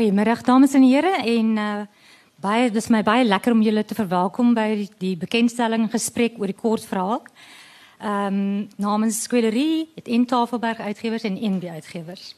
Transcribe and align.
Goeiemôre 0.00 0.40
dames 0.42 0.72
en 0.72 0.84
here 0.88 1.10
en 1.28 1.48
uh 1.60 1.86
baie 2.40 2.70
dis 2.72 2.86
my 2.88 3.02
baie 3.04 3.24
lekker 3.26 3.52
om 3.52 3.60
julle 3.60 3.82
te 3.84 3.92
verwelkom 3.92 4.54
by 4.56 4.68
die, 4.78 4.86
die 4.96 5.16
bekendstelling 5.20 5.90
gesprek 5.92 6.38
oor 6.40 6.48
die 6.48 6.56
kort 6.56 6.86
verhaal. 6.88 7.18
Ehm 8.00 8.38
um, 8.38 8.62
namens 8.80 9.18
Skwelerie, 9.26 9.90
het 9.98 10.08
in 10.08 10.24
Tafelberg 10.24 10.80
Uitgewers 10.80 11.26
en 11.28 11.36
NB 11.36 11.68
Uitgewers. 11.68 12.30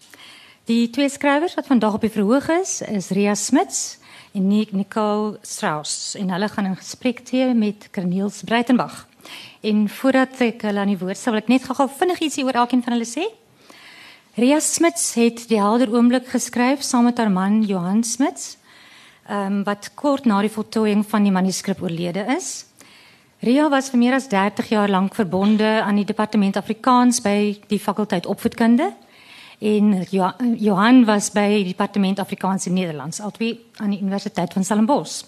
Die 0.66 0.90
twee 0.90 1.06
skrywers 1.06 1.54
wat 1.54 1.70
vandag 1.70 2.00
op 2.00 2.02
die 2.02 2.10
verhoog 2.10 2.48
is, 2.50 2.80
is 2.82 3.12
Ria 3.14 3.36
Smits 3.38 4.00
en 4.34 4.48
Nicole 4.48 5.38
Strauss 5.42 6.16
en 6.18 6.34
hulle 6.34 6.48
gaan 6.48 6.66
in 6.72 6.76
gesprek 6.76 7.22
tree 7.30 7.54
met 7.54 7.92
Corneels 7.94 8.42
Breitenberg. 8.42 9.06
En 9.62 9.86
voordat 10.00 10.34
ek 10.48 10.66
hulle 10.66 10.82
aan 10.82 10.90
die 10.96 10.98
woord 10.98 11.16
stel, 11.16 11.38
wil 11.38 11.44
ek 11.44 11.54
net 11.54 11.70
gou-gou 11.70 11.86
vinnig 12.00 12.26
ietsie 12.26 12.42
oor 12.42 12.58
elkeen 12.64 12.82
van 12.82 12.98
hulle 12.98 13.06
sê. 13.06 13.30
Ria 14.32 14.60
Smits 14.64 15.10
het 15.20 15.42
die 15.50 15.58
helder 15.60 15.90
oomblik 15.92 16.30
geskryf 16.32 16.80
saam 16.80 17.04
met 17.04 17.18
haar 17.20 17.28
man 17.30 17.58
Johan 17.68 18.00
Smits. 18.00 18.56
Um, 19.28 19.59
wat 19.66 19.90
kort 19.95 20.24
na 20.24 20.38
die 20.40 20.50
voltooiing 20.50 21.02
van 21.04 21.27
die 21.27 21.32
manuskrip 21.34 21.82
oorlede 21.84 22.24
is. 22.32 22.64
Ria 23.45 23.68
was 23.68 23.90
vir 23.92 24.00
meer 24.00 24.16
as 24.16 24.30
30 24.32 24.73
jaar 24.73 24.88
lank 24.88 25.14
verbonde 25.20 25.68
aan 25.84 26.00
die 26.00 26.09
departement 26.09 26.56
Afrikaans 26.56 27.20
by 27.20 27.60
die 27.68 27.78
fakulteit 27.78 28.26
opvoedkunde 28.26 28.88
en 29.60 29.92
Johan 30.10 31.04
was 31.04 31.28
by 31.37 31.46
die 31.60 31.68
departement 31.74 32.18
Afrikaans 32.18 32.66
en 32.66 32.78
Nederlands 32.80 33.20
albei 33.20 33.52
aan 33.84 33.92
die 33.92 34.01
Universiteit 34.01 34.52
van 34.52 34.64
Stellenbosch. 34.64 35.23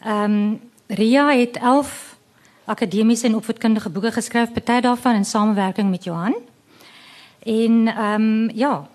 Ehm 0.00 0.24
um, 0.24 0.60
Ria 0.88 1.28
het 1.34 1.56
11 1.60 2.16
akademiese 2.64 3.26
en 3.26 3.36
opvoedkundige 3.36 3.90
boeke 3.90 4.12
geskryf, 4.12 4.52
party 4.52 4.80
daarvan 4.80 5.14
in 5.14 5.24
samewerking 5.24 5.90
met 5.90 6.04
Johan. 6.04 6.36
En 7.46 7.86
ehm 7.88 8.22
um, 8.22 8.50
ja, 8.54 8.88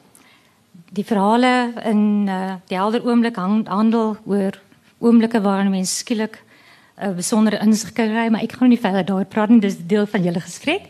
die 0.91 1.05
verhale 1.07 1.73
in 1.87 2.27
uh, 2.27 2.53
die 2.67 2.75
helder 2.75 3.05
oomblik 3.05 3.35
handel 3.35 4.17
oor 4.25 4.59
oomblikke 4.99 5.41
waarin 5.41 5.71
mens 5.71 5.97
skielik 5.97 6.43
'n 7.01 7.15
besondere 7.15 7.59
insig 7.63 7.93
kry, 7.93 8.27
maar 8.29 8.43
ek 8.43 8.51
gaan 8.51 8.69
nie 8.69 8.79
verder 8.79 9.05
daaroor 9.05 9.25
praat 9.25 9.49
nie, 9.49 9.59
dis 9.59 9.77
deel 9.87 10.05
van 10.05 10.23
julle 10.23 10.39
gesprek. 10.39 10.89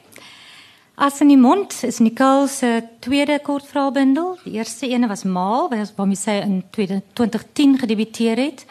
As 0.96 1.22
in 1.22 1.28
die 1.28 1.38
mond 1.38 1.84
is 1.84 2.00
Nicole 2.00 2.48
se 2.48 2.84
tweede 3.00 3.40
kortverhaalbundel. 3.40 4.38
Die 4.44 4.54
eerste 4.54 4.88
ene 4.88 5.08
was 5.08 5.24
Maal, 5.24 5.70
waarmee 5.96 6.16
sy 6.16 6.32
in 6.32 6.64
2010 6.72 7.78
gedebuteer 7.80 8.38
het. 8.38 8.66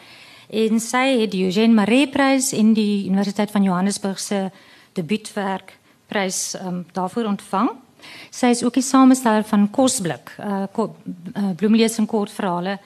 En 0.49 0.79
sy 0.79 1.19
het 1.21 1.31
die 1.31 1.45
Eugene 1.45 1.73
Maree 1.73 2.07
Prys 2.07 2.51
en 2.51 2.73
die 2.73 3.07
Universiteit 3.07 3.51
van 3.51 3.63
Johannesburg 3.63 4.19
se 4.19 4.51
debuutwerk 4.93 5.77
prys 6.07 6.55
um, 6.65 6.85
daarvoor 6.91 7.25
ontvang. 7.25 7.69
Sy 8.29 8.47
is 8.47 8.63
ook 8.63 8.73
die 8.73 8.83
samesteller 8.83 9.43
van 9.43 9.69
Kosblik, 9.69 10.35
uh, 10.39 10.63
ko, 10.71 10.95
uh 11.35 11.51
bloemlees 11.55 11.97
en 11.97 12.05
kortverhale 12.05 12.79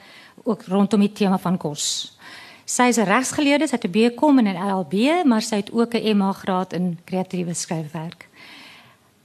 ook 0.46 0.62
rondom 0.68 1.00
die 1.00 1.12
tema 1.12 1.38
van 1.38 1.56
kos. 1.58 2.16
Sy 2.64 2.88
is 2.90 2.98
'n 2.98 3.06
regsgeleerde, 3.06 3.66
sy 3.66 3.76
het 3.76 3.84
'n 3.84 3.90
BCom 3.90 4.38
en 4.38 4.46
'n 4.46 4.62
LLB, 4.70 5.24
maar 5.24 5.42
sy 5.42 5.56
het 5.56 5.72
ook 5.72 5.94
'n 5.94 6.16
MA 6.16 6.32
graad 6.32 6.72
in 6.72 6.98
kreatiewe 7.04 7.54
skryfwerk. 7.54 8.28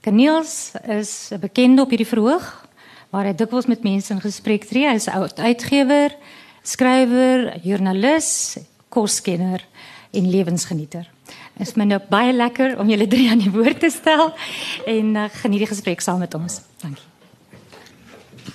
Kaniels 0.00 0.72
is 0.86 1.30
'n 1.32 1.40
bekende 1.40 1.82
op 1.82 1.88
hierdie 1.88 2.06
verhoog 2.06 2.68
waar 3.10 3.24
hy 3.24 3.34
dikwels 3.34 3.66
met 3.66 3.82
mense 3.82 4.12
in 4.12 4.20
gesprek 4.20 4.64
tree. 4.64 4.88
Hy 4.88 4.94
is 4.94 5.06
'n 5.06 5.30
uitgewer, 5.36 6.16
skrywer, 6.62 7.60
joernalis, 7.62 8.56
koskenner 8.88 9.64
en 10.10 10.30
lewensgenieter. 10.30 11.10
Is 11.60 11.74
my 11.76 11.84
nou 11.84 12.00
baie 12.08 12.32
lekker 12.32 12.78
om 12.80 12.88
julle 12.88 13.06
drie 13.06 13.30
aan 13.30 13.42
die 13.42 13.52
woord 13.52 13.80
te 13.80 13.90
stel 13.92 14.32
en 14.88 15.14
uh, 15.14 15.24
geniet 15.42 15.66
die 15.66 15.70
gesprek 15.70 16.00
saam 16.00 16.18
met 16.18 16.34
ons. 16.34 16.60
Dankie. 16.80 17.04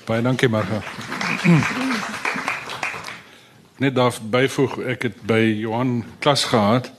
Baie 0.07 0.21
dankie 0.21 0.49
Marga. 0.49 0.81
net 3.77 3.95
daar 3.95 4.13
byvoeg 4.21 4.77
ek 4.95 5.01
het 5.09 5.17
by 5.29 5.41
Johan 5.61 6.03
klas 6.19 6.47
gehad. 6.49 6.91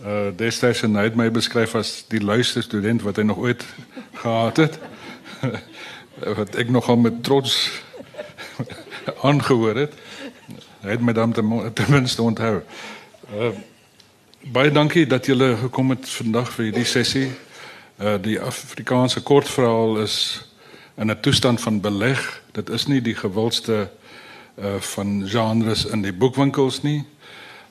Uh 0.00 0.30
destyds 0.36 0.80
en 0.86 0.96
hy 0.96 1.10
het 1.10 1.16
my 1.16 1.28
beskryf 1.30 1.74
as 1.76 2.04
die 2.08 2.22
luister 2.24 2.64
student 2.64 3.02
wat 3.04 3.20
hy 3.20 3.26
nog 3.28 3.38
ooit 3.38 3.66
gehad 4.22 4.56
het. 4.56 4.78
wat 6.40 6.56
ek 6.56 6.72
nogal 6.72 6.96
met 6.96 7.22
trots 7.24 7.82
aangehoor 9.28 9.76
het. 9.84 9.92
Hy 10.80 10.96
het 10.96 11.04
my 11.04 11.12
dan 11.12 11.32
ten 11.32 11.92
minste 11.92 12.22
onthou. 12.22 12.62
Uh 13.34 13.52
baie 14.40 14.70
dankie 14.70 15.06
dat 15.06 15.26
julle 15.26 15.56
gekom 15.56 15.90
het 15.90 16.08
vandag 16.08 16.52
vir 16.52 16.64
hierdie 16.64 16.84
sessie. 16.88 17.30
Uh 18.00 18.16
die 18.22 18.40
Afrikaanse 18.40 19.20
kortverhaal 19.22 20.00
is 20.02 20.48
in 20.96 21.10
'n 21.10 21.20
toestand 21.20 21.60
van 21.60 21.80
beleg. 21.80 22.42
Dit 22.52 22.68
is 22.70 22.86
nie 22.86 23.00
die 23.00 23.14
gewildste 23.14 23.90
uh 24.58 24.76
van 24.78 25.28
genres 25.28 25.84
in 25.84 26.02
die 26.02 26.12
boekwinkels 26.12 26.82
nie 26.82 27.04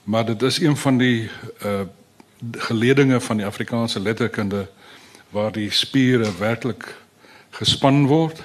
maar 0.10 0.26
dit 0.26 0.42
is 0.42 0.60
een 0.60 0.78
van 0.78 0.98
die 0.98 1.30
uh 1.64 1.82
geledinge 2.52 3.20
van 3.22 3.38
die 3.38 3.46
Afrikaanse 3.46 4.00
letterkunde 4.00 4.68
waar 5.30 5.52
die 5.52 5.72
spiere 5.72 6.32
werklik 6.38 6.96
gespan 7.50 8.06
word 8.08 8.42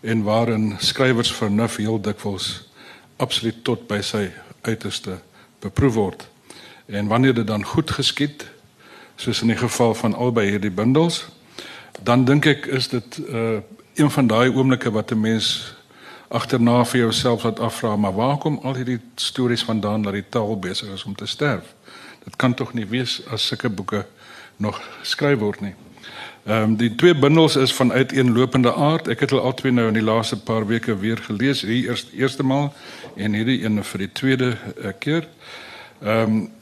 en 0.00 0.22
waarin 0.22 0.76
skrywers 0.78 1.32
vernuf 1.32 1.76
heel 1.76 2.00
dikwels 2.00 2.68
absoluut 3.16 3.64
tot 3.64 3.86
by 3.90 3.98
sy 4.00 4.30
uiterste 4.62 5.18
beproef 5.60 5.94
word 5.94 6.28
en 6.86 7.06
wanneer 7.06 7.34
dit 7.34 7.46
dan 7.46 7.64
goed 7.64 7.90
geskied 7.90 8.46
soos 9.16 9.40
in 9.40 9.48
die 9.48 9.56
geval 9.56 9.94
van 9.94 10.14
albei 10.14 10.50
hierdie 10.50 10.70
bundels 10.70 11.26
dan 12.02 12.24
dink 12.24 12.46
ek 12.46 12.66
is 12.66 12.88
dit 12.88 13.20
uh 13.28 13.58
een 13.96 14.10
van 14.10 14.26
daai 14.26 14.52
oomblikke 14.52 14.90
wat 14.90 15.10
'n 15.10 15.20
mens 15.20 15.76
agterna 16.28 16.84
vir 16.84 17.00
jouself 17.00 17.42
wat 17.42 17.60
afvra 17.60 17.96
maar 17.96 18.14
waar 18.14 18.36
kom 18.38 18.58
al 18.62 18.74
hierdie 18.74 19.00
stories 19.14 19.64
vandaan 19.64 20.02
dat 20.02 20.12
die 20.12 20.24
taal 20.28 20.58
besig 20.58 20.88
is 20.92 21.04
om 21.04 21.14
te 21.14 21.26
sterf? 21.26 21.74
Dit 22.24 22.36
kan 22.36 22.54
tog 22.54 22.72
nie 22.74 22.86
wees 22.86 23.22
as 23.30 23.46
sulke 23.46 23.68
boeke 23.68 24.06
nog 24.56 24.80
geskryf 25.00 25.38
word 25.38 25.60
nie. 25.60 25.74
Ehm 26.46 26.62
um, 26.62 26.76
die 26.76 26.94
twee 26.94 27.14
bundels 27.14 27.56
is 27.56 27.74
van 27.74 27.92
uiteenlopende 27.92 28.74
aard. 28.74 29.08
Ek 29.08 29.20
het 29.20 29.30
hulle 29.30 29.42
albei 29.42 29.72
nou 29.72 29.88
in 29.88 29.94
die 29.98 30.02
laaste 30.02 30.36
paar 30.36 30.66
weke 30.66 30.98
weer 30.98 31.18
gelees. 31.18 31.62
Hier 31.62 31.88
eers 31.90 32.06
eerste 32.12 32.42
maal 32.42 32.74
en 33.16 33.32
hierdie 33.32 33.64
een 33.64 33.84
vir 33.84 33.98
die 33.98 34.12
tweede 34.12 34.56
uh, 34.76 34.92
keer. 34.98 35.28
Ehm 36.02 36.22
um, 36.22 36.54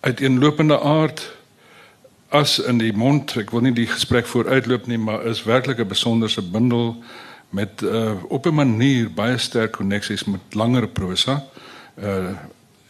uiteenlopende 0.00 0.80
aard 0.80 1.36
as 2.28 2.58
in 2.58 2.78
die 2.78 2.92
mond 2.92 3.36
ek 3.36 3.50
wil 3.50 3.60
nie 3.60 3.72
die 3.72 3.86
gesprek 3.86 4.26
vooruitloop 4.26 4.86
nie 4.86 4.98
maar 4.98 5.24
is 5.24 5.44
werklik 5.44 5.78
'n 5.78 5.88
besonderse 5.88 6.42
bundel 6.42 6.96
met 7.50 7.82
uh, 7.82 8.12
op 8.28 8.46
'n 8.46 8.54
manier 8.54 9.10
baie 9.10 9.38
sterk 9.38 9.72
koneksies 9.72 10.24
met 10.24 10.40
langer 10.50 10.88
prosa. 10.88 11.44
Uh 11.98 12.34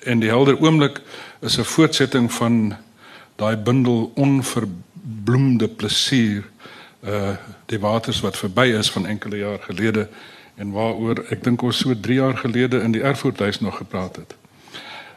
en 0.06 0.18
die 0.18 0.28
helder 0.28 0.60
oomblik 0.60 1.00
is 1.40 1.58
'n 1.58 1.62
voortsetting 1.64 2.32
van 2.32 2.76
daai 3.36 3.56
bundel 3.56 4.12
onverbloemde 4.14 5.68
plesier 5.68 6.44
uh 7.04 7.36
die 7.66 7.78
waters 7.78 8.20
wat 8.20 8.36
verby 8.36 8.66
is 8.78 8.90
van 8.90 9.06
enkele 9.06 9.36
jaar 9.36 9.58
gelede 9.58 10.08
en 10.54 10.70
waaroor 10.70 11.24
ek 11.28 11.44
dink 11.44 11.62
ons 11.62 11.78
so 11.78 12.00
3 12.00 12.14
jaar 12.14 12.36
gelede 12.36 12.80
in 12.80 12.92
die 12.92 13.02
Erfurthuis 13.02 13.60
nog 13.60 13.76
gepraat 13.76 14.16
het. 14.16 14.34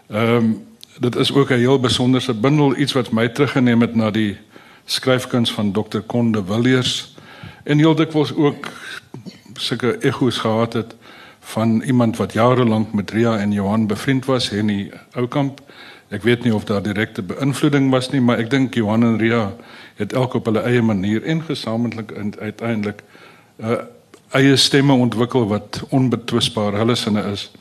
Ehm 0.08 0.36
um, 0.36 0.69
dit 1.00 1.16
is 1.16 1.34
ook 1.34 1.50
'n 1.50 1.54
heel 1.54 1.80
besonderse 1.80 2.34
bundel 2.34 2.78
iets 2.78 2.94
wat 2.94 3.12
my 3.12 3.28
teruggeneem 3.30 3.82
het 3.82 3.96
na 3.96 4.12
die 4.12 4.38
skryfkuns 4.86 5.52
van 5.52 5.72
Dr. 5.72 6.00
Konde 6.00 6.44
Villiers 6.46 7.16
en 7.64 7.78
heel 7.78 7.96
dikwels 7.96 8.36
ook 8.36 8.68
sulke 9.54 9.98
egos 10.00 10.38
gehad 10.38 10.74
het 10.74 10.96
van 11.40 11.82
iemand 11.82 12.18
wat 12.18 12.34
jare 12.34 12.66
lank 12.66 12.94
met 12.94 13.12
Ria 13.12 13.38
en 13.38 13.52
Johan 13.52 13.88
bevriend 13.88 14.26
was 14.26 14.50
die 14.50 14.92
Oukamp. 15.12 15.62
Ek 16.10 16.24
weet 16.24 16.44
nie 16.44 16.56
of 16.56 16.64
daar 16.64 16.82
direkte 16.82 17.22
beïnvloeding 17.22 17.90
was 17.90 18.10
nie, 18.10 18.22
maar 18.22 18.38
ek 18.38 18.50
dink 18.50 18.74
Johan 18.74 19.04
en 19.04 19.18
Ria 19.18 19.54
het 19.96 20.14
elk 20.14 20.34
op 20.34 20.46
hulle 20.46 20.60
eie 20.60 20.82
manier 20.82 21.24
en 21.24 21.44
gesamentlik 21.44 22.12
en 22.12 22.34
uiteindelik 22.40 23.04
uh, 23.58 23.78
eie 24.32 24.56
stemme 24.56 24.94
ontwikkel 24.94 25.48
wat 25.48 25.84
onbetwisbaar 25.90 26.74
hulle 26.74 26.96
sinne 26.96 27.24
is. 27.32 27.52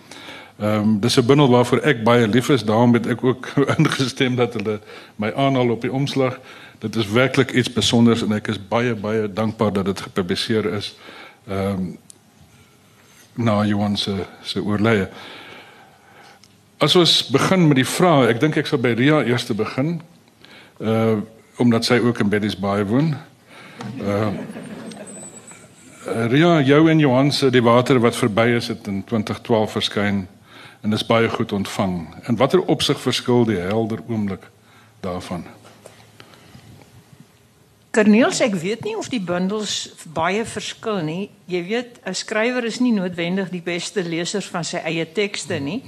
Ehm 0.59 0.81
um, 0.81 1.01
dis 1.01 1.17
'n 1.17 1.27
bundel 1.27 1.49
waarvoor 1.49 1.79
ek 1.79 2.03
baie 2.03 2.29
lief 2.29 2.49
is, 2.49 2.65
daarom 2.65 2.93
het 2.93 3.07
ek 3.07 3.25
ook 3.25 3.47
ingestem 3.77 4.35
dat 4.35 4.53
hulle 4.53 4.81
my 5.17 5.33
aanhaal 5.35 5.71
op 5.71 5.81
die 5.81 5.93
omslag. 5.93 6.41
Dit 6.79 6.97
is 6.97 7.11
werklik 7.11 7.51
iets 7.51 7.69
spesiaals 7.69 8.23
en 8.23 8.33
ek 8.33 8.49
is 8.49 8.59
baie 8.69 8.95
baie 8.95 9.33
dankbaar 9.33 9.73
dat 9.73 9.85
dit 9.85 10.01
gepubliseer 10.01 10.73
is 10.73 10.97
ehm 11.47 11.71
um, 11.71 11.99
na 13.35 13.65
Johan 13.65 13.97
se 13.97 14.15
se 14.43 14.63
oorlede. 14.65 15.09
As 16.79 16.97
ons 16.97 17.29
begin 17.31 17.69
met 17.69 17.77
die 17.77 17.87
vrae, 17.87 18.27
ek 18.29 18.41
dink 18.41 18.57
ek 18.57 18.67
sal 18.67 18.79
by 18.79 18.93
Ria 18.99 19.23
eers 19.23 19.47
begin. 19.47 20.01
Uh 20.79 21.19
omdat 21.59 21.85
sy 21.85 21.99
ook 21.99 22.19
in 22.19 22.29
Betty's 22.29 22.59
Bay 22.59 22.85
woon. 22.87 23.15
Uh 24.01 24.29
Ria, 26.29 26.61
jou 26.61 26.91
en 26.91 26.99
Johan 26.99 27.33
se 27.33 27.51
die 27.51 27.63
water 27.63 28.01
wat 28.01 28.17
verby 28.17 28.49
is 28.57 28.69
het 28.69 28.87
in 28.87 29.05
2012 29.05 29.73
verskyn 29.73 30.27
en 30.81 30.93
is 30.93 31.07
baie 31.07 31.29
goed 31.29 31.53
ontvang. 31.53 32.15
En 32.25 32.37
watter 32.37 32.61
opsig 32.61 33.01
verskil 33.01 33.45
die 33.45 33.59
helder 33.59 34.03
oomblik 34.09 34.51
daarvan? 35.01 35.45
Corneels, 37.91 38.41
ek 38.45 38.55
weet 38.55 38.85
nie 38.85 38.97
of 38.99 39.09
die 39.09 39.23
bundels 39.25 39.89
baie 40.15 40.45
verskil 40.47 41.01
nie. 41.03 41.31
Jy 41.51 41.63
weet, 41.65 42.01
'n 42.05 42.15
skrywer 42.15 42.65
is 42.65 42.81
nie 42.81 42.93
noodwendig 42.93 43.51
die 43.51 43.65
beste 43.65 44.03
leser 44.03 44.43
van 44.43 44.65
sy 44.65 44.79
eie 44.85 45.07
tekste 45.13 45.59
nie. 45.59 45.83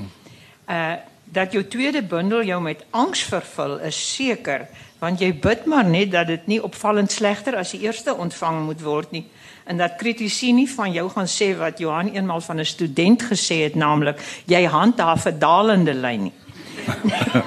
Uh 0.67 0.97
dat 1.33 1.53
jou 1.53 1.65
tweede 1.65 2.03
bundel 2.03 2.43
jou 2.43 2.61
met 2.63 2.85
angs 2.91 3.23
vervul 3.23 3.79
is 3.87 3.99
seker, 4.15 4.67
want 4.99 5.21
jy 5.21 5.33
bid 5.33 5.67
maar 5.67 5.85
net 5.85 6.11
dat 6.13 6.27
dit 6.27 6.47
nie 6.47 6.63
opvallend 6.63 7.13
slegter 7.13 7.57
as 7.57 7.71
die 7.71 7.81
eerste 7.87 8.15
ontvang 8.15 8.65
moet 8.67 8.83
word 8.83 9.13
nie 9.13 9.27
en 9.71 9.79
dat 9.79 9.97
kritici 9.97 10.53
nie 10.53 10.69
van 10.71 10.91
jou 10.93 11.07
gaan 11.15 11.29
sê 11.31 11.53
wat 11.59 11.79
Johan 11.79 12.11
eenmal 12.11 12.41
van 12.41 12.59
'n 12.59 12.65
student 12.65 13.23
gesê 13.23 13.63
het, 13.63 13.75
naamlik 13.75 14.19
jy 14.47 14.65
handhaaf 14.65 15.27
'n 15.27 15.39
dalende 15.39 15.95
lyn 15.95 16.23
nie. 16.23 16.33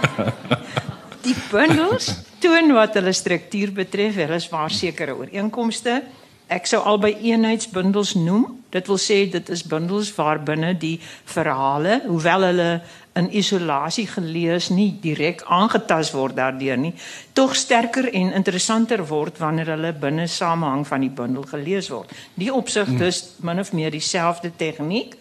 die 1.27 1.35
bundels 1.51 2.15
toon 2.39 2.73
wat 2.73 2.93
hulle 2.93 3.13
struktuur 3.13 3.71
betref, 3.71 4.15
hulle 4.15 4.35
is 4.35 4.49
waar 4.49 4.71
sekere 4.71 5.15
ooreenkomste. 5.15 6.03
Ek 6.47 6.65
sou 6.65 6.81
albei 6.83 7.15
eenheidsbundels 7.21 8.13
noem. 8.13 8.63
Dit 8.69 8.87
wil 8.87 8.97
sê 8.97 9.29
dit 9.31 9.49
is 9.49 9.63
bundels 9.63 10.15
waar 10.15 10.43
binne 10.43 10.77
die 10.77 10.99
verhale, 11.25 12.01
hoewel 12.07 12.41
hulle 12.41 12.81
in 13.15 13.29
isolasie 13.35 14.07
gelees 14.09 14.69
nie 14.73 14.89
direk 15.01 15.43
aangetast 15.45 16.15
word 16.17 16.35
daardeur 16.37 16.77
nie, 16.77 16.93
tog 17.33 17.55
sterker 17.55 18.07
en 18.09 18.33
interessanter 18.33 19.03
word 19.07 19.37
wanneer 19.41 19.73
hulle 19.75 19.93
binne 19.93 20.27
samehang 20.27 20.85
van 20.87 21.05
die 21.05 21.11
bundel 21.13 21.45
gelees 21.49 21.91
word. 21.93 22.11
Die 22.33 22.49
hmm. 22.87 22.97
dus 22.97 23.35
min 23.41 23.59
of 23.59 23.73
meer 23.73 23.91
dieselfde 23.91 24.51
tegniek. 24.55 25.17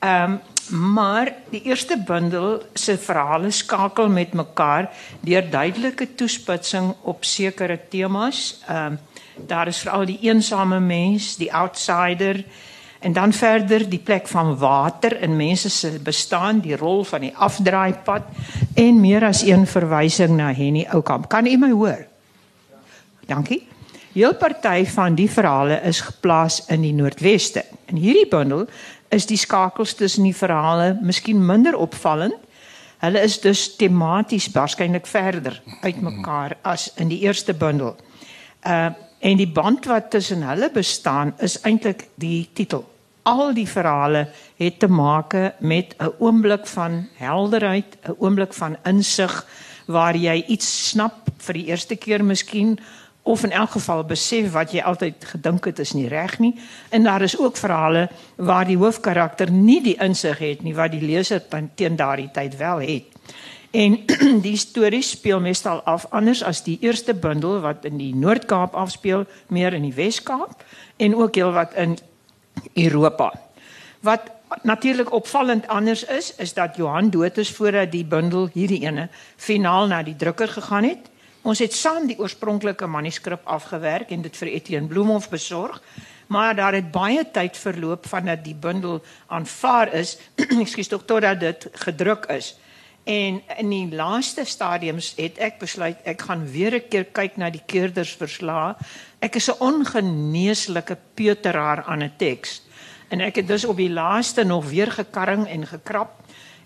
Ehm 0.00 0.40
maar 0.70 1.32
die 1.50 1.64
eerste 1.66 1.96
bundel 1.98 2.60
se 2.78 2.94
verhale 2.98 3.50
skakel 3.50 4.08
met 4.08 4.36
mekaar 4.38 4.86
deur 5.20 5.48
duidelike 5.50 6.14
toespitsing 6.14 6.92
op 7.02 7.24
sekere 7.24 7.78
temas. 7.88 8.60
Ehm 8.68 8.94
daar 9.46 9.66
is 9.66 9.78
veral 9.78 10.04
die 10.04 10.18
eensame 10.20 10.80
mens, 10.80 11.36
die 11.36 11.52
outsider 11.54 12.44
en 13.00 13.12
dan 13.12 13.32
verder 13.32 13.86
die 13.88 13.98
plek 13.98 14.28
van 14.28 14.56
water 14.60 15.16
in 15.22 15.36
mense 15.36 15.70
se 15.70 15.98
bestaan, 16.04 16.60
die 16.60 16.76
rol 16.76 17.04
van 17.04 17.24
die 17.24 17.32
afdraaipad 17.36 18.28
en 18.74 19.00
meer 19.00 19.24
as 19.24 19.42
een 19.42 19.66
verwysing 19.66 20.36
na 20.36 20.52
Henny 20.52 20.86
Oukamp. 20.92 21.28
Kan 21.28 21.46
u 21.46 21.56
my 21.56 21.70
hoor? 21.70 22.06
Dankie. 23.26 23.62
Heel 24.12 24.34
party 24.34 24.84
van 24.90 25.14
die 25.14 25.30
verhale 25.30 25.80
is 25.86 26.00
geplaas 26.00 26.64
in 26.68 26.82
die 26.82 26.92
Noordweste. 26.92 27.64
In 27.86 27.96
hierdie 27.96 28.28
bundel 28.28 28.66
is 29.08 29.26
die 29.26 29.38
skakels 29.38 29.94
tussen 29.94 30.26
die 30.26 30.36
verhale 30.36 30.96
miskien 31.02 31.40
minder 31.46 31.76
opvallend. 31.78 32.36
Hulle 33.00 33.20
is 33.24 33.38
dus 33.40 33.76
tematies 33.76 34.50
waarskynlik 34.52 35.06
verder 35.06 35.62
uitmekaar 35.80 36.58
as 36.62 36.90
in 37.00 37.08
die 37.08 37.22
eerste 37.24 37.54
bundel. 37.54 37.96
Uh 38.66 38.90
En 39.20 39.36
die 39.36 39.48
band 39.48 39.84
wat 39.84 40.10
tussen 40.10 40.42
hulle 40.48 40.70
bestaan 40.72 41.34
is 41.44 41.58
eintlik 41.60 42.06
die 42.14 42.48
titel. 42.52 42.86
Al 43.28 43.52
die 43.52 43.68
verhale 43.68 44.28
het 44.56 44.78
te 44.80 44.88
maak 44.88 45.34
met 45.58 45.94
'n 45.98 46.12
oomblik 46.18 46.66
van 46.66 47.08
helderheid, 47.14 47.96
'n 48.08 48.16
oomblik 48.18 48.54
van 48.54 48.76
insig 48.84 49.46
waar 49.86 50.16
jy 50.16 50.44
iets 50.46 50.88
snap 50.88 51.28
vir 51.36 51.54
die 51.54 51.66
eerste 51.66 51.96
keer 51.96 52.24
miskien 52.24 52.78
of 53.22 53.44
in 53.44 53.50
elk 53.50 53.70
geval 53.70 54.04
besef 54.04 54.52
wat 54.52 54.72
jy 54.72 54.80
altyd 54.80 55.24
gedink 55.34 55.64
het 55.64 55.78
is 55.78 55.92
nie 55.92 56.08
reg 56.08 56.38
nie. 56.38 56.54
En 56.88 57.02
daar 57.02 57.22
is 57.22 57.38
ook 57.38 57.56
verhale 57.56 58.08
waar 58.36 58.66
die 58.66 58.76
hoofkarakter 58.76 59.50
nie 59.50 59.82
die 59.82 59.96
insig 60.00 60.38
het 60.38 60.62
nie 60.62 60.74
wat 60.74 60.90
die 60.90 61.02
leser 61.02 61.42
teen 61.74 61.96
daardie 61.96 62.30
tyd 62.32 62.56
wel 62.56 62.78
het. 62.78 63.04
En 63.70 64.00
die 64.46 64.56
storie 64.56 65.02
speel 65.02 65.40
meestal 65.40 65.82
af 65.86 66.06
anders 66.10 66.42
as 66.42 66.64
die 66.66 66.78
eerste 66.82 67.14
bundel 67.14 67.60
wat 67.62 67.84
in 67.86 68.00
die 68.00 68.14
Noord-Kaap 68.14 68.74
afspeel, 68.74 69.26
meer 69.46 69.72
in 69.72 69.86
die 69.86 69.94
Wes-Kaap 69.94 70.64
en 70.96 71.14
ook 71.14 71.34
heel 71.34 71.52
wat 71.54 71.74
in 71.78 71.98
Europa. 72.74 73.30
Wat 74.00 74.30
natuurlik 74.62 75.12
opvallend 75.12 75.68
anders 75.68 76.04
is, 76.04 76.34
is 76.34 76.54
dat 76.54 76.76
Johan 76.76 77.10
dood 77.10 77.38
is 77.38 77.52
voordat 77.54 77.92
die 77.92 78.04
bundel 78.04 78.48
hierdie 78.52 78.82
ene 78.82 79.08
finaal 79.36 79.86
na 79.86 80.02
die 80.02 80.16
drukker 80.16 80.48
gegaan 80.48 80.84
het. 80.84 81.06
Ons 81.42 81.62
het 81.62 81.72
saam 81.72 82.08
die 82.10 82.18
oorspronklike 82.18 82.86
manuskrip 82.86 83.46
afgewerk 83.48 84.10
en 84.10 84.22
dit 84.26 84.36
vir 84.36 84.48
Etienne 84.48 84.88
Bloemhof 84.88 85.28
besorg, 85.30 85.78
maar 86.26 86.56
daar 86.56 86.74
het 86.74 86.90
baie 86.92 87.22
tyd 87.32 87.56
verloop 87.56 88.08
vandat 88.10 88.42
die 88.44 88.54
bundel 88.54 88.98
aanvaar 89.26 89.94
is, 89.94 90.18
ekskuus 90.64 90.90
tog 90.90 91.06
totdat 91.06 91.40
dit 91.40 91.68
gedruk 91.86 92.26
is. 92.34 92.56
En 93.04 93.42
in 93.58 93.70
die 93.70 93.94
laaste 93.94 94.44
stadiums 94.44 95.14
het 95.16 95.38
ek 95.38 95.58
besluit 95.58 95.98
ek 96.04 96.20
gaan 96.28 96.44
weer 96.52 96.74
'n 96.74 96.88
keer 96.88 97.04
kyk 97.04 97.36
na 97.36 97.50
die 97.50 97.62
keerders 97.66 98.12
verslae. 98.16 98.74
Ek 99.20 99.36
is 99.36 99.48
'n 99.48 99.60
ongeneeslike 99.60 100.96
peuteraar 101.14 101.84
aan 101.84 102.02
'n 102.02 102.12
teks. 102.16 102.62
En 103.08 103.20
ek 103.20 103.36
het 103.36 103.48
dus 103.48 103.64
op 103.64 103.76
die 103.76 103.90
laaste 103.90 104.44
nog 104.44 104.68
weer 104.70 104.92
gekarring 104.92 105.48
en 105.48 105.66
gekrap 105.66 106.20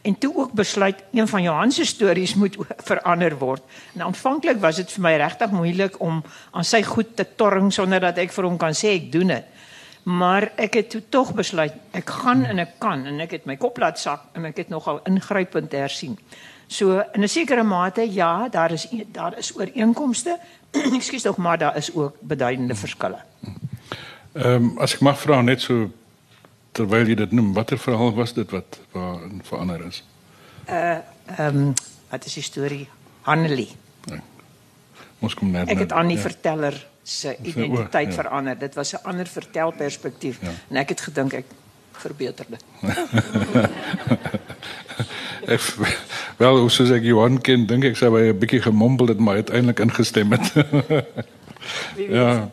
en 0.05 0.19
toe 0.19 0.37
ook 0.37 0.53
besluit 0.53 1.03
een 1.13 1.29
van 1.29 1.43
Johan 1.43 1.73
se 1.73 1.85
stories 1.85 2.35
moet 2.35 2.57
verander 2.91 3.39
word. 3.39 3.63
En 3.95 4.03
aanvanklik 4.03 4.61
was 4.61 4.77
dit 4.77 4.93
vir 4.93 5.03
my 5.03 5.17
regtig 5.17 5.51
moeilik 5.51 6.01
om 6.01 6.23
aan 6.51 6.65
sy 6.65 6.83
goed 6.83 7.17
te 7.17 7.27
torring 7.37 7.73
sonder 7.73 8.01
dat 8.01 8.19
ek 8.19 8.33
vir 8.33 8.45
hom 8.45 8.59
kan 8.61 8.77
sê 8.77 8.93
ek 8.99 9.13
doen 9.13 9.33
dit. 9.33 9.45
Maar 10.05 10.51
ek 10.61 10.75
het 10.75 10.91
toe 10.91 11.03
tog 11.09 11.33
besluit 11.35 11.73
ek 11.97 12.11
gaan 12.11 12.45
en 12.45 12.59
ek 12.59 12.75
kan 12.79 13.07
en 13.09 13.21
ek 13.25 13.31
het 13.31 13.47
my 13.49 13.57
kop 13.57 13.79
laat 13.81 13.99
sak 13.99 14.27
en 14.37 14.45
ek 14.45 14.57
het 14.57 14.69
nogal 14.69 15.01
ingrypend 15.09 15.73
hersien. 15.73 16.19
So 16.69 17.01
in 17.13 17.23
'n 17.23 17.29
sekere 17.29 17.63
mate 17.63 18.13
ja, 18.13 18.49
daar 18.49 18.73
is 18.73 18.89
daar 19.13 19.39
is 19.39 19.57
ooreenkomste. 19.57 20.39
Ekskuus 20.99 21.23
tog, 21.23 21.37
maar 21.37 21.59
daar 21.59 21.77
is 21.77 21.95
ook 21.95 22.17
beduidende 22.21 22.75
verskille. 22.75 23.19
Ehm 24.33 24.47
um, 24.47 24.79
as 24.79 24.95
ek 24.95 25.01
mag 25.01 25.19
vra 25.19 25.41
net 25.41 25.61
so 25.61 25.91
terwyl 26.73 27.07
jy 27.07 27.15
dit 27.15 27.33
noem, 27.33 27.53
watter 27.55 27.79
verhaal 27.79 28.15
was 28.15 28.33
dit 28.35 28.51
wat 28.51 28.81
waar 28.93 29.21
verander 29.43 29.87
is? 29.87 30.05
Uh 30.69 30.99
ehm 31.37 31.57
um, 31.57 31.73
wat 32.11 32.25
is 32.25 32.35
die 32.35 32.43
storie 32.43 32.89
Hannelie? 33.23 33.71
Nee. 34.05 34.21
Ons 35.19 35.35
kom 35.35 35.51
net 35.51 35.69
Ek 35.69 35.79
het 35.79 35.93
aan 35.93 36.07
die 36.07 36.17
ja. 36.17 36.23
verteller 36.23 36.87
se 37.05 37.37
identiteit 37.43 38.09
ja. 38.09 38.15
verander. 38.15 38.59
Dit 38.59 38.75
was 38.75 38.93
'n 38.93 39.03
ander 39.03 39.27
vertelperspektief 39.27 40.39
ja. 40.41 40.49
en 40.69 40.77
ek 40.77 40.89
het 40.89 41.01
gedink 41.01 41.33
ek 41.33 41.45
verbeter 41.93 42.47
dit. 42.49 42.65
ek 45.55 45.61
wel, 46.37 46.69
soos 46.69 46.91
ek 46.91 47.03
Johan 47.03 47.41
ken, 47.41 47.67
dink 47.67 47.85
ek 47.85 47.97
sy 47.97 48.09
het 48.11 48.35
'n 48.35 48.39
bietjie 48.39 48.63
gemompel 48.63 49.07
dit 49.07 49.19
maar 49.19 49.35
uiteindelik 49.35 49.79
ingestem 49.79 50.33
het. 50.33 50.53
ja. 52.19 52.51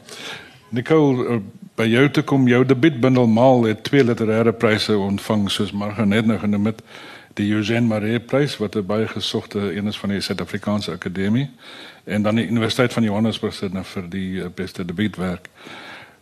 Nicole, 0.70 1.28
uh, 1.28 1.40
by 1.76 1.88
jou 1.88 2.10
te 2.10 2.22
kom 2.22 2.48
jou 2.48 2.66
debuutbundel 2.66 3.28
Maal 3.28 3.64
het 3.64 3.84
twee 3.84 4.04
literêre 4.04 4.52
pryse 4.52 4.98
ontvang 4.98 5.50
soos 5.52 5.72
Margaret 5.72 6.26
nou 6.26 6.40
genoem 6.40 6.66
het 6.66 6.84
die 7.34 7.54
Eugène 7.54 7.88
Maree 7.88 8.20
prys 8.20 8.58
wat 8.58 8.76
'n 8.76 8.86
baie 8.86 9.08
gesogte 9.08 9.76
een 9.76 9.88
is 9.88 10.00
van 10.00 10.10
die 10.10 10.22
Suid-Afrikaanse 10.22 10.92
Akademie 10.92 11.50
en 12.04 12.22
dan 12.24 12.36
die 12.36 12.48
Universiteit 12.48 12.94
van 12.94 13.04
Johannesburg 13.04 13.62
nou 13.72 13.84
vir 13.84 14.10
die 14.10 14.42
eh, 14.42 14.50
beste 14.56 14.86
debuutwerk. 14.86 15.50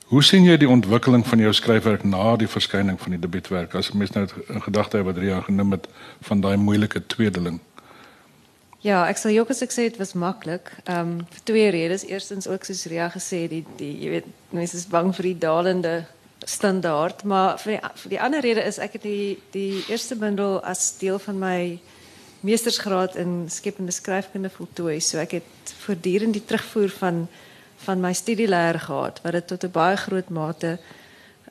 Hoe 0.06 0.24
sien 0.24 0.44
jy 0.44 0.58
die 0.58 0.70
ontwikkeling 0.70 1.28
van 1.28 1.40
jou 1.40 1.54
skryfwerk 1.54 2.04
na 2.04 2.36
die 2.36 2.48
verskyning 2.48 3.00
van 3.02 3.12
die 3.12 3.20
debuutwerk 3.20 3.76
as 3.76 3.92
mens 3.92 4.12
nou 4.12 4.28
'n 4.50 4.62
gedagte 4.62 4.98
het 4.98 5.06
wat 5.06 5.18
Ria 5.18 5.42
genoem 5.42 5.72
het 5.72 5.88
van 6.22 6.42
daai 6.42 6.58
moeilike 6.58 7.06
tweedeling? 7.06 7.60
Ja, 8.80 9.08
ek 9.08 9.18
sal 9.18 9.38
ook 9.40 9.50
as 9.50 9.62
ek 9.62 9.98
was 9.98 10.14
maklik. 10.14 10.72
Ehm 10.84 11.00
um, 11.00 11.18
vir 11.30 11.44
twee 11.44 11.70
redes. 11.70 12.06
Eerstens 12.06 12.48
ook 12.48 12.64
soos 12.64 12.86
Ria 12.86 13.10
gesê 13.10 13.48
die 13.48 13.66
die 13.78 14.10
weet 14.10 14.26
mense 14.50 14.76
is 14.76 14.88
bang 14.88 15.16
vir 15.16 15.24
die 15.24 15.38
dalende 15.38 16.06
standaard, 16.46 17.24
maar 17.24 17.60
vir 17.60 17.72
die, 17.72 18.10
die 18.10 18.22
ander 18.22 18.42
rede 18.42 18.64
is 18.64 18.78
het 18.78 19.02
die 19.02 19.40
die 19.52 19.84
eerste 19.90 20.16
bundel 20.16 20.64
as 20.64 20.98
deel 20.98 21.20
van 21.20 21.40
my 21.40 21.80
meestersgraad 22.42 23.16
in 23.16 23.50
skepende 23.52 23.92
skryfkunde 23.92 24.50
voltooi. 24.50 25.00
So 25.00 25.18
ek 25.18 25.32
het 25.32 25.74
voortdurend 25.84 26.34
die 26.34 26.46
terugvoer 26.46 26.90
van 26.90 27.28
van 27.80 28.00
my 28.00 28.14
studieleer 28.14 28.80
gehad 28.80 29.22
wat 29.24 29.32
dit 29.32 29.48
tot 29.48 29.64
'n 29.64 29.72
baie 29.72 29.98
groot 29.98 30.30
mate 30.30 30.80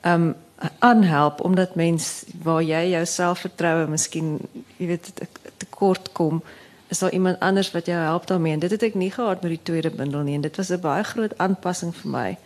um, 0.04 0.34
aanhelp 0.78 1.40
omdat 1.40 1.74
mens 1.74 2.24
waar 2.42 2.62
jy 2.62 2.90
jou 2.90 3.04
selfvertroue 3.06 3.86
miskien 3.86 4.38
jy 4.76 4.86
weet 4.86 5.10
te 5.56 5.66
kort 5.70 6.12
kom 6.12 6.42
is 6.88 6.98
daar 6.98 7.12
iemand 7.12 7.40
anders 7.40 7.70
wat 7.70 7.86
jou 7.86 7.98
help 7.98 8.26
daarmee 8.26 8.52
en 8.52 8.58
dit 8.58 8.70
het 8.70 8.82
ek 8.82 8.94
nie 8.94 9.10
gehad 9.10 9.42
met 9.42 9.50
die 9.50 9.62
tweede 9.62 9.90
bundel 9.90 10.20
nie 10.20 10.34
en 10.34 10.40
dit 10.40 10.56
was 10.56 10.70
'n 10.70 10.80
baie 10.80 11.04
groot 11.04 11.38
aanpassing 11.38 11.94
vir 11.94 12.10
my 12.10 12.36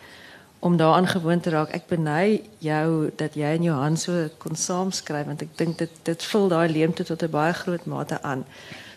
om 0.63 0.77
daaraan 0.77 1.07
gewoon 1.07 1.41
te 1.41 1.51
raak. 1.51 1.73
Ek 1.75 1.89
beny 1.91 2.43
jou 2.63 3.11
dat 3.17 3.35
jy 3.35 3.57
en 3.57 3.65
Johan 3.67 3.97
so 3.99 4.29
kon 4.39 4.55
saamskryf 4.55 5.27
want 5.27 5.43
ek 5.43 5.57
dink 5.59 5.81
dit 5.81 5.97
dit 6.07 6.27
vul 6.31 6.47
daai 6.53 6.69
leemte 6.71 7.05
tot 7.05 7.23
'n 7.23 7.31
baie 7.31 7.53
groot 7.53 7.87
mate 7.87 8.23
aan. 8.23 8.45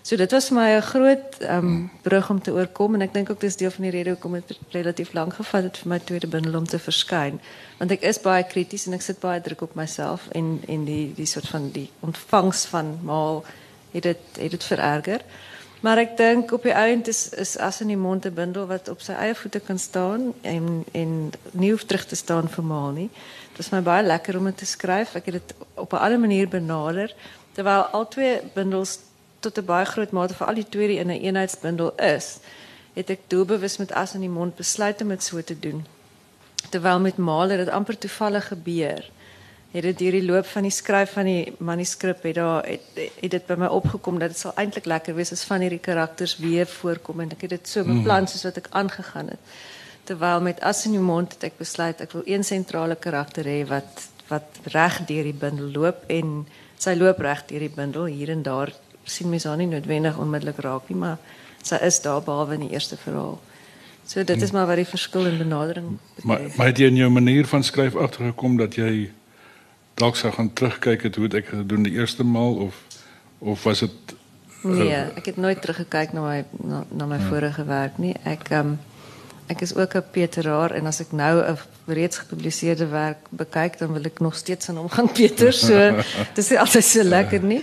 So 0.05 0.15
dit 0.15 0.31
was 0.31 0.48
vir 0.50 0.57
my 0.57 0.69
'n 0.75 0.81
groot 0.81 1.41
um, 1.50 1.91
brug 2.01 2.29
om 2.29 2.41
te 2.41 2.51
oorkom 2.51 2.93
en 2.93 3.01
ek 3.01 3.13
dink 3.13 3.29
ook 3.29 3.39
dis 3.39 3.57
deel 3.57 3.72
van 3.72 3.84
die 3.84 3.91
rede 3.91 4.10
hoekom 4.10 4.34
dit 4.34 4.60
relatief 4.72 5.13
lank 5.13 5.34
gevat 5.34 5.63
het 5.63 5.77
vir 5.77 5.89
my 5.89 6.00
tweede 6.00 6.27
bundel 6.27 6.55
om 6.55 6.67
te 6.67 6.79
verskyn. 6.79 7.41
Want 7.79 7.91
ek 7.91 8.01
is 8.01 8.22
baie 8.22 8.43
krities 8.43 8.86
en 8.86 8.93
ek 8.93 9.01
sit 9.01 9.19
baie 9.19 9.41
druk 9.41 9.62
op 9.62 9.75
myself 9.75 10.27
en 10.31 10.62
en 10.67 10.86
die 10.86 11.13
die 11.15 11.25
soort 11.25 11.48
van 11.48 11.72
die 11.72 11.89
ontvangs 12.00 12.65
van 12.65 13.00
maal 13.01 13.45
het 13.91 14.03
dit 14.03 14.22
het 14.38 14.51
dit 14.51 14.63
vererger. 14.63 15.22
Maar 15.79 15.98
ek 15.98 16.17
dink 16.17 16.51
op 16.51 16.63
die 16.63 16.74
eind 16.74 17.08
is 17.08 17.29
is 17.29 17.58
as 17.58 17.82
in 17.82 17.88
die 17.88 17.98
mond 17.98 18.25
'n 18.25 18.34
bundel 18.34 18.65
wat 18.67 18.89
op 18.89 19.01
sy 19.01 19.12
eie 19.12 19.36
voete 19.36 19.60
kan 19.60 19.79
staan 19.79 20.34
en 20.41 20.86
en 20.91 21.32
nie 21.51 21.75
terug 21.75 22.05
te 22.05 22.15
staan 22.15 22.50
vir 22.50 22.63
maal 22.63 22.91
nie. 22.91 23.10
Dit 23.51 23.60
is 23.60 23.70
my 23.72 23.82
baie 23.82 24.03
lekker 24.03 24.38
om 24.38 24.46
dit 24.46 24.58
te 24.58 24.65
skryf. 24.65 25.15
Ek 25.15 25.25
het 25.25 25.53
op 25.74 25.94
'n 25.94 25.98
ander 25.98 26.20
manier 26.20 26.48
benader 26.48 27.13
terwyl 27.53 27.84
al 27.91 28.08
twee 28.08 28.41
bundels 28.53 29.00
tot 29.39 29.58
'n 29.58 29.65
baie 29.65 29.86
groot 29.86 30.12
mate 30.12 30.34
vir 30.34 30.48
al 30.48 30.53
die 30.53 30.70
twee 30.70 30.98
in 30.98 31.10
een 31.10 31.22
eenheidsbundel 31.22 31.96
is. 31.96 32.38
Het 32.94 33.10
ek 33.10 33.20
doelbewus 33.27 33.77
met 33.77 33.91
as 33.91 34.13
in 34.13 34.22
die 34.22 34.29
mond 34.29 34.55
besluit 34.55 35.01
om 35.01 35.20
so 35.20 35.41
te 35.41 35.60
doen. 35.60 35.86
Terwyl 36.70 37.00
met 37.00 37.17
maal 37.17 37.50
het 37.50 37.70
amper 37.70 37.98
toevallig 37.98 38.48
gebeur 38.48 39.12
het 39.75 39.84
dit 39.84 39.98
deur 40.00 40.15
die 40.15 40.24
loop 40.24 40.48
van 40.48 40.63
die 40.63 40.72
skryf 40.72 41.17
van 41.17 41.27
die 41.27 41.53
manuskrip 41.60 42.24
het 42.24 42.38
daar 42.38 42.63
het, 42.67 42.84
het 42.96 43.32
dit 43.32 43.48
by 43.48 43.58
my 43.60 43.67
opgekom 43.75 44.20
dat 44.22 44.32
dit 44.32 44.39
sal 44.39 44.55
eintlik 44.62 44.88
lekker 44.88 45.15
wees 45.17 45.34
as 45.36 45.44
van 45.50 45.65
hierdie 45.65 45.82
karakters 45.84 46.38
weer 46.39 46.67
voorkom 46.77 47.25
en 47.25 47.34
ek 47.36 47.44
het 47.48 47.58
dit 47.58 47.72
so 47.72 47.84
beplan 47.88 48.29
soos 48.32 48.46
wat 48.48 48.62
ek 48.62 48.70
aangegaan 48.72 49.34
het. 49.34 49.55
Terwyl 50.08 50.44
met 50.46 50.62
as 50.63 50.86
in 50.88 50.96
mond 51.03 51.36
het 51.36 51.44
ek 51.50 51.58
besluit 51.60 52.01
ek 52.01 52.15
wil 52.15 52.24
een 52.29 52.46
sentrale 52.48 52.96
karakter 52.96 53.48
hê 53.51 53.63
wat 53.67 54.08
wat 54.29 54.62
reg 54.74 55.01
deur 55.10 55.27
die 55.27 55.39
bundel 55.44 55.67
loop 55.75 56.08
en 56.10 56.46
sy 56.82 56.96
loop 56.96 57.20
reg 57.20 57.44
deur 57.50 57.67
die 57.67 57.75
bundel 57.75 58.08
hier 58.10 58.32
en 58.32 58.46
daar 58.48 58.72
sien 59.03 59.29
mens 59.29 59.44
haar 59.44 59.60
nie 59.60 59.70
noodwendig 59.70 60.17
onmiddellik 60.17 60.63
raak 60.65 60.88
nie 60.89 60.98
maar 61.03 61.20
sy 61.65 61.82
is 61.84 62.00
daar 62.01 62.24
behalwe 62.24 62.55
in 62.55 62.67
die 62.67 62.74
eerste 62.77 62.98
verhaal. 62.98 63.38
So 64.05 64.24
dit 64.24 64.41
is 64.41 64.51
mhm. 64.51 64.58
maar 64.58 64.67
wat 64.72 64.79
die 64.79 64.88
verskil 64.88 65.25
in 65.25 65.38
benadering 65.38 65.98
betref. 65.98 66.25
Maar 66.32 66.41
maar 66.55 66.72
het 66.72 66.79
jy 66.79 66.89
in 66.94 67.03
jou 67.03 67.12
manier 67.12 67.48
van 67.50 67.63
skryf 67.63 67.96
agtergekom 67.96 68.58
dat 68.58 68.79
jy 68.79 69.12
dalk 69.96 70.16
sou 70.16 70.32
gaan 70.34 70.54
terugkyk 70.54 71.08
het 71.08 71.16
hoe 71.16 71.30
ek 71.40 71.54
gedoen 71.54 71.84
die 71.88 71.96
eerste 71.96 72.24
maal 72.24 72.56
of 72.68 72.82
of 73.40 73.64
was 73.64 73.80
dit 73.80 74.16
uh, 74.64 74.72
Nee, 74.72 74.98
ek 75.20 75.25
het 75.25 75.38
nooit 75.38 75.62
teruggekyk 75.62 76.14
na 76.14 76.22
my 76.25 76.44
na, 76.64 76.84
na 76.90 77.06
my 77.06 77.20
ja. 77.22 77.28
vorige 77.30 77.66
werk 77.66 77.98
nie. 78.02 78.16
Ek 78.24 78.50
um, 78.58 78.78
ek 79.48 79.62
is 79.62 79.75
ook 79.75 79.94
'n 79.96 80.04
Peteraar 80.12 80.72
en 80.72 80.86
as 80.90 81.00
ek 81.00 81.12
nou 81.12 81.44
'n 81.44 81.58
reeds 81.86 82.18
gepubliseerde 82.18 82.88
werk 82.88 83.28
bekyk 83.30 83.78
dan 83.78 83.94
wil 83.94 84.04
ek 84.04 84.20
nog 84.20 84.36
steeds 84.36 84.70
aan 84.70 84.82
hom 84.82 84.90
gaan 84.90 85.12
Peter 85.12 85.54
so 85.68 86.02
dis 86.34 86.52
is 86.52 86.58
altyd 86.58 86.84
so 86.84 87.04
lekker 87.04 87.44
nie. 87.44 87.62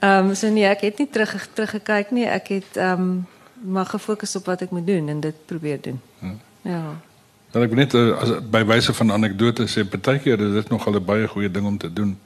Ehm 0.00 0.28
um, 0.28 0.34
so 0.34 0.48
nee, 0.48 0.66
ek 0.66 0.80
het 0.80 0.98
nie 0.98 1.08
terug 1.10 1.48
teruggekyk 1.54 2.10
nie. 2.10 2.26
Ek 2.26 2.48
het 2.48 2.76
ehm 2.76 3.00
um, 3.00 3.26
maar 3.62 3.86
gefokus 3.86 4.36
op 4.36 4.46
wat 4.46 4.62
ek 4.62 4.70
moet 4.70 4.86
doen 4.86 5.08
en 5.08 5.20
dit 5.20 5.46
probeer 5.46 5.80
doen. 5.80 6.00
Ja. 6.62 6.98
Dan 7.52 7.66
ek 7.66 7.74
net 7.76 7.94
uh, 7.94 8.16
as 8.16 8.32
by 8.50 8.62
wyse 8.64 8.94
van 8.96 9.12
anekdote 9.12 9.66
sê 9.68 9.84
partykeer 9.84 10.40
is 10.40 10.54
dit 10.60 10.70
nogal 10.72 10.96
'n 10.96 11.04
baie 11.04 11.28
goeie 11.28 11.50
ding 11.50 11.66
om 11.66 11.78
te 11.78 11.92
doen. 11.92 12.16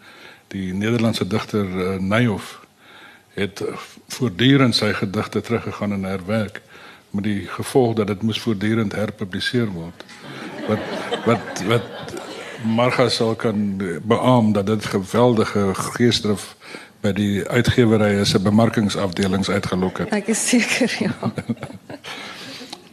Die 0.54 0.72
Nederlandse 0.74 1.26
digter 1.26 1.66
uh, 1.66 1.98
Neyhoff 1.98 2.60
het 3.34 3.60
uh, 3.60 3.74
voortdurend 4.08 4.74
sy 4.74 4.92
gedigte 4.92 5.40
teruggegaan 5.40 5.92
en 5.92 6.04
herwerk 6.04 6.62
met 7.10 7.24
die 7.24 7.46
gevolg 7.48 7.94
dat 7.94 8.06
dit 8.06 8.22
moes 8.22 8.40
voortdurend 8.40 8.94
herpubliseer 8.94 9.66
word. 9.66 10.04
Wat 10.68 10.78
wat 11.24 11.62
wat 11.66 12.14
Marga 12.64 13.08
sal 13.08 13.34
kan 13.34 13.76
beamoen 14.02 14.52
dat 14.52 14.66
dit 14.66 14.84
geweldige 14.84 15.74
geesdrif 15.74 16.54
by 17.00 17.12
die 17.12 17.48
uitgewerye 17.48 18.24
se 18.24 18.40
bemarkingsafdelings 18.40 19.50
uitgelok 19.50 19.98
het. 19.98 20.14
Ek 20.16 20.30
is 20.32 20.48
seker 20.48 20.96
ja. 20.98 21.12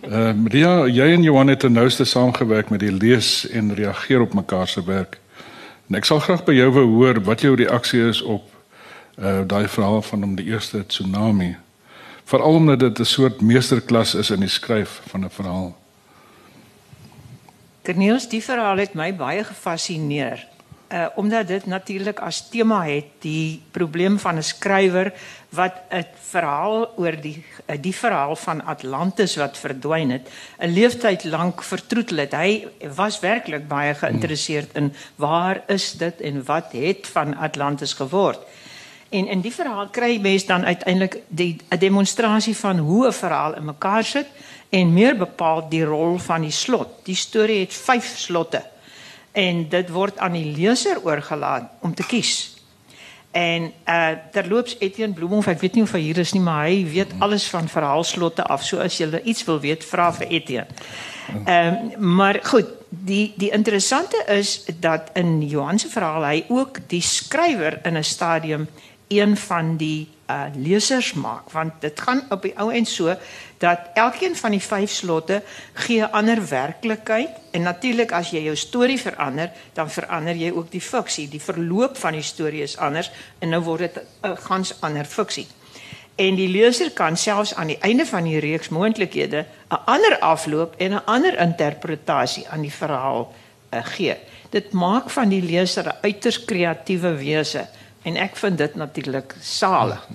Uh, 0.04 0.34
Maria, 0.36 0.84
jy 0.92 1.06
en 1.16 1.22
Johan 1.24 1.48
het 1.48 1.64
nou 1.72 1.86
ste 1.88 2.04
saamgewerk 2.04 2.68
met 2.74 2.82
die 2.84 2.92
lees 2.92 3.46
en 3.56 3.72
reageer 3.72 4.26
op 4.26 4.34
mekaar 4.36 4.68
se 4.68 4.84
werk. 4.84 5.16
En 5.88 5.96
ek 5.96 6.10
sal 6.10 6.20
graag 6.20 6.44
by 6.44 6.58
jou 6.58 6.68
wou 6.76 6.84
hoor 6.98 7.22
wat 7.24 7.46
jou 7.46 7.54
reaksie 7.56 8.02
is 8.10 8.20
op 8.22 8.50
uh 9.16 9.46
daai 9.48 9.68
verhaal 9.72 10.02
van 10.04 10.24
om 10.28 10.36
die 10.36 10.50
eerste 10.52 10.82
tsunami. 10.84 11.54
Veral 12.28 12.60
omdat 12.60 12.80
dit 12.80 13.00
'n 13.00 13.06
soort 13.06 13.42
meesterklas 13.42 14.16
is 14.16 14.30
in 14.30 14.40
die 14.40 14.52
skryf 14.52 15.02
van 15.08 15.24
'n 15.24 15.30
verhaal. 15.30 15.78
Cornelis, 17.84 18.28
die 18.28 18.44
verhaal 18.44 18.78
het 18.78 18.94
my 18.94 19.16
baie 19.16 19.44
gefassineer 19.44 20.48
uh, 20.94 21.06
omdat 21.16 21.48
dit 21.48 21.66
natuurlik 21.66 22.20
as 22.20 22.50
tema 22.50 22.84
het 22.86 23.06
die 23.20 23.62
probleem 23.72 24.20
van 24.20 24.38
'n 24.38 24.44
skrywer 24.44 25.14
wat 25.54 25.74
'n 25.90 26.06
verhaal 26.20 26.94
oor 26.98 27.16
die 27.22 27.46
uh, 27.70 27.78
die 27.80 27.96
verhaal 27.96 28.36
van 28.36 28.66
Atlantis 28.66 29.36
wat 29.36 29.58
verdwyn 29.58 30.10
het 30.10 30.30
'n 30.60 30.74
leeftyd 30.74 31.24
lank 31.24 31.64
vertroetel 31.64 32.18
het. 32.18 32.34
Hy 32.34 32.68
was 32.96 33.20
werklik 33.20 33.68
baie 33.68 33.94
geïnteresseerd 33.94 34.76
in 34.76 34.94
waar 35.16 35.64
is 35.68 35.92
dit 35.92 36.22
en 36.22 36.44
wat 36.46 36.72
het 36.72 37.08
van 37.08 37.38
Atlantis 37.38 37.94
geword. 37.94 38.40
En 39.10 39.28
in 39.28 39.42
die 39.42 39.54
verhaal 39.54 39.88
kry 39.88 40.18
mens 40.18 40.46
dan 40.46 40.66
uiteindelik 40.66 41.22
die 41.28 41.58
'n 41.70 41.78
demonstrasie 41.78 42.58
van 42.58 42.78
hoe 42.78 43.08
'n 43.08 43.14
verhaal 43.14 43.56
in 43.56 43.66
mekaar 43.66 44.04
sit 44.04 44.28
en 44.70 44.94
meer 44.94 45.18
bepaal 45.18 45.70
die 45.70 45.86
rol 45.86 46.18
van 46.18 46.42
die 46.42 46.52
slot. 46.52 47.06
Die 47.06 47.16
storie 47.16 47.60
het 47.60 47.74
5 47.74 48.18
slotte 48.18 48.64
en 49.32 49.70
dit 49.70 49.90
word 49.90 50.18
aan 50.18 50.32
die 50.32 50.56
leser 50.56 51.02
oorgelaat 51.04 51.64
om 51.82 51.94
te 51.94 52.06
kies. 52.06 52.53
En 53.34 53.72
uh 53.90 54.10
terloops 54.32 54.76
Etienne 54.80 55.14
Bloemhof, 55.18 55.48
ek 55.50 55.64
weet 55.64 55.78
nie 55.80 55.84
of 55.88 55.94
hy 55.98 56.04
hier 56.04 56.20
is 56.22 56.36
nie, 56.36 56.42
maar 56.44 56.68
hy 56.68 56.84
weet 56.86 57.16
alles 57.18 57.48
van 57.50 57.66
verhaalslotte 57.68 58.46
af. 58.46 58.62
So 58.62 58.78
as 58.78 59.00
jy 59.02 59.10
iets 59.24 59.42
wil 59.48 59.58
weet, 59.64 59.86
vra 59.90 60.12
vir 60.14 60.30
Etienne. 60.30 60.82
Ehm 61.46 61.80
um, 61.98 62.14
maar 62.14 62.40
goed, 62.46 62.70
die 62.90 63.34
die 63.42 63.50
interessante 63.50 64.22
is 64.28 64.66
dat 64.80 65.10
in 65.18 65.42
Johan 65.42 65.80
se 65.80 65.90
verhaal 65.90 66.26
hy 66.28 66.44
ook 66.48 66.78
die 66.88 67.02
skrywer 67.02 67.80
in 67.84 67.98
'n 67.98 68.04
stadium 68.04 68.68
een 69.08 69.38
van 69.38 69.78
die 69.78 70.10
uh 70.28 70.44
lesers 70.56 71.14
maak. 71.14 71.52
Want 71.52 71.74
dit 71.80 72.00
gaan 72.00 72.22
op 72.30 72.42
die 72.42 72.54
ou 72.58 72.74
en 72.74 72.86
so 72.86 73.16
dat 73.58 73.80
elkeen 73.94 74.36
van 74.36 74.52
die 74.52 74.62
vyf 74.62 74.92
slotte 74.92 75.42
gee 75.74 76.02
'n 76.02 76.12
ander 76.12 76.48
werklikheid. 76.48 77.30
En 77.52 77.62
natuurlik 77.62 78.12
as 78.12 78.30
jy 78.30 78.44
jou 78.44 78.56
storie 78.56 79.00
verander 79.00 79.52
dan 79.74 79.90
verander 79.90 80.36
jy 80.36 80.52
ook 80.52 80.72
die 80.72 80.82
fiksie. 80.82 81.30
Die 81.30 81.42
verloop 81.42 81.98
van 81.98 82.12
die 82.12 82.22
storie 82.22 82.62
is 82.62 82.78
anders 82.78 83.12
en 83.40 83.50
nou 83.50 83.62
word 83.62 83.80
dit 83.80 84.00
'n 84.22 84.36
gans 84.36 84.82
ander 84.82 85.06
fiksie. 85.06 85.48
En 86.16 86.36
die 86.36 86.48
leser 86.48 86.92
kan 86.92 87.18
selfs 87.18 87.56
aan 87.56 87.68
die 87.68 87.80
einde 87.80 88.06
van 88.06 88.24
die 88.24 88.40
reeks 88.40 88.70
moontlikhede 88.70 89.46
'n 89.70 89.82
ander 89.86 90.20
afloop 90.20 90.76
en 90.78 90.92
'n 90.94 91.06
ander 91.06 91.40
interpretasie 91.40 92.48
aan 92.50 92.62
die 92.62 92.74
verhaal 92.74 93.34
uh, 93.74 93.86
gee. 93.86 94.16
Dit 94.50 94.72
maak 94.72 95.10
van 95.10 95.30
die 95.30 95.42
leser 95.42 95.88
'n 95.88 95.98
uiters 96.02 96.46
kreatiewe 96.46 97.16
wese 97.16 97.68
En 98.04 98.16
ek 98.20 98.36
vind 98.36 98.58
dit 98.58 98.76
natuurlik 98.76 99.36
salig. 99.42 100.08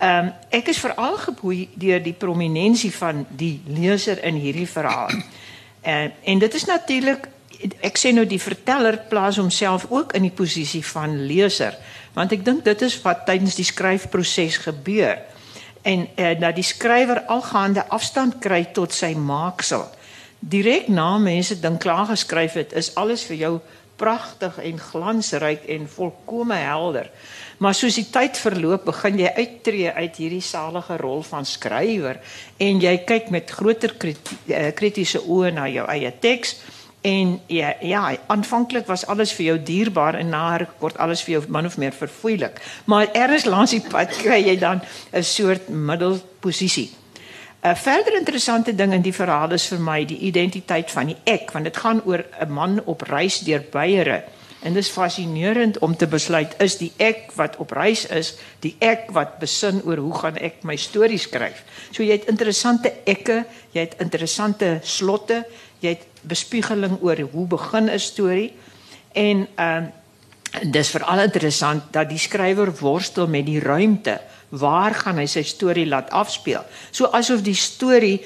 Ehm 0.00 0.26
um, 0.26 0.32
ek 0.48 0.70
is 0.72 0.78
veral 0.80 1.18
geboei 1.20 1.68
deur 1.74 2.02
die 2.02 2.16
prominensie 2.16 2.92
van 2.94 3.26
die 3.28 3.60
leser 3.66 4.22
in 4.24 4.34
hierdie 4.40 4.68
verhaal. 4.68 5.10
En 5.80 6.08
uh, 6.08 6.30
en 6.32 6.38
dit 6.38 6.54
is 6.54 6.64
natuurlik 6.64 7.28
ek 7.84 7.98
sê 8.00 8.12
nou 8.16 8.24
die 8.24 8.40
verteller 8.40 8.96
plaas 9.10 9.36
homself 9.36 9.84
ook 9.90 10.14
in 10.16 10.24
die 10.24 10.32
posisie 10.32 10.80
van 10.86 11.18
leser, 11.28 11.76
want 12.16 12.32
ek 12.32 12.44
dink 12.44 12.64
dit 12.64 12.82
is 12.86 12.96
wat 13.04 13.26
tydens 13.28 13.58
die 13.58 13.66
skryfproses 13.68 14.56
gebeur. 14.64 15.20
En 15.82 16.06
uh, 16.08 16.32
dat 16.40 16.56
die 16.56 16.64
skrywer 16.64 17.24
algaande 17.28 17.84
afstand 17.88 18.38
kry 18.40 18.64
tot 18.76 18.96
sy 18.96 19.12
maaksel. 19.16 19.84
Direk 20.40 20.88
na 20.88 21.18
mense 21.20 21.58
dink 21.60 21.82
klaar 21.84 22.06
geskryf 22.08 22.56
het, 22.56 22.72
is 22.72 22.94
alles 22.96 23.26
vir 23.28 23.36
jou 23.36 23.54
pragtig 24.00 24.56
en 24.64 24.80
glansryk 24.80 25.68
en 25.68 25.86
volkome 25.88 26.56
helder. 26.64 27.10
Maar 27.60 27.76
soos 27.76 27.98
die 28.00 28.06
tyd 28.08 28.38
verloop, 28.40 28.86
begin 28.88 29.20
jy 29.20 29.30
uittreë 29.36 29.94
uit 29.98 30.20
hierdie 30.22 30.44
salige 30.44 30.96
rol 31.02 31.20
van 31.28 31.44
skrywer 31.44 32.20
en 32.56 32.80
jy 32.80 32.94
kyk 33.04 33.28
met 33.34 33.52
groter 33.52 33.92
eh, 34.00 34.70
kritiese 34.76 35.20
oë 35.20 35.52
na 35.58 35.68
jou 35.68 35.84
eie 35.92 36.12
teks 36.24 36.56
en 37.04 37.40
ja, 37.52 37.74
ja 37.80 38.16
aanvanklik 38.32 38.88
was 38.88 39.06
alles 39.06 39.32
vir 39.36 39.46
jou 39.46 39.58
dierbaar 39.64 40.18
en 40.20 40.32
na 40.32 40.66
kort 40.80 40.98
alles 41.00 41.22
vir 41.24 41.38
jou 41.38 41.42
min 41.48 41.68
of 41.68 41.76
meer 41.80 41.96
verfoeilik. 41.96 42.60
Maar 42.84 43.08
eers 43.16 43.48
langs 43.48 43.76
die 43.76 43.84
pad 43.84 44.12
kry 44.20 44.40
jy 44.44 44.56
dan 44.60 44.80
'n 45.12 45.22
soort 45.24 45.68
middelposisie. 45.68 46.99
'n 47.62 47.76
Verder 47.76 48.16
interessante 48.16 48.74
ding 48.74 48.92
in 48.92 49.02
die 49.02 49.12
verhaal 49.12 49.52
is 49.52 49.66
vir 49.68 49.80
my 49.80 50.04
die 50.04 50.18
identiteit 50.18 50.90
van 50.90 51.06
die 51.06 51.16
ek, 51.24 51.50
want 51.52 51.64
dit 51.64 51.76
gaan 51.76 52.00
oor 52.04 52.24
'n 52.40 52.52
man 52.52 52.80
op 52.84 53.02
reis 53.02 53.40
deur 53.40 53.64
Beiere. 53.70 54.22
En 54.62 54.76
is 54.76 54.88
fascinerend 54.88 55.78
om 55.78 55.96
te 55.96 56.06
besluit 56.06 56.54
is 56.58 56.76
die 56.76 56.92
ek 56.96 57.32
wat 57.34 57.56
op 57.56 57.70
reis 57.70 58.06
is, 58.06 58.34
die 58.60 58.76
ek 58.78 59.10
wat 59.10 59.38
besin 59.38 59.82
oor 59.84 59.96
hoe 59.96 60.14
gaan 60.14 60.36
ek 60.36 60.64
my 60.64 60.76
stories 60.76 61.22
skryf. 61.22 61.64
So 61.92 62.02
jy 62.02 62.12
het 62.12 62.28
interessante 62.28 62.92
ekke, 63.04 63.44
jy 63.72 63.80
het 63.80 63.94
interessante 63.98 64.78
slotte, 64.82 65.44
jy 65.80 65.88
het 65.88 66.06
bespiegeling 66.22 66.98
oor 67.00 67.20
hoe 67.20 67.46
begin 67.46 67.90
'n 67.90 67.98
storie 67.98 68.52
en 69.12 69.48
ehm 69.56 69.99
dis 70.62 70.90
veral 70.90 71.20
interessant 71.20 71.92
dat 71.92 72.08
die 72.08 72.18
skrywer 72.18 72.72
worstel 72.80 73.26
met 73.26 73.46
die 73.46 73.60
ruimte 73.60 74.20
waar 74.50 74.94
gaan 74.94 75.18
hy 75.18 75.26
sy 75.30 75.42
storie 75.46 75.86
laat 75.86 76.10
afspeel? 76.10 76.64
So 76.90 77.06
asof 77.14 77.42
die 77.46 77.54
storie 77.54 78.18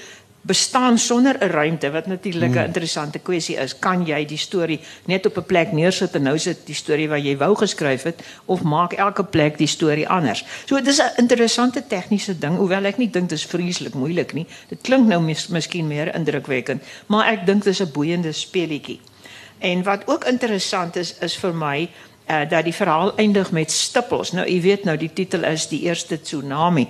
bestaan 0.45 0.99
sonder 0.99 1.37
'n 1.40 1.49
ruimte 1.49 1.90
wat 1.90 2.07
natuurlik 2.07 2.50
'n 2.50 2.57
hmm. 2.57 2.64
interessante 2.64 3.19
kwessie 3.19 3.57
is. 3.57 3.78
Kan 3.78 4.07
jy 4.07 4.25
die 4.25 4.38
storie 4.38 4.81
net 5.04 5.26
op 5.26 5.37
'n 5.37 5.45
plek 5.45 5.73
neersit 5.73 6.14
en 6.14 6.23
nou 6.23 6.38
sit 6.38 6.66
die 6.66 6.75
storie 6.75 7.09
wat 7.09 7.25
jy 7.25 7.37
wou 7.37 7.54
geskryf 7.54 8.02
het 8.02 8.23
of 8.45 8.62
maak 8.62 8.93
elke 8.93 9.25
plek 9.25 9.59
die 9.59 9.66
storie 9.66 10.09
anders? 10.09 10.45
So 10.66 10.81
dis 10.81 11.00
'n 11.00 11.12
interessante 11.16 11.87
tegniese 11.87 12.38
ding, 12.38 12.57
hoewel 12.57 12.85
ek 12.85 12.97
nie 12.97 13.11
dink 13.11 13.28
dit 13.28 13.38
is 13.38 13.47
vreeslik 13.47 13.95
moeilik 13.95 14.33
nie. 14.33 14.47
Dit 14.69 14.78
klink 14.83 15.07
nou 15.07 15.21
mis, 15.21 15.47
miskien 15.47 15.87
meer 15.87 16.14
indrukwekkend, 16.14 16.83
maar 17.07 17.26
ek 17.26 17.47
dink 17.47 17.64
dit 17.64 17.73
is 17.73 17.81
'n 17.81 17.93
boeiende 17.93 18.33
speletjie. 18.33 19.00
En 19.59 19.83
wat 19.83 20.02
ook 20.07 20.25
interessant 20.25 20.97
is 20.97 21.14
is 21.19 21.37
vir 21.37 21.54
my 21.54 21.88
uh, 22.31 22.49
dat 22.49 22.64
die 22.64 22.75
verhaal 22.75 23.16
eindig 23.16 23.50
met 23.50 23.71
stippels. 23.71 24.33
Nou 24.33 24.49
u 24.49 24.61
weet 24.62 24.85
nou 24.85 24.97
die 24.97 25.12
titel 25.12 25.45
is 25.45 25.69
die 25.69 25.83
eerste 25.83 26.21
tsunami. 26.21 26.88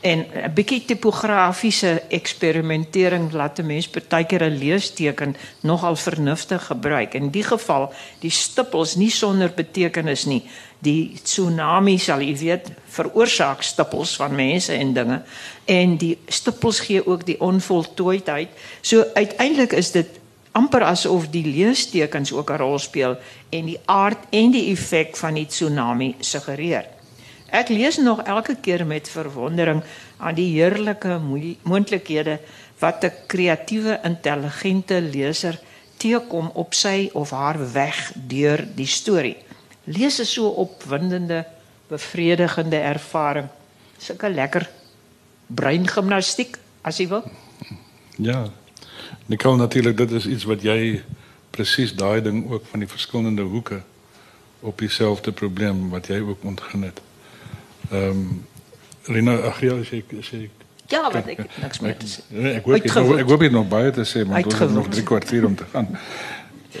En 0.00 0.26
'n 0.44 0.52
bietjie 0.54 0.84
tipografiese 0.84 2.02
eksperimentering 2.08 3.32
laat 3.32 3.58
'n 3.58 3.66
mens 3.66 3.88
partykeer 3.88 4.42
'n 4.42 4.58
leesteken 4.58 5.36
nogal 5.60 5.96
vernuftig 5.96 6.66
gebruik. 6.66 7.14
In 7.14 7.30
die 7.30 7.42
geval, 7.42 7.92
die 8.18 8.30
stippels 8.30 8.94
nie 8.94 9.10
sonder 9.10 9.50
betekenis 9.54 10.24
nie. 10.24 10.42
Die 10.78 11.18
tsunami 11.22 11.98
sal 11.98 12.20
jy 12.20 12.36
weet 12.36 12.70
veroorsaak 12.86 13.62
stippels 13.62 14.16
van 14.16 14.34
mense 14.34 14.72
en 14.72 14.92
dinge 14.92 15.22
en 15.64 15.96
die 15.96 16.18
stippels 16.26 16.80
gee 16.80 17.06
ook 17.06 17.26
die 17.26 17.40
onvoltooidheid. 17.40 18.48
So 18.80 19.04
uiteindelik 19.14 19.72
is 19.72 19.90
dit 19.90 20.06
amper 20.56 20.86
asof 20.88 21.28
die 21.30 21.44
leestekens 21.44 22.32
ook 22.32 22.50
'n 22.50 22.60
rol 22.62 22.78
speel 22.78 23.16
en 23.50 23.64
die 23.66 23.80
aard 23.84 24.18
en 24.30 24.50
die 24.50 24.70
effek 24.72 25.16
van 25.16 25.34
die 25.34 25.46
tsunami 25.46 26.14
suggereer. 26.20 26.86
Ek 27.50 27.68
lees 27.68 27.96
nog 27.96 28.22
elke 28.22 28.56
keer 28.60 28.86
met 28.86 29.08
verwondering 29.08 29.82
aan 30.16 30.34
die 30.34 30.50
heerlike 30.56 31.20
moontlikhede 31.62 32.40
wat 32.78 33.04
'n 33.04 33.12
kreatiewe, 33.26 34.00
intelligente 34.02 35.00
leser 35.00 35.58
teekom 35.96 36.50
op 36.54 36.74
sy 36.74 37.10
of 37.12 37.30
haar 37.30 37.72
weg 37.72 38.12
deur 38.14 38.66
die 38.74 38.86
storie. 38.86 39.36
Lees 39.84 40.20
is 40.20 40.32
so 40.32 40.48
opwindende, 40.48 41.44
bevredigende 41.88 42.76
ervaring. 42.76 43.48
Sulke 43.98 44.28
lekker 44.28 44.68
breingimnastiek 45.46 46.58
as 46.82 46.98
jy 46.98 47.08
wil. 47.08 47.22
Ja. 48.18 48.50
Nicole 49.26 49.56
natuurlik 49.56 49.96
dit 49.96 50.10
is 50.10 50.26
iets 50.26 50.44
wat 50.44 50.62
jy 50.62 51.02
presies 51.50 51.94
daai 51.94 52.22
ding 52.22 52.50
ook 52.50 52.64
van 52.70 52.78
die 52.78 52.88
verskillende 52.88 53.42
hoeke 53.42 53.80
op 54.60 54.78
dieselfde 54.78 55.32
probleem 55.32 55.88
wat 55.90 56.06
jy 56.06 56.20
ook 56.20 56.44
ontgin 56.44 56.82
het. 56.82 57.00
Ehm 57.90 58.10
um, 58.10 58.44
Rina, 59.06 59.36
ag 59.36 59.60
ja, 60.90 61.10
wat 61.12 61.26
ek 61.26 61.44
niks 61.62 61.78
meer 61.80 61.96
te 61.96 62.06
sê. 62.10 62.22
Nee, 62.28 62.54
ek 62.58 63.28
hoop 63.28 63.42
jy 63.42 63.50
nog 63.54 63.68
baie 63.70 63.90
te 63.94 64.04
maar 64.26 64.44
ons 64.44 64.58
het 64.58 64.74
nog 64.74 64.88
3 64.88 65.02
kwartier 65.02 65.46
om 65.46 65.54
te 65.54 65.64
gaan. 65.72 65.88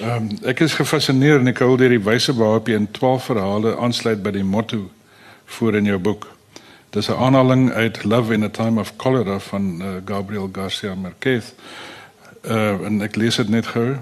Ehm 0.00 0.10
um, 0.10 0.28
ek 0.42 0.60
is 0.66 0.74
gefassineer 0.74 1.42
Nicole 1.42 1.76
deur 1.76 1.94
die 1.94 2.02
wyse 2.02 2.34
waarop 2.34 2.68
jy 2.68 2.74
in 2.82 2.90
12 2.90 3.24
verhale 3.30 3.76
aansluit 3.76 4.22
by 4.22 4.30
die 4.30 4.44
motto 4.44 4.90
voor 5.58 5.78
in 5.78 5.84
jou 5.84 5.98
boek. 5.98 6.26
Dis 6.90 7.08
'n 7.08 7.18
aanhaling 7.18 7.70
uit 7.72 8.04
Love 8.04 8.32
in 8.32 8.42
a 8.42 8.48
Time 8.48 8.80
of 8.80 8.92
Cholera 8.96 9.38
van 9.38 9.82
uh, 9.82 9.86
Gabriel 10.04 10.48
Garcia 10.52 10.94
Marquez. 10.94 11.52
Uh, 12.46 13.08
lees 13.16 13.38
net 13.48 13.66
gou. 13.66 13.98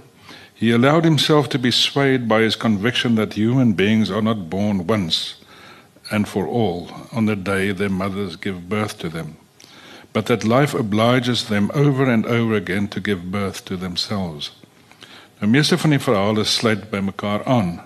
He 0.55 0.71
allowed 0.71 1.05
himself 1.05 1.49
to 1.49 1.59
be 1.59 1.71
swayed 1.71 2.29
by 2.29 2.43
his 2.43 2.57
conviction 2.57 3.15
that 3.17 3.35
human 3.35 3.73
beings 3.73 4.11
are 4.11 4.23
not 4.23 4.49
born 4.49 4.87
once 4.87 5.35
and 6.11 6.29
for 6.29 6.47
all 6.47 6.91
on 7.13 7.27
the 7.27 7.37
day 7.37 7.73
their 7.73 7.91
mothers 7.91 8.37
give 8.37 8.69
birth 8.69 8.99
to 8.99 9.09
them, 9.09 9.37
but 10.13 10.27
that 10.27 10.45
life 10.45 10.75
obliges 10.75 11.49
them 11.49 11.71
over 11.75 12.05
and 12.11 12.27
over 12.27 12.55
again 12.55 12.89
to 12.89 13.01
give 13.01 13.31
birth 13.33 13.65
to 13.65 13.77
themselves. 13.77 14.53
Nou 15.41 15.51
meeste 15.51 15.79
van 15.79 15.91
die 15.91 16.01
verhale 16.01 16.45
sluit 16.45 16.91
by 16.91 17.01
mekaar 17.05 17.43
aan 17.45 17.81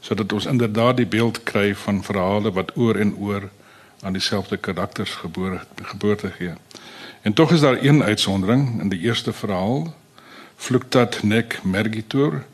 sodat 0.00 0.32
ons 0.32 0.46
inderdaad 0.46 0.96
die 0.96 1.06
beeld 1.10 1.42
kry 1.42 1.74
van 1.74 2.04
verhale 2.06 2.52
wat 2.54 2.70
oor 2.78 2.96
en 2.96 3.16
oor 3.18 3.48
aan 4.00 4.12
dieselfde 4.12 4.56
karakters 4.56 5.10
gebore 5.10 5.60
geboorte 5.82 6.30
gee. 6.30 6.52
En 7.22 7.32
tog 7.32 7.50
is 7.50 7.60
daar 7.60 7.82
een 7.82 8.02
uitsondering 8.02 8.80
in 8.80 8.88
die 8.88 9.00
eerste 9.00 9.32
verhaal, 9.32 9.94
Fluctat 10.56 11.22
nec 11.22 11.60
mergitur, 11.62 12.44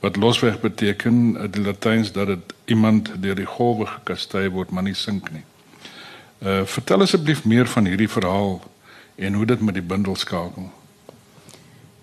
wat 0.00 0.16
losweg 0.16 0.60
beteken 0.60 1.36
in 1.42 1.50
die 1.50 1.62
Latyns 1.62 2.12
dat 2.12 2.26
dit 2.26 2.54
iemand 2.64 3.10
deur 3.20 3.34
die 3.34 3.46
golwe 3.46 3.86
gekastei 3.86 4.50
word 4.50 4.70
maar 4.70 4.82
nie 4.82 4.94
sink 4.94 5.30
nie. 5.34 5.44
Uh 6.38 6.62
vertel 6.64 7.02
asseblief 7.02 7.44
meer 7.44 7.66
van 7.66 7.86
hierdie 7.86 8.08
verhaal 8.08 8.60
en 9.16 9.34
hoe 9.34 9.46
dit 9.46 9.60
met 9.60 9.74
die 9.74 9.82
bundel 9.82 10.16
skakel. 10.16 10.70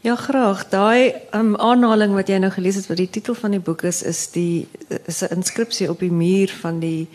Ja 0.04 0.16
graag. 0.16 0.68
Daai 0.70 1.14
um, 1.34 1.56
aanhaling 1.56 2.14
wat 2.14 2.28
jy 2.28 2.38
nou 2.38 2.52
gelees 2.52 2.76
het 2.76 2.88
wat 2.92 3.00
die 3.00 3.10
titel 3.10 3.34
van 3.34 3.56
die 3.56 3.64
boek 3.64 3.86
is 3.88 4.04
is 4.04 4.28
die 4.32 4.68
is 5.06 5.24
'n 5.24 5.40
inskripsie 5.40 5.90
op 5.90 6.00
die 6.00 6.12
muur 6.12 6.52
van 6.60 6.80
die 6.80 7.08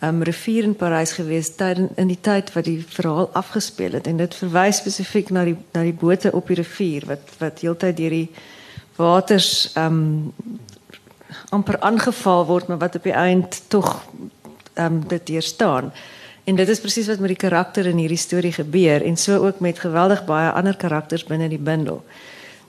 um, 0.00 0.22
rivier 0.22 0.64
in 0.64 0.76
Parys 0.76 1.12
gewees 1.12 1.50
tydens 1.56 1.96
in 1.96 2.10
die 2.10 2.20
tyd 2.20 2.52
wat 2.54 2.64
die 2.68 2.78
verhaal 2.82 3.30
afgespeel 3.38 3.98
het 3.98 4.06
en 4.06 4.20
dit 4.20 4.34
verwys 4.34 4.82
spesifiek 4.82 5.30
na 5.34 5.44
die 5.48 5.56
na 5.74 5.82
die 5.86 5.96
bote 5.96 6.32
op 6.32 6.48
die 6.50 6.60
rivier 6.60 7.06
wat 7.08 7.34
wat 7.42 7.62
heeltyd 7.64 7.96
deur 7.98 8.14
die 8.14 8.28
waters 8.98 9.70
um 9.78 10.32
amper 11.54 11.78
aangeval 11.80 12.46
word 12.48 12.68
maar 12.68 12.80
wat 12.82 12.96
op 12.96 13.06
die 13.06 13.16
eind 13.16 13.62
tog 13.68 13.90
um 14.78 15.02
dit 15.08 15.30
staan. 15.42 15.92
En 16.44 16.56
dit 16.56 16.68
is 16.68 16.80
presies 16.80 17.06
wat 17.06 17.18
met 17.18 17.28
die 17.34 17.36
karakter 17.36 17.86
in 17.86 17.98
hierdie 18.00 18.18
storie 18.18 18.52
gebeur 18.52 19.02
en 19.04 19.16
so 19.16 19.36
ook 19.46 19.60
met 19.60 19.78
geweldig 19.78 20.24
baie 20.24 20.50
ander 20.50 20.76
karakters 20.76 21.24
binne 21.24 21.48
die 21.48 21.58
bundel. 21.58 22.04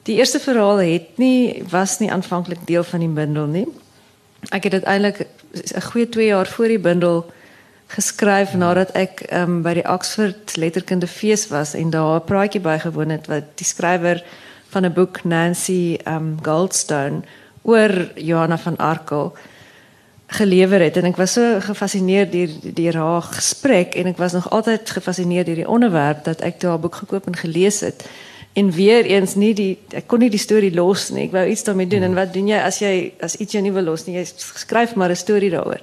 Die 0.03 0.17
eerste 0.17 0.39
verhaal 0.39 0.81
het 0.83 1.17
nie 1.17 1.63
was 1.69 1.99
nie 1.99 2.11
aanvanklik 2.11 2.65
deel 2.67 2.83
van 2.83 2.99
die 2.99 3.13
bundel 3.13 3.45
nie. 3.45 3.67
Ek 4.49 4.63
het 4.63 4.71
dit 4.71 4.83
'n 5.53 5.81
goeie 5.81 6.09
2 6.09 6.25
jaar 6.25 6.47
voor 6.47 6.67
die 6.67 6.79
bundel 6.79 7.31
geskryf 7.87 8.53
nadat 8.53 8.91
ek 8.93 9.25
um, 9.33 9.61
by 9.61 9.73
die 9.73 9.87
Oxford 9.89 10.57
Letterkunde 10.57 11.07
Fees 11.07 11.47
was 11.49 11.73
en 11.73 11.89
daar 11.89 12.19
'n 12.19 12.25
praatjie 12.25 12.61
bygewoon 12.61 13.09
het 13.09 13.27
wat 13.27 13.43
die 13.55 13.65
skrywer 13.65 14.23
van 14.69 14.85
'n 14.85 14.93
boek 14.93 15.23
Nancy 15.23 15.97
um 16.07 16.37
Goldstone 16.41 17.21
oor 17.61 18.11
Johanna 18.15 18.57
van 18.57 18.77
Arkel 18.77 19.33
gelewer 20.27 20.81
het. 20.81 20.97
En 20.97 21.05
ek 21.05 21.17
was 21.17 21.33
so 21.33 21.59
gefassineerd 21.59 22.31
deur 22.31 22.49
die 22.61 22.91
haar 22.91 23.21
gesprek 23.21 23.95
en 23.95 24.05
ek 24.05 24.17
was 24.17 24.31
nog 24.31 24.49
altyd 24.49 24.89
gefassineerd 24.89 25.45
deur 25.45 25.55
die 25.55 25.69
onderwerp 25.69 26.23
dat 26.23 26.43
toe 26.57 26.69
haar 26.69 26.79
boek 26.79 26.95
gekoop 26.95 27.25
en 27.27 27.35
gelees 27.35 27.79
het 27.79 28.05
en 28.53 28.71
weer 28.71 29.05
eens 29.05 29.35
nie 29.35 29.53
die 29.53 29.77
ek 29.95 30.07
kon 30.07 30.19
nie 30.19 30.29
die 30.29 30.41
storie 30.41 30.73
los 30.73 31.09
nie. 31.09 31.27
Ek 31.27 31.31
wou 31.31 31.45
iets 31.47 31.63
daarmee 31.63 31.87
doen. 31.87 32.03
En 32.03 32.13
wat 32.13 32.33
doen 32.33 32.47
jy 32.47 32.57
as 32.57 32.79
jy 32.79 33.13
as 33.21 33.35
iets 33.35 33.53
jy 33.53 33.61
nie 33.61 33.71
wil 33.71 33.83
los 33.83 34.05
nie? 34.05 34.15
Jy 34.15 34.25
skryf 34.35 34.95
maar 34.95 35.09
'n 35.09 35.15
storie 35.15 35.49
daaroor 35.49 35.81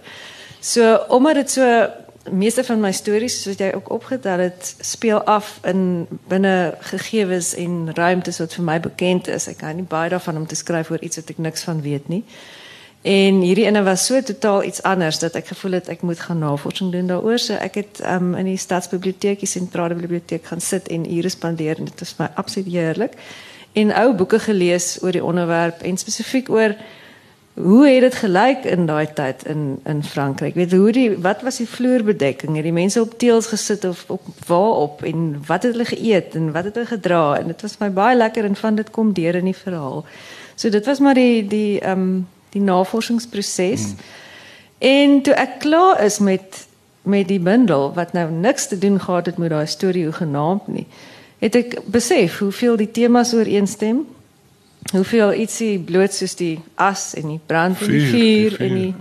so 0.67 1.05
omdat 1.09 1.35
dit 1.35 1.51
so 1.51 1.87
meeste 2.31 2.65
van 2.65 2.81
my 2.81 2.93
stories 2.93 3.43
soos 3.43 3.59
jy 3.61 3.71
ook 3.75 3.91
opgetel 3.95 4.39
het 4.39 4.75
speel 4.81 5.23
af 5.23 5.59
in 5.63 6.07
binne 6.29 6.75
gegevens 6.91 7.55
en 7.55 7.95
ruimtes 7.95 8.41
wat 8.43 8.55
vir 8.55 8.65
my 8.67 8.81
bekend 8.83 9.29
is. 9.31 9.47
Ek 9.47 9.61
kan 9.63 9.77
nie 9.79 9.87
baie 9.87 10.11
daarvan 10.11 10.41
om 10.43 10.47
te 10.47 10.59
skryf 10.59 10.91
oor 10.91 11.03
iets 11.07 11.21
wat 11.21 11.31
ek 11.31 11.39
niks 11.39 11.63
van 11.69 11.83
weet 11.85 12.09
nie. 12.11 12.25
En 13.07 13.37
hierdie 13.45 13.69
ene 13.69 13.85
was 13.87 14.03
so 14.09 14.19
totaal 14.23 14.65
iets 14.67 14.83
anders 14.83 15.21
dat 15.23 15.37
ek 15.39 15.53
gevoel 15.53 15.79
het 15.79 15.89
ek 15.93 16.01
moet 16.03 16.19
gaan 16.19 16.41
navorsing 16.43 16.91
doen 16.91 17.07
daaroor. 17.07 17.39
So 17.39 17.55
ek 17.55 17.79
het 17.79 18.01
um, 18.03 18.33
in 18.35 18.49
die 18.51 18.59
stadsbiblioteek, 18.59 19.45
die 19.45 19.51
sentrale 19.51 19.95
biblioteek 19.95 20.49
gaan 20.51 20.61
sit 20.61 20.89
en 20.91 21.07
ure 21.07 21.31
spandeer 21.31 21.79
en 21.79 21.87
dit 21.87 22.03
was 22.03 22.17
my 22.19 22.27
absoluut 22.35 22.73
heerlik. 22.73 23.15
En 23.79 23.95
ou 23.95 24.09
boeke 24.19 24.41
gelees 24.43 24.97
oor 25.07 25.15
die 25.15 25.23
onderwerp 25.23 25.87
en 25.87 26.03
spesifiek 26.03 26.51
oor 26.51 26.75
Hoe 27.57 27.87
het 27.89 28.03
dit 28.05 28.15
gelyk 28.21 28.67
in 28.69 28.85
daai 28.85 29.07
tyd 29.17 29.47
in 29.49 29.79
in 29.89 30.03
Frankryk? 30.05 30.55
Weet 30.55 30.73
hoe 30.77 30.91
die 30.93 31.09
wat 31.25 31.41
was 31.41 31.57
die 31.57 31.69
vloerbedekking? 31.69 32.53
Het 32.55 32.67
die 32.69 32.73
mense 32.73 33.01
op 33.01 33.15
teels 33.19 33.47
gesit 33.49 33.85
of 33.89 34.05
op 34.13 34.27
waarop 34.47 35.03
en 35.03 35.41
wat 35.47 35.63
het 35.63 35.73
hulle 35.73 35.89
geëet 35.89 36.35
en 36.35 36.53
wat 36.53 36.69
het 36.69 36.75
hulle 36.75 36.91
gedra? 36.91 37.39
En 37.39 37.47
dit 37.47 37.63
was 37.63 37.79
my 37.79 37.89
baie 37.91 38.17
lekker 38.17 38.45
en 38.45 38.57
van 38.57 38.77
dit 38.77 38.91
kom 38.91 39.13
deur 39.13 39.35
in 39.35 39.49
die 39.49 39.57
verhaal. 39.57 40.05
So 40.55 40.69
dit 40.69 40.87
was 40.87 41.01
maar 41.01 41.15
die 41.15 41.47
die 41.49 41.81
ehm 41.81 42.27
die 42.57 42.65
navorsingsproses. 42.65 43.91
Hmm. 43.93 44.15
En 44.79 45.21
toe 45.27 45.37
ek 45.37 45.61
klaar 45.65 46.03
is 46.05 46.19
met 46.19 46.65
met 47.07 47.29
die 47.31 47.39
bundel 47.39 47.93
wat 47.95 48.17
nou 48.19 48.25
niks 48.31 48.67
te 48.67 48.79
doen 48.83 48.97
gehad 49.01 49.29
het 49.31 49.37
met 49.39 49.53
daai 49.55 49.67
storie 49.71 50.05
hoe 50.09 50.17
genaamd 50.17 50.67
nie, 50.67 50.87
het 51.39 51.55
ek 51.55 51.77
besef 51.87 52.41
hoeveel 52.43 52.75
die 52.81 52.91
temas 52.91 53.31
ooreenstem 53.35 54.03
hoeveel 54.91 55.33
ietsie 55.33 55.79
bloot 55.79 56.15
soos 56.15 56.35
die 56.39 56.57
as 56.75 57.13
en 57.19 57.31
die 57.35 57.41
brand 57.47 57.81
en 57.83 57.95
die 57.95 58.09
vuur 58.11 58.59
en 58.63 58.75
die 58.75 58.95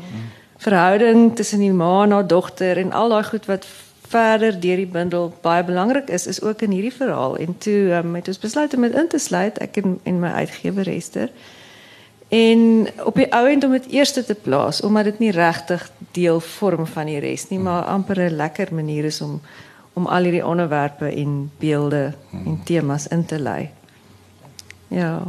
verhouding 0.65 1.35
tussen 1.37 1.61
die 1.61 1.73
ma 1.73 2.03
en 2.03 2.15
haar 2.15 2.27
dogter 2.27 2.77
en 2.81 2.93
al 2.93 3.13
daai 3.13 3.25
goed 3.27 3.45
wat 3.49 3.67
verder 4.09 4.57
deur 4.61 4.81
die 4.81 4.89
bundel 4.89 5.31
baie 5.45 5.63
belangrik 5.65 6.09
is 6.09 6.27
is 6.27 6.41
ook 6.41 6.61
in 6.65 6.73
hierdie 6.73 6.93
verhaal 6.93 7.37
en 7.41 7.57
toe 7.57 7.81
um, 7.99 8.15
het 8.17 8.27
ons 8.31 8.41
besluit 8.41 8.73
om 8.73 8.87
dit 8.87 8.97
in 9.01 9.09
te 9.11 9.21
sluit 9.21 9.57
ek 9.65 9.77
en 9.81 9.99
en 10.03 10.19
my 10.23 10.31
uitgewer 10.45 10.89
Esther 10.89 11.29
en 12.27 12.87
op 13.03 13.15
die 13.15 13.31
ou 13.31 13.47
end 13.49 13.63
om 13.63 13.71
dit 13.71 13.87
eerste 13.87 14.25
te 14.25 14.35
plaas 14.35 14.81
omdat 14.81 15.03
dit 15.03 15.19
nie 15.19 15.31
regtig 15.31 15.91
deel 16.11 16.39
vorm 16.39 16.87
van 16.87 17.05
die 17.05 17.19
res 17.19 17.49
nie 17.49 17.59
maar 17.59 17.83
amper 17.83 18.19
'n 18.19 18.35
lekker 18.35 18.73
manier 18.73 19.05
is 19.05 19.21
om 19.21 19.41
om 19.95 20.05
al 20.05 20.27
hierdie 20.27 20.45
onderwerpe 20.45 21.07
en 21.07 21.51
beelde 21.57 22.13
en 22.31 22.59
temas 22.63 23.07
in 23.07 23.25
te 23.25 23.39
lei. 23.39 23.69
Ja. 24.87 25.23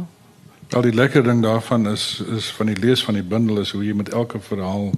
Al 0.69 0.81
die 0.81 0.93
lekker 0.93 1.23
ding 1.23 1.41
daarvan 1.41 1.87
is 1.87 2.23
is 2.35 2.51
van 2.51 2.65
die 2.65 2.77
lees 2.77 3.03
van 3.03 3.13
die 3.13 3.23
bundel 3.23 3.61
is 3.63 3.71
hoe 3.71 3.85
jy 3.85 3.93
met 3.95 4.09
elke 4.09 4.39
verhaal 4.39 4.91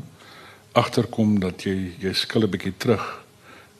agterkom 0.71 1.39
dat 1.39 1.63
jy 1.63 1.93
jy 1.99 2.13
skil 2.13 2.47
'n 2.47 2.49
bietjie 2.49 2.73
terug 2.77 3.05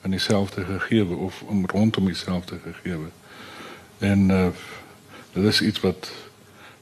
in 0.04 0.10
dieselfde 0.10 0.64
gegewe 0.64 1.16
of 1.16 1.42
om 1.46 1.66
rondom 1.66 2.06
dieselfde 2.06 2.58
gegewe. 2.64 3.10
En 3.98 4.30
uh 4.30 4.46
dit 5.32 5.44
is 5.44 5.60
iets 5.62 5.80
wat 5.80 6.10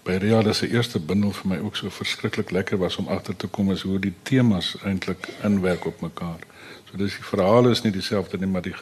by 0.08 0.16
Riada 0.16 0.52
se 0.56 0.68
eerste 0.72 1.00
bundel 1.04 1.34
vir 1.36 1.50
my 1.50 1.58
ook 1.60 1.76
so 1.76 1.90
verskriklik 1.92 2.50
lekker 2.50 2.80
was 2.80 2.96
om 2.96 3.10
agter 3.12 3.36
te 3.36 3.48
kom 3.52 3.72
is 3.74 3.82
hoe 3.84 3.98
die 4.00 4.14
temas 4.22 4.70
eintlik 4.88 5.28
inwerk 5.44 5.84
op 5.86 6.00
mekaar. 6.00 6.40
So 6.88 6.96
dis 6.96 7.16
die 7.18 7.26
verhale 7.28 7.74
is 7.76 7.82
nie 7.84 7.92
dieselfde 7.92 8.40
nie, 8.40 8.48
maar 8.48 8.64
die 8.64 8.72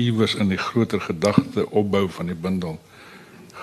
iewers 0.00 0.34
in 0.34 0.48
die 0.48 0.60
groter 0.60 1.00
gedagte 1.00 1.66
opbou 1.70 2.06
van 2.08 2.32
die 2.32 2.38
bundel 2.46 2.78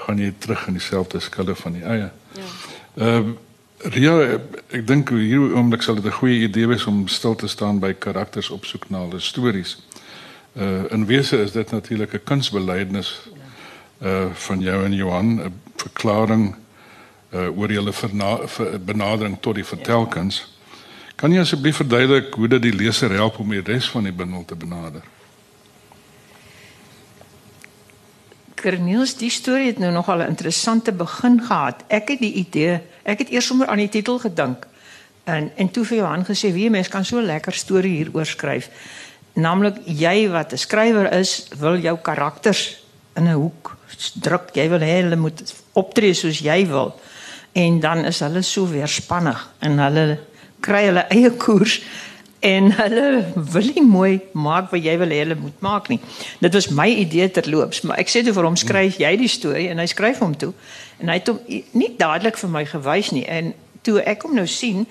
gaan 0.03 0.21
jy 0.21 0.33
terug 0.37 0.67
in 0.69 0.77
dieselfde 0.77 1.19
skille 1.19 1.55
van 1.55 1.79
die 1.79 1.83
eie. 1.83 2.11
Ja. 2.37 2.51
Ehm 3.01 3.33
uh, 3.33 3.41
Ria, 3.83 4.13
ek 4.71 4.85
dink 4.87 5.09
hier 5.11 5.57
oomblik 5.57 5.81
sal 5.83 5.97
dit 5.97 6.05
'n 6.07 6.15
goeie 6.15 6.45
idee 6.45 6.67
wees 6.71 6.85
om 6.87 7.07
stil 7.11 7.35
te 7.35 7.47
staan 7.51 7.81
by 7.83 7.91
karakters 7.93 8.49
op 8.49 8.65
soek 8.65 8.85
na 8.89 9.01
hulle 9.03 9.19
stories. 9.19 9.75
Uh 10.55 10.85
in 10.91 11.05
wese 11.05 11.41
is 11.43 11.51
dit 11.51 11.71
natuurlik 11.71 12.13
'n 12.13 12.23
kunsbelydenis 12.23 13.09
uh 13.99 14.29
van 14.31 14.59
jou 14.59 14.85
en 14.85 14.93
Johan, 14.93 15.35
'n 15.41 15.59
verklaring 15.75 16.55
uh 17.33 17.57
oor 17.57 17.71
julle 17.71 17.93
benadering 18.85 19.37
tot 19.41 19.55
die 19.55 19.65
vertelkuns. 19.65 20.43
Kan 21.15 21.31
jy 21.31 21.39
asseblief 21.39 21.79
verduidelik 21.81 22.33
hoe 22.33 22.47
dit 22.47 22.61
die 22.61 22.75
leser 22.75 23.11
help 23.11 23.39
om 23.39 23.49
die 23.49 23.61
res 23.61 23.89
van 23.89 24.03
die 24.03 24.13
bundel 24.13 24.45
te 24.45 24.55
benader? 24.55 25.01
Cornelis, 28.63 29.17
die 29.19 29.31
storie 29.31 29.73
het 29.73 29.79
nou 29.79 29.91
nogal 29.91 30.21
'n 30.23 30.33
interessante 30.35 30.91
begin 30.91 31.41
gehad. 31.41 31.83
Ek 31.87 32.07
het 32.09 32.19
die 32.19 32.33
idee, 32.33 32.81
ek 33.03 33.19
het 33.19 33.29
eers 33.29 33.45
sommer 33.45 33.67
aan 33.67 33.77
die 33.77 33.89
titel 33.89 34.19
gedink. 34.19 34.67
En 35.23 35.51
en 35.55 35.71
toe 35.71 35.85
vir 35.85 35.97
Johan 35.97 36.25
gesê, 36.25 36.53
"Wie 36.53 36.69
mens 36.69 36.87
kan 36.87 37.05
so 37.05 37.21
lekker 37.21 37.53
storie 37.53 37.95
hieroor 37.95 38.25
skryf." 38.25 38.69
Naamlik 39.33 39.75
jy 39.85 40.29
wat 40.29 40.51
'n 40.51 40.57
skrywer 40.57 41.11
is, 41.11 41.47
wil 41.57 41.77
jou 41.77 41.97
karakters 41.97 42.83
in 43.15 43.23
'n 43.23 43.33
hoek 43.33 43.77
druk. 44.13 44.49
Jy 44.53 44.69
wil 44.69 44.79
hê 44.79 45.01
hulle 45.01 45.15
moet 45.15 45.53
optree 45.73 46.13
soos 46.13 46.39
jy 46.39 46.67
wil. 46.67 46.99
En 47.53 47.79
dan 47.79 48.05
is 48.05 48.19
hulle 48.19 48.41
so 48.41 48.67
weerspannig 48.67 49.49
en 49.59 49.77
hulle 49.79 50.19
kry 50.63 50.87
hulle 50.87 51.05
eie 51.13 51.29
koers 51.37 51.81
en 52.43 52.71
hulle 52.75 53.05
wil 53.53 53.67
nie 53.75 53.83
mooi 53.87 54.13
maak 54.35 54.71
wat 54.73 54.83
jy 54.83 54.95
wil 54.99 55.13
hê 55.13 55.21
hulle 55.21 55.37
moet 55.39 55.61
maak 55.63 55.87
nie. 55.91 55.99
Dit 56.43 56.57
was 56.57 56.67
my 56.75 56.89
idee 56.89 57.29
terloops, 57.31 57.83
maar 57.87 58.01
ek 58.01 58.11
sê 58.11 58.23
toe 58.25 58.33
vir 58.35 58.47
hom 58.49 58.57
skryf 58.59 58.99
jy 58.99 59.13
die 59.21 59.31
storie? 59.31 59.69
En 59.71 59.79
hy 59.79 59.87
skryf 59.91 60.19
hom 60.23 60.35
toe 60.35 60.51
en 60.99 61.11
hy 61.11 61.19
het 61.19 61.31
hom 61.31 61.39
nie 61.77 61.93
dadelik 61.99 62.39
vir 62.41 62.51
my 62.51 62.65
gewys 62.67 63.13
nie. 63.15 63.23
En 63.29 63.53
toe 63.85 63.99
ek 64.01 64.25
hom 64.27 64.35
nou 64.35 64.47
sien 64.49 64.83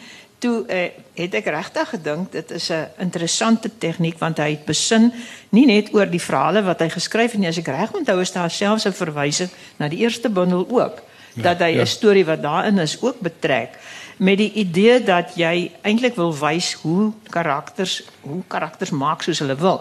toe 0.43 0.65
uh, 0.65 0.89
het 1.19 1.37
ek 1.39 1.53
regtig 1.55 1.93
gedink 1.93 2.33
dit 2.33 2.51
is 2.57 2.71
'n 2.71 2.89
interessante 3.05 3.71
tegniek 3.79 4.19
want 4.19 4.39
hy 4.39 4.51
het 4.57 4.65
besin 4.67 5.13
nie 5.51 5.67
net 5.67 5.93
oor 5.95 6.07
die 6.07 6.23
verhale 6.23 6.63
wat 6.63 6.81
hy 6.81 6.89
geskryf 6.89 7.33
het 7.33 7.41
nie. 7.41 7.49
As 7.49 7.59
ek 7.59 7.69
reg 7.69 7.93
onthou 7.93 8.21
is 8.21 8.33
daar 8.33 8.51
selfs 8.51 8.87
'n 8.87 8.93
verwysing 8.93 9.51
na 9.79 9.89
die 9.89 10.03
eerste 10.07 10.29
bundel 10.29 10.67
ook 10.69 11.03
dat 11.35 11.59
hy 11.59 11.73
'n 11.73 11.77
ja. 11.77 11.85
storie 11.85 12.25
wat 12.25 12.43
daarin 12.43 12.79
is 12.79 13.01
ook 13.01 13.21
betrek 13.21 13.79
met 14.23 14.39
die 14.39 14.53
idee 14.53 15.03
dat 15.03 15.35
jy 15.35 15.71
eintlik 15.83 16.15
wil 16.15 16.31
wys 16.39 16.73
hoe 16.83 17.13
karakters 17.31 18.03
hoe 18.21 18.43
karakters 18.47 18.91
maak 18.91 19.23
soos 19.23 19.39
hulle 19.43 19.57
wil. 19.59 19.81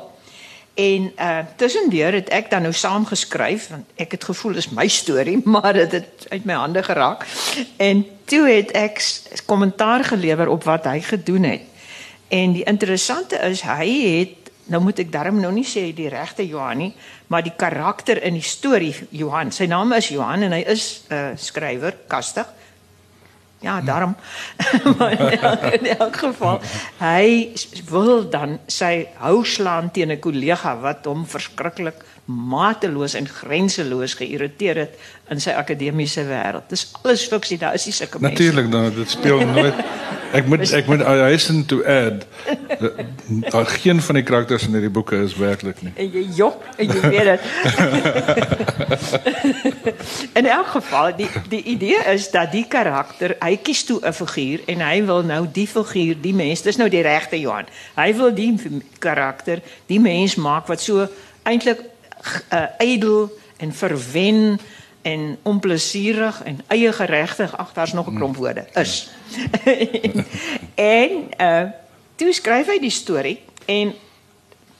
En 0.74 1.12
uh 1.20 1.40
tussendeur 1.56 2.14
het 2.14 2.30
ek 2.30 2.50
dan 2.50 2.66
nou 2.66 2.74
saam 2.74 3.06
geskryf 3.06 3.68
want 3.70 3.86
ek 3.96 4.16
het 4.18 4.24
gevoel 4.24 4.58
dis 4.58 4.70
my 4.70 4.88
storie, 4.88 5.38
maar 5.54 5.74
dit 5.74 5.92
het 5.92 6.26
uit 6.30 6.46
my 6.46 6.54
hande 6.54 6.84
geraak. 6.84 7.28
En 7.78 8.06
toe 8.26 8.48
het 8.48 8.72
ek 8.72 9.04
kommentaar 9.46 10.04
gelewer 10.04 10.50
op 10.50 10.64
wat 10.64 10.90
hy 10.90 11.02
gedoen 11.02 11.44
het. 11.44 11.68
En 12.32 12.54
die 12.56 12.64
interessante 12.64 13.36
is 13.36 13.62
hy 13.62 13.88
het 14.18 14.41
nou 14.72 14.82
moet 14.84 15.02
ek 15.04 15.12
darm 15.12 15.42
nou 15.42 15.52
nie 15.54 15.66
sê 15.68 15.90
die 15.96 16.10
regte 16.12 16.46
Johan 16.48 16.82
nie, 16.82 16.94
maar 17.28 17.44
die 17.46 17.56
karakter 17.58 18.22
in 18.24 18.40
die 18.40 18.46
storie 18.46 18.94
Johan. 19.12 19.52
Sy 19.52 19.68
naam 19.72 19.94
is 19.98 20.10
Johan 20.14 20.48
en 20.48 20.56
hy 20.56 20.64
is 20.72 21.04
'n 21.10 21.14
uh, 21.14 21.38
skrywer, 21.38 21.98
kastig. 22.08 22.48
Ja, 23.62 23.82
daarom. 23.82 24.16
maar 24.98 25.12
in 25.12 25.40
elk, 25.40 25.62
in 25.62 25.88
elk 25.98 26.16
geval, 26.18 26.62
hy 26.98 27.54
wil 27.92 28.30
dan 28.30 28.58
sy 28.66 29.06
hou 29.22 29.44
slaan 29.46 29.92
teen 29.92 30.12
'n 30.12 30.20
kollega 30.20 30.74
wat 30.82 31.06
hom 31.06 31.28
verskriklik 31.30 32.02
mateloos 32.26 33.14
en 33.14 33.28
grenseloos 33.28 34.14
geïrriteer 34.18 34.78
het 34.78 34.98
in 35.30 35.42
sy 35.42 35.52
akademiese 35.52 36.24
wêreld. 36.26 36.70
Dis 36.70 36.88
alles 37.02 37.28
fiksie, 37.28 37.58
daar 37.58 37.74
is 37.74 37.86
mense. 37.86 38.18
Natuurlik, 38.20 38.72
dan 38.72 38.94
dit 38.96 39.10
speel 39.10 39.46
nooit 39.46 39.76
Ek 40.32 40.48
moet 40.48 40.72
ek 40.72 40.88
moet 40.88 41.02
I 41.02 41.18
hasten 41.32 41.66
to 41.66 41.84
add 41.84 42.26
daar 43.54 43.66
geen 43.66 44.02
van 44.02 44.16
die 44.16 44.24
karakters 44.24 44.66
in 44.68 44.74
hierdie 44.76 44.92
boeke 44.94 45.16
is 45.24 45.36
werklik 45.36 45.82
nie. 45.82 45.92
En 45.96 46.10
jy 46.12 46.24
jok 46.36 46.64
en 46.76 46.92
jy 46.92 47.02
weet 47.14 47.30
dit. 47.30 47.42
in 50.40 50.46
elk 50.46 50.68
geval, 50.76 51.16
die 51.16 51.30
die 51.52 51.64
idee 51.76 52.00
is 52.14 52.30
dat 52.32 52.52
die 52.52 52.66
karakter, 52.68 53.36
hy 53.40 53.56
kies 53.64 53.84
toe 53.86 54.00
'n 54.02 54.14
figuur 54.14 54.66
en 54.68 54.82
hy 54.88 54.98
wil 55.06 55.24
nou 55.24 55.46
die 55.52 55.68
figuur, 55.68 56.16
die 56.22 56.34
mens, 56.34 56.62
dis 56.62 56.78
nou 56.78 56.90
die 56.90 57.04
regte 57.06 57.40
Johan. 57.40 57.70
Hy 57.96 58.10
wil 58.16 58.34
die 58.34 58.52
karakter, 59.00 59.62
die 59.86 60.00
mens 60.00 60.36
maak 60.36 60.68
wat 60.68 60.82
so 60.82 61.08
eintlik 61.44 61.82
uh, 62.54 62.68
ydel 62.80 63.32
en 63.58 63.74
verwen 63.74 64.60
en 65.02 65.38
onplesierig 65.44 66.44
en 66.44 66.62
eie 66.68 66.92
geregtig 66.94 67.58
ag 67.58 67.74
daar's 67.74 67.94
nog 67.94 68.08
'n 68.08 68.16
klomp 68.16 68.36
woorde 68.36 68.66
is. 68.74 69.10
en 70.96 71.18
uh 71.40 71.70
toe 72.22 72.34
skryf 72.38 72.68
hy 72.70 72.78
die 72.78 72.94
storie 72.94 73.40
en 73.66 73.96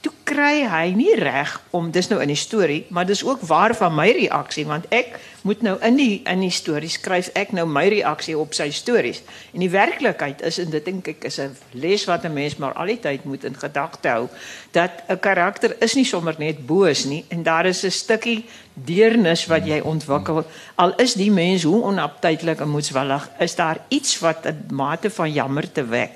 toe 0.00 0.12
kry 0.24 0.62
hy 0.68 0.92
nie 0.96 1.14
reg 1.18 1.60
om 1.70 1.90
dis 1.90 2.08
nou 2.08 2.20
in 2.22 2.30
die 2.32 2.38
storie, 2.38 2.84
maar 2.90 3.06
dis 3.06 3.24
ook 3.24 3.40
waar 3.48 3.74
van 3.74 3.94
my 3.94 4.08
reaksie 4.16 4.66
want 4.66 4.86
ek 4.94 5.18
moet 5.42 5.62
nou 5.62 5.74
in 5.82 5.96
die 5.98 6.22
in 6.30 6.42
die 6.44 6.52
stories 6.54 6.96
skryf 7.00 7.30
ek 7.38 7.52
nou 7.56 7.64
my 7.66 7.84
reaksie 7.90 8.36
op 8.38 8.54
sy 8.54 8.70
stories. 8.74 9.22
En 9.52 9.64
die 9.64 9.70
werklikheid 9.72 10.42
is 10.46 10.60
en 10.62 10.70
dit 10.70 10.84
dink 10.84 11.08
ek 11.08 11.24
is 11.24 11.38
'n 11.40 11.56
les 11.72 12.04
wat 12.06 12.24
'n 12.24 12.32
mens 12.32 12.56
maar 12.56 12.72
al 12.72 12.86
die 12.86 13.00
tyd 13.00 13.24
moet 13.24 13.44
in 13.44 13.54
gedagte 13.54 14.08
hou 14.08 14.28
dat 14.70 15.02
'n 15.08 15.18
karakter 15.18 15.76
is 15.80 15.94
nie 15.94 16.04
sommer 16.04 16.34
net 16.38 16.66
boos 16.66 17.04
nie 17.04 17.24
en 17.28 17.42
daar 17.42 17.66
is 17.66 17.84
'n 17.84 17.90
stukkie 17.90 18.44
deernis 18.74 19.46
wat 19.46 19.66
jy 19.66 19.80
ontwikkel 19.84 20.44
al 20.80 20.94
is 20.96 21.14
die 21.14 21.30
mens 21.30 21.62
hoe 21.62 21.82
onaptydelik 21.82 22.60
en 22.60 22.72
moedswillig 22.72 23.28
is 23.38 23.54
daar 23.54 23.78
iets 23.88 24.18
wat 24.18 24.46
'n 24.46 24.66
mate 24.72 25.10
van 25.10 25.32
jammer 25.32 25.72
te 25.72 25.84
wek. 25.84 26.10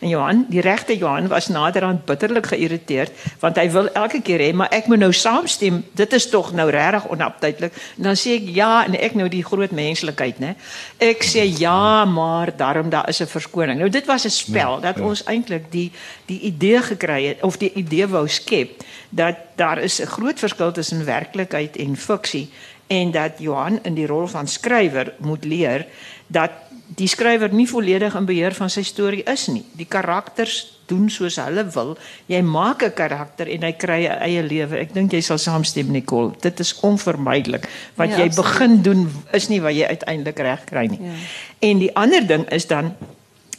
En 0.00 0.08
Johan, 0.08 0.46
die 0.48 0.60
regte 0.60 0.96
Johan 0.96 1.28
was 1.28 1.48
naderhand 1.48 2.04
bitterlik 2.04 2.46
geïrriteerd 2.46 3.12
want 3.40 3.51
hy 3.56 3.70
wil 3.70 3.88
elke 3.92 4.20
keer 4.22 4.40
hê 4.40 4.52
maar 4.54 4.70
ek 4.74 4.86
moet 4.86 4.98
nou 4.98 5.12
saamstem. 5.12 5.82
Dit 5.98 6.12
is 6.12 6.28
tog 6.30 6.52
nou 6.52 6.68
regtig 6.70 7.08
onaptydelik. 7.08 7.74
En 7.96 8.08
dan 8.10 8.18
sê 8.18 8.36
ek 8.40 8.48
ja 8.54 8.84
en 8.86 8.96
ek 8.98 9.14
nou 9.18 9.28
die 9.28 9.44
groot 9.44 9.70
menslikheid, 9.70 10.38
né? 10.38 10.54
Ek 11.02 11.24
sê 11.26 11.44
ja, 11.46 12.04
maar 12.04 12.52
daarom 12.56 12.90
daar 12.90 13.08
is 13.08 13.20
'n 13.20 13.26
verskoning. 13.26 13.78
Nou 13.78 13.90
dit 13.90 14.06
was 14.06 14.24
'n 14.24 14.30
spel 14.30 14.74
ja, 14.74 14.80
dat 14.80 14.96
ja. 14.96 15.04
ons 15.04 15.24
eintlik 15.24 15.70
die 15.70 15.90
die 16.26 16.40
idee 16.40 16.82
gekry 16.82 17.26
het 17.26 17.42
of 17.42 17.56
die 17.56 17.72
idee 17.74 18.06
wou 18.06 18.28
skep 18.28 18.82
dat 19.10 19.36
daar 19.56 19.78
is 19.78 20.00
'n 20.00 20.06
groot 20.06 20.38
verskil 20.38 20.72
tussen 20.72 21.04
werklikheid 21.04 21.76
en 21.76 21.96
fiksie 21.96 22.50
en 22.86 23.10
dat 23.10 23.32
Johan 23.38 23.78
in 23.82 23.94
die 23.94 24.06
rol 24.06 24.26
van 24.26 24.48
skrywer 24.48 25.14
moet 25.18 25.44
leer 25.44 25.86
dat 26.26 26.50
die 26.86 27.08
skrywer 27.08 27.52
nie 27.52 27.68
volledig 27.68 28.14
in 28.14 28.24
beheer 28.28 28.54
van 28.54 28.70
sy 28.70 28.82
storie 28.82 29.22
is 29.22 29.46
nie. 29.46 29.64
Die 29.72 29.88
karakters 29.88 30.81
doen 30.92 31.08
soos 31.10 31.40
hulle 31.40 31.64
wil. 31.74 31.94
Jy 32.30 32.42
maak 32.44 32.84
'n 32.84 32.94
karakter 32.94 33.48
en 33.48 33.64
hy 33.66 33.72
kry 33.72 34.00
'n 34.06 34.20
eie 34.28 34.42
lewe. 34.42 34.76
Ek 34.78 34.94
dink 34.94 35.12
jy 35.12 35.20
sal 35.20 35.38
saamstem 35.38 35.90
Nicole. 35.90 36.32
Dit 36.40 36.60
is 36.60 36.74
onvermydelik. 36.80 37.68
Wat 37.96 38.08
ja, 38.08 38.16
jy 38.16 38.28
absoluut. 38.28 38.36
begin 38.44 38.82
doen 38.82 39.02
is 39.32 39.48
nie 39.48 39.60
wat 39.60 39.74
jy 39.74 39.86
uiteindelik 39.86 40.38
reg 40.38 40.64
kry 40.64 40.86
nie. 40.86 41.00
Ja. 41.02 41.16
En 41.58 41.78
die 41.78 41.92
ander 41.96 42.26
ding 42.26 42.48
is 42.50 42.66
dan 42.66 42.94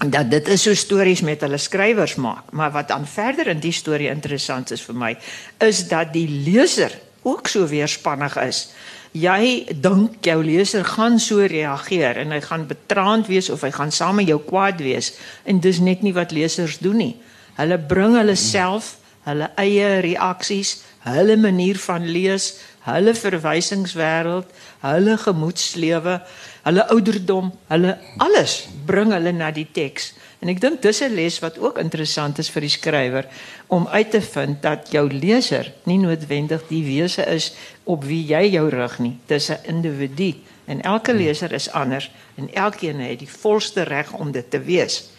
dat 0.10 0.32
dit 0.32 0.48
is 0.48 0.62
so 0.62 0.74
stories 0.74 1.22
met 1.22 1.42
hulle 1.42 1.58
skrywers 1.58 2.16
maak, 2.16 2.52
maar 2.52 2.72
wat 2.72 2.88
dan 2.88 3.08
verder 3.08 3.48
in 3.48 3.60
die 3.60 3.72
storie 3.72 4.10
interessant 4.10 4.72
is 4.72 4.82
vir 4.82 4.96
my, 4.96 5.18
is 5.60 5.88
dat 5.88 6.14
die 6.14 6.28
leser 6.28 6.92
ook 7.24 7.48
so 7.48 7.68
weerspannig 7.68 8.36
is 8.44 8.68
jy 9.14 9.70
dink 9.78 10.26
jou 10.26 10.40
leser 10.44 10.86
gaan 10.86 11.20
so 11.22 11.46
reageer 11.46 12.18
en 12.24 12.34
hy 12.34 12.42
gaan 12.42 12.66
betraand 12.70 13.30
wees 13.30 13.52
of 13.54 13.62
hy 13.62 13.70
gaan 13.74 13.94
saam 13.94 14.18
met 14.20 14.30
jou 14.30 14.40
kwaad 14.42 14.82
wees 14.82 15.14
en 15.46 15.62
dis 15.62 15.80
net 15.80 16.02
nie 16.02 16.16
wat 16.18 16.34
lesers 16.34 16.80
doen 16.82 16.98
nie. 16.98 17.14
Hulle 17.60 17.78
bring 17.78 18.18
hulle 18.18 18.36
self, 18.40 18.96
hulle 19.28 19.52
eie 19.62 20.02
reaksies, 20.04 20.80
hulle 21.06 21.38
manier 21.38 21.78
van 21.86 22.08
lees, 22.10 22.56
hulle 22.88 23.14
verwysingswêreld, 23.16 24.50
hulle 24.84 25.18
gemoedslewe, 25.22 26.18
hulle 26.66 26.88
ouderdom, 26.96 27.54
hulle 27.70 27.94
alles 28.24 28.64
bring 28.88 29.14
hulle 29.14 29.32
na 29.36 29.52
die 29.54 29.68
teks. 29.70 30.12
En 30.44 30.50
ek 30.52 30.60
dink 30.60 30.82
dis 30.84 31.00
'n 31.00 31.16
les 31.16 31.40
wat 31.40 31.56
ook 31.58 31.78
interessant 31.80 32.38
is 32.38 32.50
vir 32.52 32.62
die 32.62 32.70
skrywer 32.70 33.26
om 33.68 33.88
uit 33.88 34.12
te 34.12 34.22
vind 34.22 34.62
dat 34.62 34.92
jou 34.92 35.08
leser 35.08 35.72
nie 35.88 35.98
noodwendig 35.98 36.68
die 36.68 36.84
wese 36.84 37.24
is 37.32 37.54
op 37.84 38.04
wie 38.04 38.26
jy 38.28 38.52
jou 38.52 38.68
rig 38.70 39.00
nie. 39.00 39.16
Dis 39.28 39.50
'n 39.50 39.64
individu 39.64 40.34
en 40.66 40.82
elke 40.82 41.14
leser 41.14 41.52
is 41.52 41.72
anders 41.72 42.12
en 42.36 42.54
elkeen 42.54 43.00
het 43.00 43.20
die 43.20 43.30
volste 43.30 43.84
reg 43.84 44.12
om 44.12 44.32
dit 44.32 44.52
te 44.52 44.60
wees. 44.60 45.10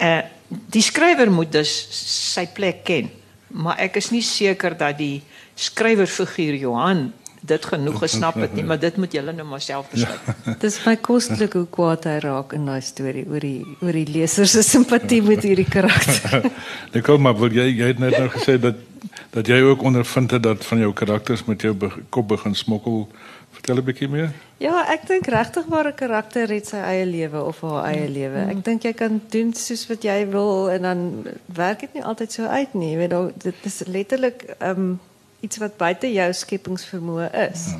Uh 0.00 0.22
die 0.50 0.82
skrywer 0.82 1.30
moet 1.30 1.52
dus 1.52 1.86
sy 2.32 2.46
plek 2.46 2.84
ken. 2.84 3.10
Maar 3.46 3.78
ek 3.78 3.96
is 3.96 4.10
nie 4.10 4.22
seker 4.22 4.76
dat 4.76 4.98
die 4.98 5.22
skrywerfiguur 5.54 6.54
Johan 6.54 7.12
dit 7.40 7.66
genoeg 7.72 7.98
gesnap 7.98 8.36
het 8.40 8.54
nie, 8.54 8.64
maar 8.68 8.78
dit 8.80 8.96
moet 8.96 9.12
julle 9.12 9.32
nou 9.32 9.46
maar 9.48 9.62
self 9.64 9.88
besluit. 9.90 10.28
Ja. 10.44 10.54
Dis 10.64 10.78
my 10.84 10.96
kostelik 10.96 11.56
hoe 11.58 11.66
kwaad 11.72 12.06
hy 12.10 12.18
raak 12.24 12.54
in 12.56 12.68
daai 12.68 12.80
storie 12.84 13.24
oor 13.28 13.44
die 13.44 13.64
oor 13.80 13.96
die 13.96 14.06
leser 14.10 14.48
se 14.50 14.62
simpatie 14.66 15.22
met 15.24 15.44
hierdie 15.46 15.68
karakter. 15.68 16.50
Ek 16.96 17.04
kom 17.06 17.24
maar 17.24 17.38
wil 17.40 17.52
jy 17.54 17.70
jy 17.70 17.92
het 17.94 18.02
net 18.02 18.18
nou 18.18 18.28
gesê 18.36 18.58
dat 18.60 18.86
dat 19.30 19.46
jy 19.46 19.60
ook 19.62 19.82
ondervind 19.86 20.30
het 20.34 20.42
dat 20.42 20.64
van 20.66 20.78
jou 20.82 20.92
karakters 20.92 21.44
met 21.46 21.62
jou 21.62 21.72
be 21.74 21.88
kop 22.10 22.28
begin 22.28 22.54
smokkel. 22.54 23.06
Vertel 23.50 23.80
'n 23.80 23.84
bietjie 23.84 24.08
meer. 24.08 24.30
Ja, 24.62 24.84
ek 24.92 25.06
dink 25.08 25.26
regtig 25.26 25.66
waar 25.66 25.88
'n 25.88 25.94
karakter 25.94 26.48
het 26.48 26.66
sy 26.66 26.76
eie 26.76 27.06
lewe 27.06 27.42
of 27.42 27.60
haar 27.60 27.84
eie 27.84 28.08
lewe. 28.08 28.46
Ek 28.50 28.64
dink 28.64 28.82
jy 28.82 28.92
kan 28.92 29.20
doen 29.30 29.54
soos 29.54 29.86
wat 29.86 30.02
jy 30.02 30.28
wil 30.30 30.70
en 30.70 30.82
dan 30.82 31.26
werk 31.46 31.80
dit 31.80 31.94
nie 31.94 32.04
altyd 32.04 32.32
so 32.32 32.44
uit 32.44 32.74
nie. 32.74 32.90
Jy 32.90 32.96
weet 32.96 33.42
dit 33.42 33.54
is 33.64 33.82
letterlik 33.86 34.44
ehm 34.58 34.70
um, 34.78 35.00
iets 35.40 35.56
wat 35.62 35.76
buite 35.76 36.12
jou 36.12 36.32
skepingsvermoë 36.32 37.30
is. 37.50 37.70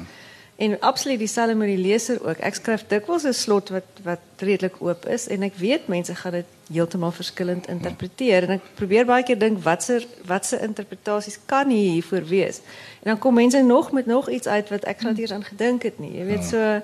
En 0.61 0.81
absoluut 0.81 1.19
dieselfde 1.19 1.55
met 1.55 1.69
die 1.73 1.81
leser 1.81 2.19
ook. 2.21 2.43
Ek 2.45 2.55
skryf 2.55 2.83
dikwels 2.89 3.25
'n 3.25 3.33
slot 3.33 3.71
wat 3.73 3.89
wat 4.05 4.21
redelik 4.39 4.77
oop 4.79 5.07
is 5.07 5.29
en 5.29 5.43
ek 5.43 5.55
weet 5.57 5.89
mense 5.89 6.15
gaan 6.15 6.33
dit 6.33 6.45
heeltemal 6.73 7.13
verskillend 7.13 7.69
interpreteer 7.69 8.43
en 8.43 8.51
ek 8.51 8.67
probeer 8.75 9.07
baie 9.07 9.23
keer 9.23 9.39
dink 9.39 9.63
watse 9.65 10.07
watse 10.27 10.61
interpretasies 10.61 11.39
kan 11.47 11.69
hiervoor 11.69 12.25
wees. 12.25 12.61
En 13.03 13.13
dan 13.13 13.19
kom 13.19 13.35
mense 13.35 13.63
nog 13.63 13.93
met 13.93 14.07
nog 14.07 14.31
iets 14.31 14.47
uit 14.47 14.69
wat 14.69 14.85
ek 14.85 15.01
glad 15.01 15.19
eers 15.19 15.33
aan 15.33 15.45
gedink 15.45 15.83
het 15.83 15.99
nie. 15.99 16.13
Jy 16.19 16.25
weet 16.25 16.45
so 16.45 16.83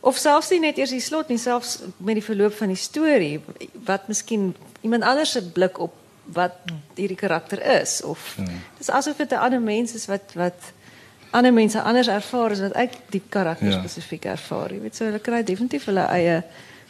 of 0.00 0.16
selfs 0.16 0.50
nie 0.50 0.60
net 0.60 0.78
eers 0.78 0.90
die 0.90 1.00
slot 1.00 1.28
nie, 1.28 1.38
selfs 1.38 1.78
met 1.96 2.14
die 2.14 2.24
verloop 2.24 2.54
van 2.54 2.68
die 2.68 2.80
storie 2.80 3.40
wat 3.84 4.08
miskien 4.08 4.54
iemand 4.80 5.02
anders 5.02 5.32
se 5.32 5.42
blik 5.52 5.78
op 5.78 5.92
wat 6.32 6.52
hierdie 6.94 7.16
karakter 7.16 7.62
is 7.80 8.02
of 8.02 8.34
ja. 8.36 8.44
dis 8.78 8.90
asof 8.90 9.16
dit 9.16 9.30
'n 9.30 9.44
ander 9.46 9.60
mens 9.60 9.94
is 9.94 10.06
wat 10.06 10.32
wat 10.34 10.72
ander 11.30 11.52
mense 11.52 11.82
anders 11.82 12.08
ervaar 12.08 12.50
as 12.50 12.60
wat 12.60 12.72
ek 12.72 12.96
die 13.12 13.22
karakter 13.28 13.70
ja. 13.70 13.78
spesifiek 13.78 14.24
ervaar. 14.24 14.72
Jy 14.72 14.80
weet 14.80 14.96
so 14.96 15.04
hulle 15.04 15.20
kry 15.20 15.42
definitief 15.44 15.84
hulle 15.84 16.06
eie 16.08 16.42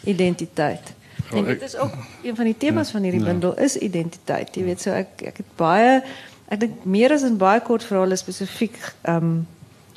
identiteit. 0.05 0.95
En 1.35 1.45
dit 1.45 1.63
is 1.63 1.77
ook 1.77 1.95
een 2.23 2.37
van 2.37 2.45
die 2.45 2.57
temas 2.57 2.87
ja, 2.87 2.93
van 2.93 3.03
hierdie 3.03 3.25
bundel 3.25 3.57
is 3.59 3.77
identiteit. 3.77 4.55
Jy 4.55 4.65
weet 4.65 4.81
so 4.81 4.95
ek 4.95 5.23
ek 5.33 5.43
het 5.43 5.55
baie 5.57 6.03
ek 6.49 6.61
dink 6.61 6.85
meer 6.85 7.13
as 7.13 7.27
in 7.27 7.37
baie 7.37 7.61
kort 7.61 7.85
verhale 7.85 8.17
spesifiek 8.17 8.79
ehm 9.03 9.17
um, 9.17 9.47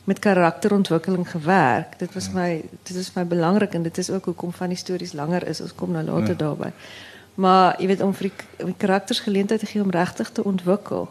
met 0.04 0.19
karakterontwikkeling 0.19 1.30
gewerk. 1.30 1.99
Dit 1.99 2.13
was 2.13 2.32
my 2.34 2.63
dit 2.84 2.95
is 2.97 3.13
my 3.13 3.23
belangrik 3.25 3.73
en 3.73 3.84
dit 3.84 3.97
is 3.97 4.10
ook 4.10 4.25
hoekom 4.25 4.54
van 4.54 4.73
die 4.73 4.77
stories 4.77 5.13
langer 5.13 5.47
is. 5.47 5.62
Ons 5.62 5.75
kom 5.75 5.91
nou 5.91 6.04
later 6.04 6.34
ja. 6.34 6.39
daarbey. 6.41 6.71
Maar 7.41 7.80
jy 7.82 7.88
weet 7.89 8.01
om 8.06 8.13
vir 8.13 8.30
die, 8.30 8.65
die 8.67 8.77
karakters 8.77 9.23
geleentheid 9.25 9.60
te 9.63 9.69
gee 9.69 9.82
om 9.82 9.89
regtig 9.93 10.30
te 10.30 10.43
ontwikkel. 10.45 11.08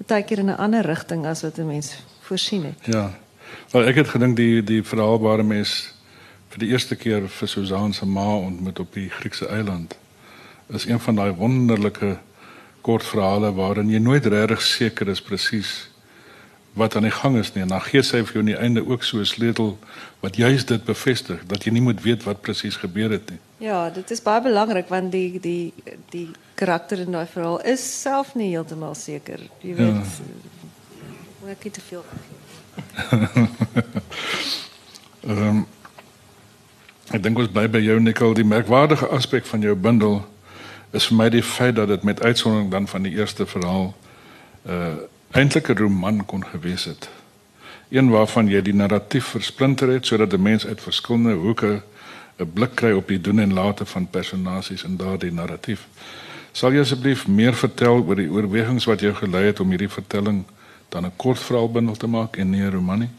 Partykeer 0.00 0.38
in 0.42 0.50
'n 0.50 0.58
ander 0.58 0.86
rigting 0.86 1.26
as 1.26 1.42
wat 1.42 1.58
'n 1.58 1.66
mens 1.66 2.02
voorsien 2.20 2.64
het. 2.64 2.78
Ja. 2.86 3.14
Wel 3.70 3.86
ek 3.86 3.94
het 3.94 4.08
gedink 4.08 4.36
die 4.36 4.62
die 4.62 4.82
verhaalbare 4.82 5.42
mens 5.42 5.94
vir 6.48 6.58
die 6.58 6.68
eerste 6.68 6.96
keer 6.96 7.28
vir 7.28 7.48
Susan 7.48 7.92
se 7.92 8.06
ma 8.06 8.36
ontmoet 8.36 8.78
op 8.78 8.92
die 8.92 9.08
Griekse 9.08 9.46
eiland. 9.46 9.96
Is 10.68 10.84
een 10.84 11.00
van 11.00 11.14
daai 11.14 11.32
wonderlike 11.32 12.18
kortverhale 12.80 13.52
waarin 13.52 13.90
jy 13.90 13.98
nooit 13.98 14.26
regtig 14.26 14.62
seker 14.62 15.08
is 15.08 15.22
presies 15.22 15.91
wat 16.72 16.96
aan 16.96 17.02
die 17.02 17.10
gang 17.10 17.36
is 17.36 17.52
nie 17.52 17.62
en 17.62 17.68
dan 17.68 17.82
gee 17.84 18.02
sy 18.02 18.22
vir 18.24 18.32
jou 18.32 18.42
aan 18.42 18.52
die 18.52 18.56
einde 18.56 18.86
ook 18.86 19.02
so 19.04 19.18
'n 19.18 19.26
sleutel 19.26 19.78
wat 20.20 20.36
juist 20.36 20.68
dit 20.68 20.84
bevestig 20.84 21.46
dat 21.46 21.64
jy 21.64 21.72
nie 21.72 21.82
moet 21.82 22.02
weet 22.02 22.22
wat 22.24 22.40
presies 22.40 22.76
gebeur 22.76 23.10
het 23.10 23.30
nie. 23.30 23.38
Ja, 23.56 23.90
dit 23.90 24.10
is 24.10 24.22
baie 24.22 24.42
belangrik 24.42 24.88
want 24.88 25.12
die 25.12 25.40
die 25.40 25.74
die 26.10 26.30
karakter 26.54 26.98
in 26.98 27.10
daai 27.12 27.26
verhaal 27.26 27.60
is 27.60 28.00
self 28.00 28.34
nie 28.34 28.48
heeltemal 28.48 28.94
seker. 28.94 29.40
Jy 29.60 29.74
weet, 29.74 30.06
ja. 31.42 31.50
ek 31.50 31.62
het 31.62 31.72
te 31.72 31.80
veel. 31.80 32.04
Ehm 35.22 35.48
um, 35.48 35.66
ek 37.10 37.22
dink 37.22 37.38
ons 37.38 37.50
bly 37.52 37.68
by 37.68 37.78
jou 37.78 38.00
Nicole, 38.00 38.34
die 38.34 38.44
merkwaardige 38.44 39.06
aspek 39.06 39.46
van 39.46 39.60
jou 39.60 39.74
bundel 39.74 40.24
is 40.92 41.06
vir 41.06 41.16
my 41.16 41.28
die 41.28 41.42
feit 41.42 41.76
dat 41.76 41.88
dit 41.88 42.02
met 42.02 42.22
uitsondering 42.22 42.70
dan 42.70 42.88
van 42.88 43.02
die 43.02 43.12
eerste 43.12 43.46
verhaal 43.46 43.94
uh 44.66 44.94
eintlik 45.32 45.68
'n 45.68 45.76
roman 45.76 46.24
kon 46.24 46.44
gewees 46.44 46.84
het. 46.84 47.08
Een 47.88 48.10
waarvan 48.10 48.48
jy 48.48 48.62
die 48.62 48.74
narratief 48.74 49.24
versplinter 49.24 49.88
het 49.88 50.06
sodat 50.06 50.32
'n 50.32 50.42
mens 50.42 50.66
uit 50.66 50.80
verskillende 50.80 51.32
hoeke 51.32 51.82
'n 52.38 52.52
blik 52.52 52.74
kry 52.74 52.92
op 52.92 53.08
die 53.08 53.20
doen 53.20 53.38
en 53.38 53.52
late 53.52 53.84
van 53.86 54.06
personages 54.06 54.82
in 54.82 54.96
daardie 54.96 55.32
narratief. 55.32 55.86
Sal 56.52 56.72
jy 56.72 56.80
asseblief 56.80 57.26
meer 57.26 57.54
vertel 57.54 58.04
oor 58.04 58.16
die 58.16 58.30
oorwegings 58.30 58.84
wat 58.84 59.00
jou 59.00 59.14
gelei 59.14 59.44
het 59.44 59.60
om 59.60 59.68
hierdie 59.68 59.88
vertelling 59.88 60.44
dan 60.88 61.04
'n 61.04 61.16
kort 61.16 61.38
verhaalbundel 61.38 61.96
te 61.96 62.06
maak 62.06 62.36
en 62.36 62.50
nie 62.50 62.62
'n 62.62 62.70
roman 62.70 62.98
nie? 62.98 63.10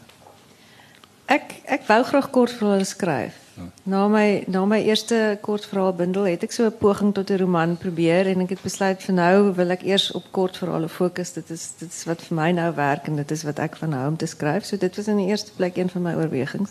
Ek 1.26 1.54
ek 1.64 1.86
wou 1.86 2.02
graag 2.04 2.30
kort 2.30 2.52
verhale 2.52 2.84
skryf. 2.84 3.43
Na 3.82 4.08
my 4.08 4.44
na 4.46 4.64
my 4.66 4.80
eerste 4.82 5.38
kort 5.40 5.66
verhaalbundel 5.70 6.26
het 6.26 6.42
ek 6.42 6.52
so 6.52 6.66
'n 6.66 6.78
poging 6.78 7.14
tot 7.14 7.30
'n 7.30 7.38
roman 7.38 7.76
probeer 7.76 8.26
en 8.26 8.40
ek 8.40 8.50
het 8.50 8.62
besluit 8.62 9.02
vir 9.02 9.14
nou 9.14 9.52
wil 9.54 9.70
ek 9.70 9.82
eers 9.82 10.12
op 10.12 10.24
kort 10.30 10.56
verhale 10.56 10.88
fokus. 10.88 11.32
Dit 11.32 11.50
is 11.50 11.72
dit 11.78 11.88
is 11.88 12.04
wat 12.04 12.22
vir 12.22 12.36
my 12.36 12.50
nou 12.50 12.74
werk 12.74 13.06
en 13.06 13.16
dit 13.16 13.30
is 13.30 13.42
wat 13.42 13.58
ek 13.58 13.76
van 13.76 13.92
hou 13.92 14.08
om 14.08 14.16
te 14.16 14.26
skryf. 14.26 14.64
So 14.64 14.76
dit 14.76 14.96
was 14.96 15.08
in 15.08 15.16
die 15.16 15.26
eerste 15.26 15.52
plek 15.56 15.76
een 15.76 15.88
van 15.88 16.02
my 16.02 16.14
oorwegings. 16.14 16.70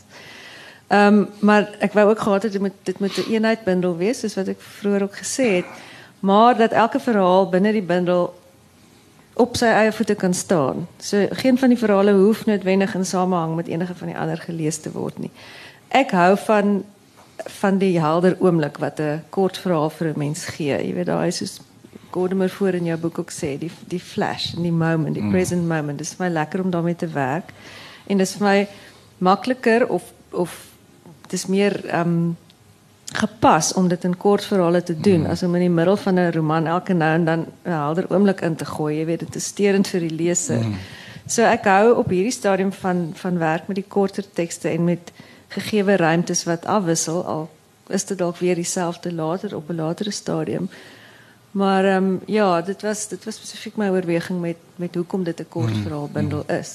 Ehm 0.88 1.26
maar 1.39 1.69
ek 1.80 1.93
wou 1.93 2.10
ook 2.10 2.19
gehad 2.19 2.43
het 2.43 2.52
dit 2.52 2.62
moet 2.62 2.74
dit 2.84 3.00
moet 3.00 3.17
'n 3.17 3.32
eenheid 3.32 3.63
bundel 3.63 3.98
wees 3.98 4.19
soos 4.19 4.36
wat 4.36 4.48
ek 4.48 4.62
vroeër 4.62 5.04
ook 5.04 5.15
gesê 5.15 5.48
het. 5.56 5.65
Maar 6.19 6.58
dat 6.58 6.72
elke 6.72 7.00
verhaal 7.00 7.50
binne 7.50 7.72
die 7.72 7.82
bundel 7.82 8.34
op 9.34 9.58
sy 9.58 9.65
eie 9.65 9.91
voete 9.91 10.15
kan 10.15 10.34
staan. 10.34 10.88
So 10.98 11.28
geen 11.30 11.58
van 11.58 11.69
die 11.69 11.78
verhale 11.78 12.13
hoef 12.13 12.46
noodwendig 12.46 12.96
in 12.96 13.06
samehang 13.06 13.56
met 13.56 13.67
enige 13.67 13.96
van 13.96 14.08
die 14.08 14.17
ander 14.17 14.38
gelees 14.38 14.78
te 14.78 14.91
word 14.91 15.17
nie. 15.19 15.32
Ek 15.93 16.12
hou 16.12 16.34
van 16.47 16.84
van 17.60 17.77
die 17.82 17.99
helder 17.99 18.36
oomblik 18.39 18.77
wat 18.77 18.99
'n 18.99 19.23
kort 19.29 19.58
verhaal 19.58 19.89
vir 19.89 20.08
'n 20.08 20.19
mens 20.19 20.45
gee. 20.45 20.75
Jy 20.88 20.93
weet 20.93 21.06
daai 21.06 21.27
is 21.27 21.38
soos 21.38 21.60
Gordimer 22.13 22.49
voor 22.49 22.73
in 22.73 22.86
jou 22.86 22.97
boek 22.97 23.19
ook 23.19 23.32
sê, 23.32 23.58
die 23.58 23.71
die 23.88 23.99
flash, 23.99 24.51
die 24.51 24.71
moment, 24.71 25.15
die 25.15 25.23
mm. 25.23 25.32
present 25.32 25.67
moment. 25.67 25.97
Dit 25.97 26.08
is 26.08 26.13
vir 26.13 26.25
my 26.27 26.34
lekker 26.34 26.62
om 26.62 26.69
daarmee 26.69 26.95
te 26.95 27.08
werk. 27.08 27.49
En 28.08 28.17
dit 28.17 28.27
is 28.27 28.36
vir 28.36 28.47
my 28.47 28.67
makliker 29.17 29.88
of 29.89 30.03
of 30.32 30.73
is 31.34 31.45
meer 31.45 31.86
ehm 31.89 32.36
gepas 33.13 33.73
om 33.73 33.88
dit 33.88 34.03
in 34.03 34.17
kort 34.17 34.45
verhale 34.45 34.84
te 34.84 34.95
doen 34.97 35.19
mm. 35.19 35.25
as 35.25 35.43
om 35.43 35.56
in 35.56 35.67
die 35.67 35.69
middel 35.69 35.97
van 35.97 36.19
'n 36.19 36.32
roman 36.32 36.67
elke 36.67 36.93
nou 36.93 37.13
en 37.13 37.25
dan 37.25 37.45
'n 37.65 37.69
helder 37.69 38.06
oomblik 38.10 38.41
in 38.41 38.56
te 38.56 38.65
gooi. 38.65 38.97
Jy 38.97 39.06
weet 39.06 39.19
dit 39.19 39.36
is 39.36 39.45
sterend 39.45 39.88
vir 39.88 39.99
die 39.99 40.15
leser. 40.15 40.63
Mm. 40.63 40.75
So 41.25 41.41
ek 41.41 41.63
hou 41.63 41.95
op 41.95 42.10
hierdie 42.10 42.32
stadium 42.32 42.71
van 42.71 43.12
van 43.13 43.38
werk 43.38 43.67
met 43.67 43.75
die 43.75 43.88
korter 43.88 44.23
tekste 44.34 44.69
en 44.69 44.84
met 44.84 45.12
gegeewe 45.53 45.95
ruimtes 45.95 46.43
wat 46.49 46.65
afwissel 46.65 47.23
al 47.25 47.49
is 47.87 48.05
dit 48.05 48.17
dalk 48.17 48.37
weer 48.37 48.55
dieselfde 48.55 49.13
later 49.13 49.55
op 49.55 49.69
'n 49.69 49.75
latere 49.75 50.11
stadium. 50.11 50.69
Maar 51.51 51.85
ehm 51.85 52.03
um, 52.03 52.19
ja, 52.25 52.61
dit 52.61 52.81
was 52.81 53.07
dit 53.07 53.25
was 53.25 53.35
spesifiek 53.35 53.75
my 53.75 53.89
oorweging 53.89 54.41
met 54.41 54.57
met 54.75 54.95
hoekom 54.95 55.23
dit 55.23 55.39
'n 55.39 55.49
kort 55.49 55.75
mm. 55.75 55.81
verhaal 55.81 56.09
bundel 56.13 56.43
mm. 56.47 56.55
is. 56.55 56.71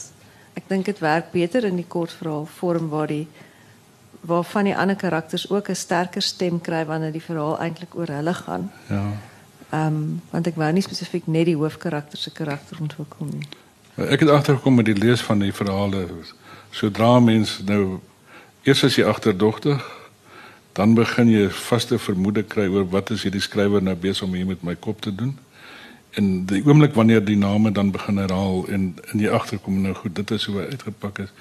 Ek 0.52 0.62
dink 0.66 0.84
dit 0.84 0.98
werk 0.98 1.30
beter 1.30 1.64
in 1.64 1.76
die 1.76 1.86
kort 1.88 2.12
verhaal 2.12 2.46
vorm 2.46 2.88
waar 2.88 3.06
die 3.06 3.26
waarvan 4.20 4.64
die 4.64 4.76
ander 4.76 4.96
karakters 4.96 5.50
ook 5.50 5.68
'n 5.68 5.74
sterker 5.74 6.22
stem 6.22 6.60
kry 6.60 6.84
wanneer 6.84 7.12
die 7.12 7.22
verhaal 7.22 7.58
eintlik 7.58 7.94
oor 7.94 8.06
hulle 8.06 8.34
gaan. 8.34 8.72
Ja. 8.88 9.04
Ehm 9.70 9.86
um, 9.86 10.22
want 10.30 10.46
ek 10.46 10.54
wou 10.54 10.72
nie 10.72 10.82
spesifiek 10.82 11.26
net 11.26 11.44
die 11.44 11.56
hoofkarakter 11.56 12.18
se 12.18 12.30
karakter 12.30 12.76
ontwikkel 12.80 13.26
nie. 13.26 13.48
Ek 13.94 14.20
het 14.20 14.28
agtergekom 14.28 14.74
met 14.74 14.84
die 14.84 14.98
lees 14.98 15.20
van 15.20 15.38
die 15.38 15.52
verhale. 15.52 16.06
Sodra 16.70 17.20
mens 17.20 17.60
nou 17.64 17.98
eers 18.68 18.84
as 18.84 18.98
jy 18.98 19.04
agterdogtig, 19.08 19.80
dan 20.76 20.92
begin 20.94 21.30
jy 21.32 21.46
vaste 21.50 21.96
vermoede 21.98 22.42
kry 22.44 22.66
oor 22.68 22.84
wat 22.92 23.10
is 23.14 23.24
hierdie 23.24 23.40
skrywer 23.40 23.80
nou 23.82 23.94
besig 23.96 24.26
om 24.26 24.34
hier 24.36 24.48
met 24.48 24.64
my 24.66 24.74
kop 24.76 25.00
te 25.00 25.12
doen. 25.14 25.32
En 26.20 26.44
die 26.50 26.60
oomblik 26.66 26.92
wanneer 26.98 27.24
die 27.24 27.38
name 27.38 27.72
dan 27.72 27.90
begin 27.94 28.20
herhaal 28.20 28.66
en 28.68 28.90
in 29.12 29.22
die 29.22 29.30
agterkom 29.30 29.80
nou 29.82 29.94
goed, 29.96 30.14
dit 30.16 30.30
is 30.36 30.44
hoe 30.50 30.58
hy 30.60 30.66
uitgepak 30.74 31.22
is. 31.24 31.32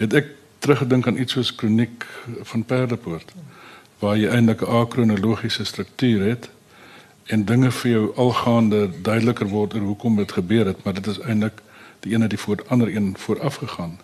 Het 0.00 0.16
ek 0.22 0.32
teruggedink 0.64 1.06
aan 1.06 1.20
iets 1.22 1.36
soos 1.36 1.52
kroniek 1.54 2.06
van 2.50 2.64
Perdepoort 2.66 3.30
waar 4.02 4.18
jy 4.18 4.28
eintlik 4.28 4.60
'n 4.66 4.80
akronologiese 4.82 5.64
struktuur 5.64 6.26
het 6.28 6.50
en 7.26 7.44
dinge 7.44 7.70
vir 7.70 7.90
jou 7.90 8.04
algaande 8.16 8.90
duideliker 9.02 9.48
word 9.48 9.74
oor 9.74 9.86
hoekom 9.92 10.16
dit 10.16 10.32
gebeur 10.32 10.66
het, 10.66 10.84
maar 10.84 10.94
dit 10.94 11.06
is 11.06 11.20
eintlik 11.20 11.62
die 12.00 12.12
ene 12.12 12.28
die 12.28 12.38
voor 12.38 12.64
ander 12.68 12.96
een 12.96 13.14
vooraf 13.18 13.54
gegaan. 13.54 13.98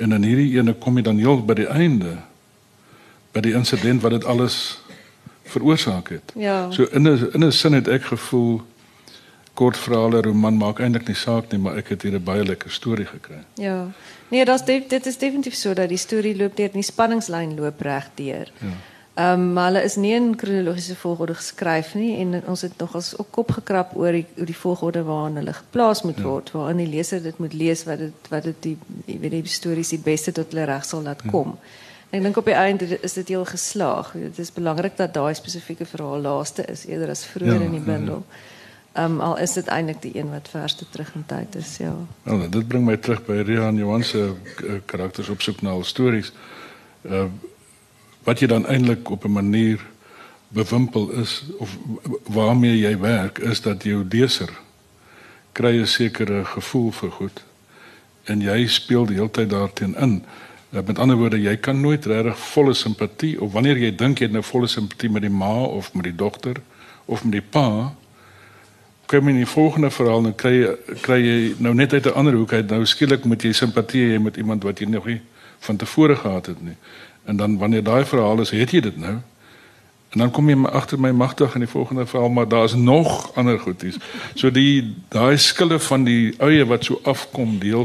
En 0.00 0.12
in 0.16 0.24
hierdie 0.24 0.56
ene 0.58 0.74
kom 0.74 0.96
jy 0.96 1.04
dan 1.06 1.20
heel 1.20 1.42
by 1.44 1.54
die 1.60 1.68
einde 1.68 2.16
by 3.30 3.42
die 3.44 3.52
insident 3.54 4.02
wat 4.02 4.16
dit 4.16 4.24
alles 4.26 4.80
veroorsaak 5.50 6.08
het. 6.16 6.32
Ja. 6.34 6.70
So 6.74 6.88
in 6.90 7.06
'n 7.06 7.30
in 7.32 7.44
'n 7.44 7.52
sin 7.52 7.72
het 7.72 7.88
ek 7.88 8.04
gevoel 8.04 8.62
kortverhale 9.54 10.22
roman 10.22 10.56
maak 10.56 10.80
eintlik 10.80 11.06
nie 11.06 11.16
saak 11.16 11.52
nie, 11.52 11.60
maar 11.60 11.76
ek 11.76 11.88
het 11.88 12.02
hier 12.02 12.14
'n 12.14 12.24
baie 12.24 12.44
lekker 12.44 12.70
storie 12.70 13.06
gekry. 13.06 13.42
Ja. 13.54 13.86
Nee, 14.28 14.44
is 14.44 14.64
dit 14.64 15.06
is 15.06 15.18
definitief 15.18 15.54
so 15.54 15.74
dat 15.74 15.88
die 15.88 15.98
storie 15.98 16.36
loop 16.36 16.56
deur 16.56 16.70
die 16.72 16.82
spanningslyn 16.82 17.54
loop 17.54 17.80
reg 17.80 18.08
deur. 18.14 18.52
Ja. 18.58 18.74
Um, 19.20 19.52
maar 19.52 19.64
hulle 19.64 19.82
is 19.82 19.96
nie 19.96 20.12
in 20.14 20.36
kronologiese 20.36 20.94
volgorde 20.96 21.34
geskryf 21.34 21.94
nie 21.98 22.12
en 22.22 22.42
ons 22.46 22.60
het 22.62 22.76
nog 22.78 22.94
as 22.96 23.10
op 23.16 23.26
kop 23.34 23.50
gekrap 23.58 23.90
oor 23.98 24.14
die 24.16 24.24
oor 24.38 24.46
die 24.48 24.56
volgorde 24.56 25.02
waarin 25.04 25.36
hulle 25.40 25.52
geplaas 25.52 26.02
moet 26.06 26.20
word, 26.24 26.52
waarin 26.54 26.78
die 26.80 26.86
leser 26.88 27.20
dit 27.22 27.38
moet 27.42 27.52
lees 27.52 27.82
wat 27.88 27.98
dit 27.98 28.30
wat 28.32 28.46
dit 28.48 28.62
die 28.62 28.76
jy 29.10 29.18
weet 29.20 29.34
die 29.34 29.52
stories 29.58 29.90
die 29.92 30.00
beste 30.04 30.32
tot 30.32 30.54
hulle 30.54 30.64
reg 30.70 30.86
sal 30.86 31.02
laat 31.04 31.26
kom. 31.26 31.56
Ek 32.10 32.22
dink 32.22 32.38
op 32.40 32.48
die 32.48 32.56
einde 32.56 32.86
is 33.02 33.18
dit 33.18 33.34
heel 33.34 33.44
geslaag. 33.50 34.14
Dit 34.14 34.38
is 34.38 34.54
belangrik 34.54 34.96
dat 34.96 35.12
daai 35.14 35.34
spesifieke 35.34 35.86
verhaal 35.86 36.24
laaste 36.24 36.64
is 36.70 36.86
eerder 36.86 37.12
as 37.12 37.26
vroeër 37.34 37.60
Ja, 37.60 37.66
in 37.66 37.76
die 37.76 37.84
bundel. 37.90 38.24
Um, 38.98 39.20
al 39.20 39.36
is 39.38 39.52
dit 39.58 39.68
eintlik 39.70 40.00
die 40.02 40.16
een 40.16 40.32
wat 40.32 40.48
verste 40.50 40.88
terug 40.90 41.12
in 41.14 41.26
tyd 41.26 41.54
is, 41.60 41.76
ja. 41.78 41.92
Wel, 42.22 42.48
dit 42.50 42.66
bring 42.68 42.86
my 42.86 42.96
terug 42.96 43.22
by 43.26 43.42
Rian 43.46 43.76
Johan 43.78 44.02
se 44.02 44.24
uh, 44.32 44.80
karakters 44.90 45.28
op 45.28 45.42
soek 45.42 45.62
na 45.62 45.76
al 45.76 45.84
stories. 45.84 46.32
Uh 47.02 47.28
wat 48.24 48.40
jy 48.40 48.46
dan 48.46 48.66
eintlik 48.66 49.10
op 49.10 49.24
'n 49.24 49.32
manier 49.32 49.80
bewimpel 50.48 51.10
is 51.10 51.44
of 51.58 51.76
waarmee 52.26 52.78
jy 52.78 52.98
werk 52.98 53.38
is 53.38 53.60
dat 53.60 53.82
jou 53.82 54.04
leser 54.08 54.50
kry 55.52 55.80
'n 55.80 55.86
sekere 55.86 56.44
gevoel 56.44 56.90
vir 56.90 57.10
goed 57.10 57.44
en 58.24 58.40
jy 58.40 58.66
speel 58.66 59.06
die 59.06 59.16
hele 59.16 59.30
tyd 59.30 59.50
daarteen 59.50 59.96
in. 59.96 60.24
Uh, 60.70 60.82
met 60.86 60.98
ander 60.98 61.16
woorde, 61.16 61.40
jy 61.40 61.56
kan 61.56 61.80
nooit 61.80 62.06
regtig 62.06 62.38
volle 62.38 62.74
simpatie 62.74 63.40
of 63.40 63.52
wanneer 63.52 63.76
jy 63.76 63.90
dink 63.96 64.18
jy 64.18 64.24
het 64.24 64.32
nou 64.32 64.42
volle 64.42 64.66
simpatie 64.66 65.10
met 65.10 65.22
die 65.22 65.30
ma 65.30 65.64
of 65.64 65.94
met 65.94 66.04
die 66.04 66.14
dogter 66.14 66.60
of 67.04 67.24
met 67.24 67.32
die 67.32 67.48
pa, 67.50 67.94
kom 69.10 69.28
in 69.28 69.40
die 69.40 69.46
volgende 69.46 69.90
verhaal 69.90 70.22
dan 70.22 70.34
kry 70.38 70.52
jy 70.54 70.74
kry 71.02 71.18
jy 71.18 71.38
nou 71.58 71.74
net 71.74 71.92
uit 71.92 72.06
'n 72.06 72.14
ander 72.14 72.34
hoek 72.34 72.52
uit 72.52 72.70
nou 72.70 72.84
skielik 72.86 73.24
moet 73.24 73.42
jy 73.42 73.52
simpatie 73.52 74.04
hê 74.06 74.20
met 74.22 74.36
iemand 74.36 74.62
wat 74.62 74.78
jy 74.78 74.86
nog 74.86 75.06
nie 75.06 75.20
van 75.58 75.76
tevore 75.76 76.16
gehad 76.16 76.46
het 76.46 76.62
nie. 76.62 76.76
En 77.24 77.36
dan 77.36 77.58
wanneer 77.58 77.82
daai 77.82 78.04
verhaal 78.04 78.40
is, 78.40 78.50
het 78.50 78.70
jy 78.70 78.80
dit 78.80 78.96
nou. 78.96 79.18
En 80.10 80.18
dan 80.18 80.30
kom 80.30 80.48
jy 80.50 80.56
agter 80.66 80.98
my 81.00 81.10
magtig 81.14 81.54
in 81.54 81.62
die 81.62 81.70
volgende 81.70 82.06
verhaal, 82.06 82.30
maar 82.34 82.48
daar's 82.48 82.74
nog 82.74 83.34
ander 83.34 83.58
goedies. 83.58 83.96
So 84.34 84.50
die 84.50 84.96
daai 85.08 85.38
skille 85.38 85.78
van 85.78 86.04
die 86.04 86.34
eie 86.38 86.66
wat 86.66 86.84
so 86.84 87.00
afkom 87.02 87.58
die 87.62 87.76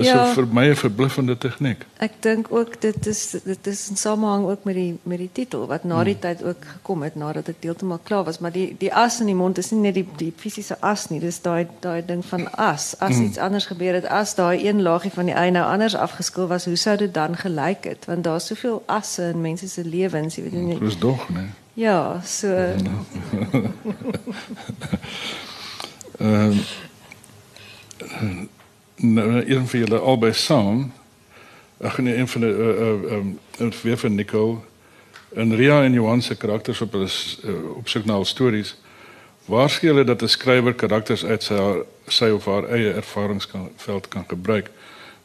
hele 0.00 0.12
tyd 0.12 0.20
is 0.26 0.26
Ja. 0.26 0.26
ja. 0.26 0.34
vir 0.34 0.46
my 0.52 0.68
'n 0.70 0.76
verbluffende 0.76 1.38
tegniek. 1.38 1.86
Ek 1.96 2.12
dink 2.20 2.46
ook 2.50 2.80
dit 2.80 3.06
is 3.06 3.30
dit 3.44 3.66
is 3.66 3.88
in 3.90 3.96
samehang 3.96 4.44
ook 4.46 4.64
met 4.64 4.74
die 4.74 4.98
met 5.02 5.18
die 5.18 5.30
titel 5.32 5.66
wat 5.66 5.84
na 5.84 6.04
die 6.04 6.18
tyd 6.18 6.42
ook 6.42 6.64
gekom 6.64 7.02
het 7.02 7.14
nadat 7.14 7.46
dit 7.46 7.56
heeltemal 7.60 7.98
klaar 8.02 8.24
was, 8.24 8.38
maar 8.38 8.52
die 8.52 8.74
die 8.78 8.94
as 8.94 9.20
in 9.20 9.26
die 9.26 9.34
mond 9.34 9.58
is 9.58 9.70
nie 9.70 9.80
net 9.80 9.94
die 9.94 10.06
die 10.16 10.32
fisiese 10.36 10.76
as 10.80 11.08
nie, 11.08 11.20
dis 11.20 11.40
daai 11.42 11.66
daai 11.80 12.02
ding 12.06 12.24
van 12.24 12.52
as. 12.56 12.94
As 12.98 13.18
iets 13.18 13.38
anders 13.38 13.66
gebeur 13.66 13.94
het, 13.94 14.06
as 14.06 14.34
daai 14.34 14.66
een 14.68 14.82
laagie 14.82 15.10
van 15.10 15.24
die 15.24 15.34
ei 15.34 15.50
nou 15.50 15.72
anders 15.72 15.94
afgeskil 15.94 16.46
was, 16.46 16.64
hoe 16.64 16.76
sou 16.76 16.96
dit 16.96 17.14
dan 17.14 17.36
gelyk 17.36 17.84
het? 17.84 18.04
Want 18.06 18.24
daar's 18.24 18.46
soveel 18.46 18.82
asse 18.86 19.22
in 19.22 19.40
mense 19.40 19.68
se 19.68 19.84
lewens, 19.84 20.36
jy 20.36 20.42
weet 20.42 20.52
nie. 20.52 20.78
Dis 20.78 20.98
dog, 20.98 21.28
né? 21.28 21.50
Ja, 21.74 22.20
so 22.24 22.46
Ehm 26.20 26.58
nou 29.00 29.50
een 29.50 29.68
van 29.68 29.78
julle 29.78 29.98
albei 29.98 30.32
saam. 30.32 30.92
Ag 31.80 31.98
nee, 31.98 32.16
een 32.16 32.28
van 32.28 32.40
die 32.40 32.50
uh 32.50 32.78
uh 32.78 33.20
um 33.58 33.96
van 33.96 34.14
Nicole 34.14 34.56
en 35.34 35.56
Ria 35.56 35.82
en 35.82 35.92
Johan 35.92 36.22
se 36.22 36.36
karakters 36.36 36.80
op 36.80 36.92
hulle 36.92 37.08
uh, 37.44 37.70
op 37.76 37.88
soek 37.88 38.04
na 38.04 38.24
stories. 38.24 38.76
Waar 39.44 39.70
skeel 39.70 39.94
hulle 39.94 40.04
dat 40.04 40.22
'n 40.22 40.26
skrywer 40.26 40.74
karakters 40.74 41.24
uit 41.24 41.42
sy 41.42 41.54
haar- 41.54 41.84
sy 42.06 42.24
of 42.24 42.44
haar 42.44 42.64
eie 42.64 42.92
ervaringsveld 42.92 44.08
kan 44.08 44.24
gebruik? 44.28 44.70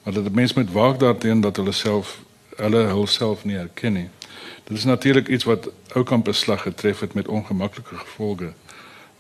Maar 0.04 0.14
dat 0.14 0.26
'n 0.26 0.34
mens 0.34 0.54
moet 0.54 0.72
waak 0.72 1.00
daarteen 1.00 1.42
dat 1.42 1.56
hulle 1.56 1.72
self 1.72 2.20
hulle 2.56 2.84
hulself 2.84 3.46
nie 3.46 3.56
herken 3.56 3.94
nie. 3.94 4.10
Dit 4.64 4.78
is 4.78 4.84
natuurlik 4.84 5.28
iets 5.28 5.44
wat 5.44 5.70
Oukamp 5.94 6.24
beslag 6.24 6.62
getref 6.62 7.00
het 7.00 7.14
met 7.14 7.28
ongemaklike 7.28 7.96
gevolge. 7.96 8.54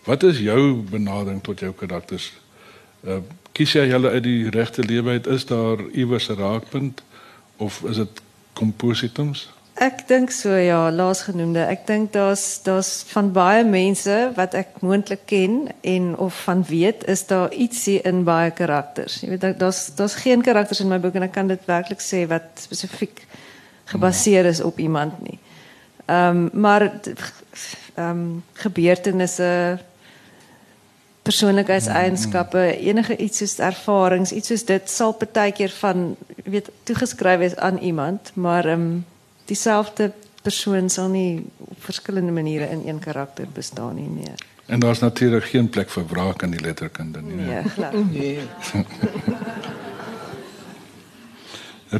Wat 0.03 0.23
is 0.23 0.39
jou 0.39 0.73
benadering 0.73 1.43
tot 1.43 1.59
jou 1.59 1.73
karakters? 1.73 2.33
Uh 3.03 3.17
kies 3.55 3.73
jy 3.77 3.85
hulle 3.89 4.09
uit 4.11 4.23
die 4.25 4.49
regte 4.51 4.83
lewe 4.83 5.09
uit? 5.17 5.27
Is 5.31 5.45
daar 5.45 5.77
iewers 5.95 6.27
'n 6.29 6.35
raakpunt 6.39 7.01
of 7.57 7.81
is 7.89 7.95
dit 7.95 8.21
kompositums? 8.53 9.49
Ek 9.75 10.05
dink 10.07 10.31
so 10.31 10.53
ja, 10.55 10.91
laasgenoemde. 10.91 11.59
Ek 11.67 11.87
dink 11.87 12.13
daar's 12.13 12.61
daar's 12.63 13.03
van 13.11 13.31
baie 13.35 13.63
mense 13.63 14.31
wat 14.35 14.53
ek 14.53 14.67
moontlik 14.81 15.25
ken 15.25 15.67
en 15.83 16.17
of 16.17 16.43
van 16.43 16.63
weet, 16.63 17.03
is 17.07 17.25
daar 17.27 17.51
ietsie 17.53 18.01
in 18.01 18.23
baie 18.23 18.51
karakters. 18.51 19.19
Jy 19.21 19.29
weet 19.29 19.41
daar- 19.41 19.57
daar's 19.57 19.91
daar's 19.95 20.15
geen 20.15 20.41
karakters 20.41 20.79
in 20.79 20.87
my 20.87 20.99
boek 20.99 21.15
en 21.15 21.23
ek 21.23 21.31
kan 21.31 21.47
dit 21.47 21.59
werklik 21.65 21.99
sê 21.99 22.27
wat 22.27 22.41
spesifiek 22.55 23.25
gebaseer 23.85 24.45
is 24.45 24.61
op 24.61 24.79
iemand 24.79 25.21
nie. 25.21 25.39
Ehm 26.05 26.47
maar 26.53 26.91
d- 27.01 27.13
ehm 27.95 28.09
um, 28.09 28.43
gebeurtenisse 28.53 29.79
persoonlikheidseienskappe, 31.25 32.63
enige 32.77 33.17
iets 33.17 33.41
soos 33.41 33.57
ervarings, 33.65 34.31
iets 34.31 34.51
soos 34.53 34.65
dit 34.65 34.89
sal 34.89 35.15
partykeer 35.17 35.73
van 35.79 36.15
weet 36.43 36.69
toegeskryf 36.83 37.41
wees 37.41 37.55
aan 37.55 37.77
iemand, 37.77 38.31
maar 38.33 38.65
ehm 38.65 38.81
um, 38.81 39.05
dieselfde 39.45 40.11
persoon 40.41 40.89
sal 40.89 41.09
nie 41.09 41.45
op 41.57 41.77
verskillende 41.79 42.31
maniere 42.31 42.69
in 42.69 42.81
een 42.85 42.99
karakter 42.99 43.47
bestaan 43.53 43.95
nie 43.95 44.09
nee. 44.09 44.33
En 44.65 44.79
daar's 44.79 44.99
natuurlik 44.99 45.43
geen 45.43 45.69
plek 45.69 45.89
vir 45.89 46.05
wraak 46.09 46.41
in 46.41 46.51
die 46.51 46.59
letterkunde 46.59 47.21
nie. 47.21 47.35
Nee, 47.35 47.63
glad. 47.63 47.93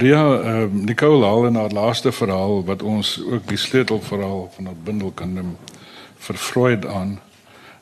Ria, 0.01 0.23
uh, 0.39 0.65
Nicole 0.71 1.25
haal 1.25 1.45
in 1.45 1.55
haar 1.55 1.71
laaste 1.71 2.11
verhaal 2.11 2.63
wat 2.65 2.83
ons 2.83 3.21
ook 3.23 3.47
die 3.47 3.57
sleutelverhaal 3.57 4.51
van 4.55 4.65
haar 4.65 4.81
bundel 4.83 5.11
kan 5.11 5.33
noem, 5.33 5.57
vir 6.17 6.35
Freud 6.35 6.85
aan. 6.85 7.19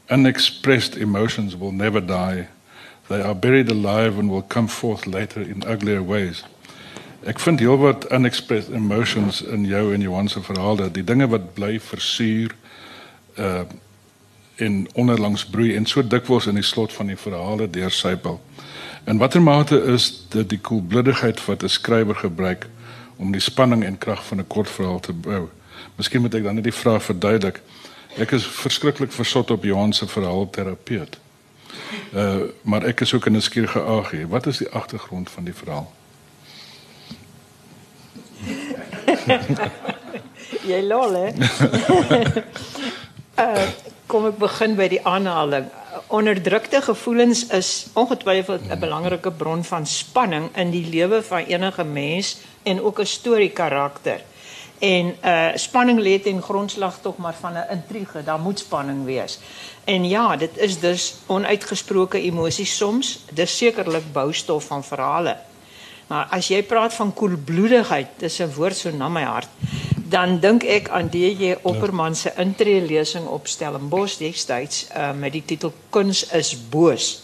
Unexpressed 0.09 0.97
emotions 0.97 1.57
will 1.57 1.71
never 1.71 2.01
die. 2.01 2.47
They 3.07 3.21
are 3.21 3.35
buried 3.35 3.69
alive 3.69 4.17
and 4.19 4.29
will 4.29 4.41
come 4.41 4.67
forth 4.67 5.05
later 5.05 5.41
in 5.41 5.63
uglier 5.67 6.03
ways. 6.03 6.43
Ek 7.23 7.39
vind 7.39 7.59
heelwat 7.59 8.09
unexpressed 8.11 8.73
emotions 8.75 9.41
in 9.41 9.63
jou 9.65 9.93
en 9.93 10.01
Johan 10.01 10.27
se 10.27 10.41
verhale, 10.43 10.89
die 10.91 11.03
dinge 11.03 11.27
wat 11.31 11.53
bly 11.53 11.79
versuur 11.79 12.55
uh 13.37 13.63
en 14.61 14.87
onderlangs 14.93 15.41
broei 15.49 15.71
en 15.75 15.85
so 15.89 16.03
dikwels 16.05 16.45
in 16.45 16.59
die 16.59 16.63
slot 16.63 16.93
van 16.93 17.07
die 17.09 17.17
verhale 17.17 17.65
deursypel. 17.69 18.37
In 19.09 19.17
watter 19.17 19.41
mate 19.41 19.79
is 19.89 20.27
dit 20.29 20.49
die 20.49 20.59
koelbloedigheid 20.61 21.41
wat 21.45 21.63
'n 21.63 21.69
skrywer 21.69 22.15
gebruik 22.15 22.67
om 23.17 23.31
die 23.31 23.41
spanning 23.41 23.83
en 23.83 23.97
krag 23.97 24.25
van 24.25 24.39
'n 24.39 24.47
kort 24.47 24.69
verhaal 24.69 24.99
te 24.99 25.13
bou? 25.13 25.49
Miskien 25.95 26.21
moet 26.21 26.35
ek 26.35 26.43
dan 26.43 26.55
net 26.55 26.63
die 26.63 26.79
vraag 26.81 27.03
verduidelik. 27.03 27.61
Ek 28.13 28.31
is 28.31 28.45
verskriklik 28.45 29.11
versot 29.11 29.51
op 29.51 29.63
Johan 29.63 29.93
se 29.93 30.07
verhaal 30.07 30.49
terapeut. 30.49 31.17
Uh 32.13 32.35
maar 32.61 32.85
ek 32.85 33.01
is 33.01 33.13
ook 33.13 33.25
'n 33.25 33.31
nuuskierige 33.31 33.81
agie. 33.81 34.27
Wat 34.27 34.45
is 34.45 34.57
die 34.57 34.69
agtergrond 34.69 35.29
van 35.29 35.43
die 35.43 35.53
verhaal? 35.53 35.93
Jy 40.71 40.81
lol 40.81 41.13
hè. 41.13 41.29
uh 43.45 43.67
kom 44.05 44.25
ek 44.25 44.37
begin 44.37 44.75
by 44.75 44.87
die 44.87 45.05
aanhaling. 45.05 45.65
Onderdrukte 46.07 46.81
gevoelens 46.81 47.47
is 47.47 47.87
ongetwyfeld 47.93 48.69
'n 48.69 48.79
belangrike 48.79 49.31
bron 49.31 49.63
van 49.63 49.85
spanning 49.85 50.55
in 50.55 50.69
die 50.69 50.89
lewe 50.89 51.23
van 51.23 51.45
enige 51.45 51.83
mens 51.83 52.37
en 52.63 52.81
ook 52.81 52.99
'n 52.99 53.05
storiekarakter. 53.05 54.21
En 54.83 55.15
uh 55.23 55.55
spanning 55.55 55.99
lê 56.03 56.17
ten 56.19 56.41
grondslag 56.41 56.99
tog 57.01 57.17
maar 57.17 57.35
van 57.39 57.53
'n 57.53 57.71
intrige. 57.71 58.23
Daar 58.23 58.39
moet 58.39 58.59
spanning 58.59 59.05
wees. 59.05 59.39
En 59.83 60.09
ja, 60.09 60.35
dit 60.35 60.57
is 60.57 60.79
dus 60.79 61.15
onuitgesproke 61.25 62.21
emosies 62.21 62.77
soms. 62.77 63.19
Dis 63.31 63.57
sekerlik 63.57 64.11
boustof 64.11 64.65
van 64.65 64.83
verhale. 64.83 65.37
Maar 66.07 66.27
as 66.29 66.47
jy 66.47 66.63
praat 66.63 66.93
van 66.93 67.13
koelbloedigheid, 67.13 68.07
dis 68.17 68.39
'n 68.39 68.53
woord 68.55 68.75
so 68.77 68.91
na 68.91 69.09
my 69.09 69.23
hart, 69.23 69.47
dan 70.09 70.39
dink 70.39 70.63
ek 70.63 70.89
aan 70.89 71.09
DJ 71.09 71.55
Opperman 71.61 72.15
se 72.15 72.31
intree 72.35 72.81
lesing 72.81 73.27
op 73.27 73.47
Stellenbosch 73.47 74.17
destyds 74.17 74.87
uh, 74.95 75.11
met 75.11 75.31
die 75.31 75.45
titel 75.45 75.73
Kuns 75.89 76.25
is 76.25 76.69
boos. 76.69 77.23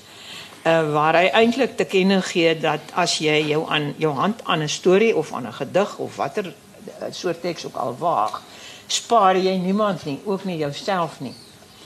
Uh, 0.63 0.91
waar 0.91 1.15
hy 1.15 1.27
eintlik 1.27 1.77
te 1.77 1.85
kenne 1.85 2.21
gee 2.21 2.59
dat 2.59 2.79
as 2.93 3.17
jy 3.17 3.47
jou 3.47 3.69
aan 3.69 3.93
jou 3.97 4.13
hand 4.13 4.41
aan 4.43 4.63
'n 4.63 4.69
storie 4.69 5.15
of 5.15 5.33
aan 5.33 5.47
'n 5.47 5.53
gedig 5.53 5.97
of 5.97 6.15
watter 6.15 6.45
uh, 6.45 6.68
soort 7.11 7.41
teks 7.41 7.65
ook 7.65 7.75
al 7.75 7.95
waag, 7.97 8.41
spaar 8.87 9.37
jy 9.37 9.57
niemand 9.57 10.05
nie, 10.05 10.19
ook 10.25 10.43
nie 10.43 10.57
jouself 10.57 11.19
nie. 11.19 11.33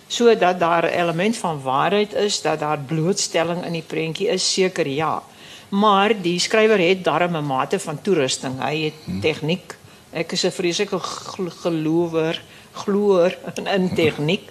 Sodat 0.08 0.60
daar 0.60 0.86
'n 0.86 1.00
element 1.00 1.38
van 1.38 1.62
waarheid 1.62 2.14
is, 2.14 2.42
dat 2.42 2.60
daar 2.60 2.80
blootstelling 2.80 3.66
in 3.66 3.72
die 3.72 3.88
prentjie 3.88 4.28
is, 4.28 4.54
seker 4.54 4.88
ja. 4.88 5.24
Maar 5.70 6.22
die 6.22 6.40
skrywer 6.40 6.80
het 6.80 7.04
darm 7.04 7.36
'n 7.36 7.46
mate 7.46 7.80
van 7.80 8.02
toerusting. 8.02 8.62
Hy 8.62 8.84
het 8.84 9.22
tegniek. 9.22 9.76
Ek 10.12 10.32
is 10.32 10.44
'n 10.46 10.52
vreeslike 10.52 11.00
gel- 11.00 11.50
gelower 11.50 12.42
glo 12.72 13.30
in, 13.56 13.68
in 13.68 13.94
tegniek. 13.96 14.50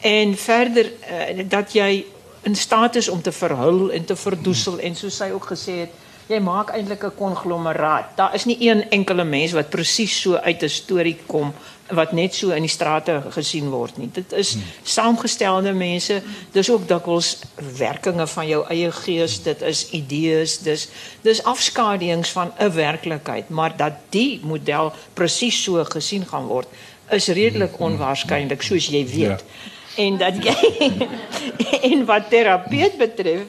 En 0.00 0.36
verder 0.36 0.84
uh, 0.84 1.44
dat 1.48 1.72
jy 1.72 2.04
in 2.42 2.56
staat 2.56 2.94
is 2.94 3.08
om 3.08 3.22
te 3.22 3.32
verhul 3.32 3.90
en 3.90 4.04
te 4.04 4.16
verdoesel 4.16 4.78
en 4.78 4.96
soos 4.96 5.16
sy 5.16 5.30
ook 5.34 5.46
gesê 5.50 5.72
het, 5.84 5.90
jy 6.28 6.38
maak 6.44 6.70
eintlik 6.76 7.04
'n 7.04 7.16
konglomeraat. 7.16 8.16
Daar 8.16 8.34
is 8.34 8.44
nie 8.44 8.56
een 8.60 8.90
enkele 8.90 9.24
mens 9.24 9.52
wat 9.52 9.70
presies 9.70 10.20
so 10.20 10.36
uit 10.36 10.62
'n 10.62 10.68
storie 10.68 11.18
kom 11.26 11.52
wat 11.88 12.12
net 12.12 12.34
so 12.34 12.50
in 12.50 12.62
die 12.62 12.70
strate 12.70 13.22
gesien 13.30 13.70
word 13.70 13.96
nie. 13.96 14.10
Dit 14.12 14.32
is 14.32 14.56
saamgestelde 14.82 15.72
mense. 15.72 16.22
Dis 16.52 16.70
ook 16.70 16.88
dikwels 16.88 17.38
werkinge 17.78 18.26
van 18.26 18.46
jou 18.46 18.66
eie 18.68 18.92
gees. 18.92 19.42
Dit 19.42 19.62
is 19.62 19.90
idees. 19.90 20.58
Dis 20.58 20.88
dis 21.22 21.42
afskaduwings 21.44 22.30
van 22.30 22.52
'n 22.58 22.72
werklikheid, 22.72 23.48
maar 23.48 23.76
dat 23.76 23.92
die 24.10 24.40
model 24.42 24.92
presies 25.14 25.62
so 25.62 25.84
gesien 25.84 26.26
gaan 26.26 26.46
word 26.46 26.68
is 27.10 27.28
redelik 27.28 27.80
onwaarskynlik 27.80 28.62
soos 28.62 28.86
jy 28.86 29.06
weet. 29.06 29.44
Ja. 29.44 30.04
En 30.04 30.16
dat 30.16 30.44
jy 30.44 30.92
en 31.90 32.04
wat 32.04 32.30
terapeut 32.30 32.98
betref, 32.98 33.40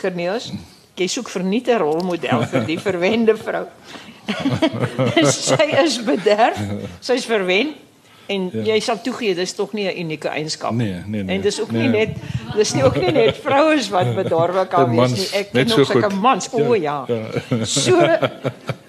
Cornelius, 0.00 0.52
jy 0.96 1.06
soek 1.06 1.28
verniet 1.28 1.68
'n 1.68 1.78
rolmodel 1.78 2.46
vir 2.50 2.64
die 2.66 2.78
verwende 2.78 3.36
vrou. 3.36 3.66
sy 5.30 5.66
is 5.84 6.00
bederf, 6.02 6.58
sy's 7.00 7.26
verwen 7.28 7.74
en 8.26 8.48
ja. 8.52 8.62
jy 8.72 8.78
sal 8.82 8.98
toegee 9.02 9.34
dis 9.38 9.54
tog 9.54 9.72
nie 9.76 9.86
'n 9.86 9.98
unieke 10.02 10.28
eienskap 10.28 10.74
nee, 10.74 11.02
nee, 11.06 11.22
nee. 11.22 11.36
En 11.36 11.42
dis 11.42 11.60
ook 11.60 11.70
nee. 11.70 11.82
nie 11.82 11.88
net 11.88 12.16
dis 12.56 12.72
nie 12.74 12.82
ook 12.84 12.96
nie 12.96 13.12
net 13.12 13.36
vrouens 13.36 13.88
wat 13.88 14.14
bederwe 14.14 14.66
kan 14.66 14.90
wees 14.90 15.14
nie. 15.14 15.28
Ek 15.32 15.52
ken 15.52 15.70
ook 15.70 15.86
sulke 15.86 16.10
mans. 16.14 16.48
O 16.52 16.74
ja. 16.74 17.04
ja. 17.06 17.26
ja. 17.48 17.64
So 17.64 18.00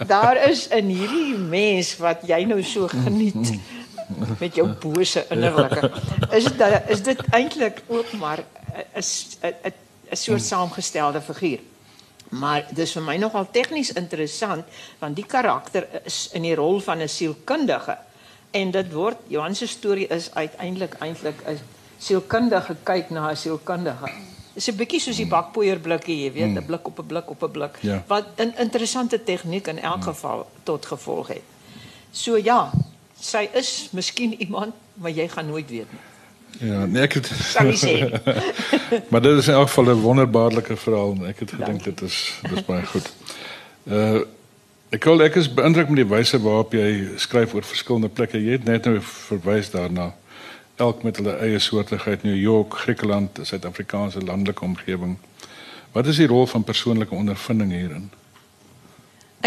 daar 0.07 0.49
is 0.49 0.67
in 0.67 0.89
hierdie 0.89 1.37
mens 1.37 1.97
wat 2.01 2.25
jy 2.25 2.43
nou 2.49 2.63
so 2.63 2.87
geniet 2.87 3.53
met 4.39 4.55
jou 4.55 4.67
bose 4.81 5.25
innerlike. 5.29 5.91
Is 6.31 6.49
dit 6.49 6.81
is 6.87 7.01
dit 7.03 7.25
eintlik 7.29 7.83
ook 7.87 8.13
maar 8.17 8.43
is 8.95 9.37
'n 9.41 9.53
'n 10.09 10.15
soort 10.15 10.41
saamgestelde 10.41 11.21
figuur. 11.21 11.59
Maar 12.29 12.65
dis 12.75 12.91
vir 12.91 13.03
my 13.03 13.15
nogal 13.17 13.47
tegnies 13.51 13.93
interessant 13.95 14.65
want 14.99 15.15
die 15.15 15.25
karakter 15.25 15.87
is 16.05 16.29
in 16.33 16.43
die 16.43 16.55
rol 16.55 16.79
van 16.83 17.01
'n 17.01 17.07
sielkundige 17.07 17.97
en 18.51 18.71
dit 18.71 18.93
word 18.93 19.17
Johan 19.27 19.55
se 19.55 19.67
storie 19.67 20.07
is 20.07 20.31
uiteindelik 20.33 20.93
eintlik 20.99 21.41
'n 21.47 21.59
sielkundige 21.97 22.75
kyk 22.83 23.09
na 23.09 23.31
'n 23.31 23.35
sielkundige. 23.35 24.11
Dis 24.53 24.67
'n 24.67 24.75
bietjie 24.75 24.99
soos 24.99 25.17
die 25.17 25.27
bakpoeier 25.27 25.79
blikkie, 25.79 26.23
jy 26.23 26.31
weet, 26.33 26.57
'n 26.57 26.65
blik 26.65 26.87
op 26.87 26.99
'n 26.99 27.05
blik 27.05 27.29
op 27.29 27.43
'n 27.43 27.51
blik 27.51 27.77
ja. 27.81 28.03
wat 28.07 28.25
'n 28.37 28.53
interessante 28.57 29.23
tegniek 29.23 29.67
in 29.67 29.79
elk 29.79 30.03
geval 30.03 30.47
tot 30.63 30.85
gevolg 30.85 31.27
het. 31.27 31.43
So 32.11 32.37
ja, 32.37 32.71
sy 33.19 33.49
is 33.53 33.89
miskien 33.91 34.33
iemand 34.41 34.73
wat 34.93 35.15
jy 35.15 35.27
gaan 35.27 35.47
nooit 35.47 35.69
weet 35.69 35.91
nie. 35.91 36.06
Ja, 36.59 36.85
nee, 36.85 37.01
ek 37.01 37.13
het 37.13 37.29
maar 39.09 39.21
dit 39.21 39.37
is 39.37 39.47
in 39.47 39.53
elk 39.53 39.67
geval 39.67 39.83
'n 39.93 40.01
wonderbaarlike 40.01 40.75
verhaal 40.75 41.11
en 41.19 41.27
ek 41.27 41.39
het 41.39 41.51
gedink 41.51 41.83
dit 41.83 42.01
is 42.01 42.39
dis 42.49 42.65
baie 42.65 42.85
goed. 42.85 43.13
Uh 43.83 44.19
ek 44.89 45.03
wil 45.03 45.21
ek 45.21 45.35
is 45.35 45.53
beïndruk 45.53 45.89
met 45.89 45.99
die 45.99 46.15
wyse 46.15 46.39
waarop 46.41 46.73
jy 46.73 47.07
skryf 47.15 47.53
oor 47.53 47.63
verskillende 47.63 48.09
plekke. 48.09 48.39
Jy 48.39 48.51
het 48.51 48.63
net 48.63 48.85
nou 48.85 49.01
verwys 49.01 49.69
daarna. 49.69 50.13
Elk 50.75 51.03
met 51.03 51.17
hulle 51.17 51.35
eie 51.43 51.59
soortigheid, 51.59 52.23
New 52.23 52.37
York, 52.37 52.73
Griekeland, 52.73 53.39
Suid-Afrikaanse 53.41 54.21
landelike 54.21 54.63
omgewing. 54.63 55.17
Wat 55.91 56.07
is 56.07 56.15
die 56.15 56.27
rol 56.27 56.47
van 56.47 56.63
persoonlike 56.63 57.15
ondervinding 57.15 57.71
hierin? 57.71 58.11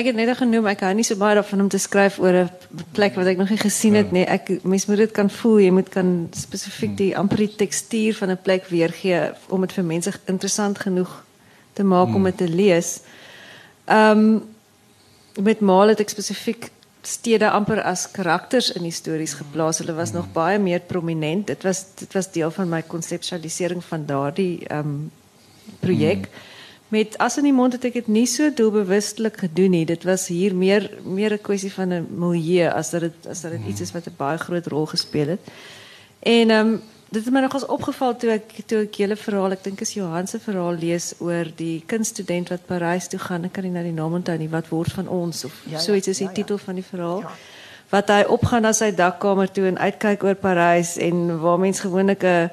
Ek 0.01 0.07
het 0.09 0.17
net 0.17 0.31
genoem 0.39 0.65
ek 0.71 0.81
hou 0.87 0.93
nie 0.97 1.05
so 1.05 1.19
baie 1.21 1.37
daarvan 1.37 1.67
om 1.67 1.69
te 1.69 1.79
skryf 1.79 2.17
oor 2.23 2.33
'n 2.33 2.51
plek 2.97 3.17
wat 3.21 3.27
ek 3.27 3.37
nog 3.37 3.51
nie 3.51 3.61
gesien 3.61 3.95
het 3.95 4.09
ja. 4.09 4.13
nie. 4.13 4.25
Ek 4.25 4.65
mens 4.65 4.87
moet 4.87 4.97
dit 4.97 5.13
kan 5.13 5.29
voel. 5.29 5.59
Jy 5.61 5.71
moet 5.71 5.89
kan 5.89 6.29
spesifiek 6.33 6.97
die 6.97 7.17
amper 7.17 7.37
die 7.37 7.55
tekstuur 7.57 8.15
van 8.17 8.31
'n 8.31 8.41
plek 8.43 8.65
weergee 8.73 9.33
om 9.49 9.61
dit 9.61 9.73
vir 9.73 9.85
mense 9.85 10.13
interessant 10.25 10.79
genoeg 10.79 11.25
te 11.73 11.85
maak 11.85 12.09
om 12.09 12.15
hmm. 12.15 12.25
dit 12.25 12.37
te 12.37 12.49
lees. 12.49 13.01
Ehm 13.85 14.19
um, 14.19 14.43
met 15.45 15.61
Maal 15.61 15.89
het 15.89 16.01
ek 16.01 16.09
spesifiek 16.09 16.71
stede 17.03 17.51
amper 17.51 17.83
as 17.83 18.11
karakters 18.11 18.73
in 18.73 18.83
die 18.83 18.93
stories 18.93 19.35
geplaas. 19.35 19.79
Hulle 19.79 19.95
was 19.95 20.13
nog 20.13 20.33
baie 20.33 20.59
meer 20.59 20.81
prominent. 20.81 21.47
Dit 21.47 21.63
was 21.63 21.85
dit 21.95 22.13
was 22.13 22.33
deel 22.33 22.51
van 22.51 22.69
my 22.69 22.83
konseptualisering 22.83 23.85
van 23.85 24.07
daardie 24.07 24.67
ehm 24.67 24.79
um, 24.79 25.11
projek. 25.81 26.25
Hmm 26.25 26.50
met 26.91 27.19
as 27.19 27.39
in 27.39 27.47
die 27.47 27.55
mond 27.55 27.77
het 27.77 27.85
ek 27.87 28.01
dit 28.01 28.09
nie 28.11 28.27
so 28.27 28.51
doelbewustelik 28.51 29.37
gedoen 29.45 29.77
nie. 29.77 29.85
Dit 29.87 30.05
was 30.09 30.27
hier 30.29 30.55
meer 30.55 30.91
meer 31.05 31.33
'n 31.33 31.43
kwessie 31.43 31.73
van 31.73 31.93
'n 31.93 32.07
milieu 32.11 32.69
as 32.69 32.91
dat 32.91 33.01
dit 33.01 33.27
as 33.27 33.41
dat 33.41 33.53
dit 33.53 33.67
iets 33.69 33.81
is 33.81 33.93
wat 33.93 34.07
'n 34.07 34.17
baie 34.17 34.39
groot 34.39 34.67
rol 34.67 34.87
gespeel 34.87 35.29
het. 35.29 35.41
En 36.21 36.51
ehm 36.51 36.67
um, 36.67 36.83
dit 37.11 37.25
het 37.25 37.33
my 37.35 37.41
nogals 37.41 37.67
opgeval 37.67 38.17
toe 38.17 38.31
ek 38.31 38.53
toe 38.67 38.83
ek 38.83 38.95
julle 38.95 39.17
verhaal, 39.17 39.53
ek 39.53 39.65
dink 39.65 39.81
is 39.81 39.95
Johan 39.95 40.27
se 40.27 40.39
verhaal 40.39 40.77
lees 40.79 41.15
oor 41.19 41.49
die 41.57 41.83
kunststudent 41.87 42.49
wat 42.49 42.67
Parys 42.67 43.09
toe 43.09 43.19
gaan. 43.19 43.45
Ek 43.45 43.53
kan 43.53 43.65
nie 43.65 43.73
nou 43.73 43.85
die 43.85 43.93
naam 43.93 44.15
onthou 44.15 44.37
nie. 44.39 44.49
Wat 44.49 44.69
word 44.69 44.93
van 44.93 45.09
ons 45.09 45.45
of 45.45 45.55
ja, 45.65 45.73
ja, 45.73 45.79
so 45.79 45.95
iets 45.95 46.09
is 46.09 46.19
die 46.19 46.27
ja, 46.27 46.31
ja. 46.31 46.37
titel 46.43 46.59
van 46.59 46.75
die 46.75 46.85
verhaal. 46.85 47.21
Ja. 47.21 47.33
Wat 47.91 48.09
hy 48.09 48.23
opgaan 48.29 48.63
na 48.63 48.73
sy 48.73 48.93
dakkamer 48.95 49.51
toe 49.51 49.67
en 49.67 49.79
uitkyk 49.79 50.23
oor 50.23 50.35
Parys 50.35 50.97
en 50.97 51.41
waar 51.41 51.59
mens 51.59 51.81
gewoonlik 51.81 52.23
'n 52.23 52.51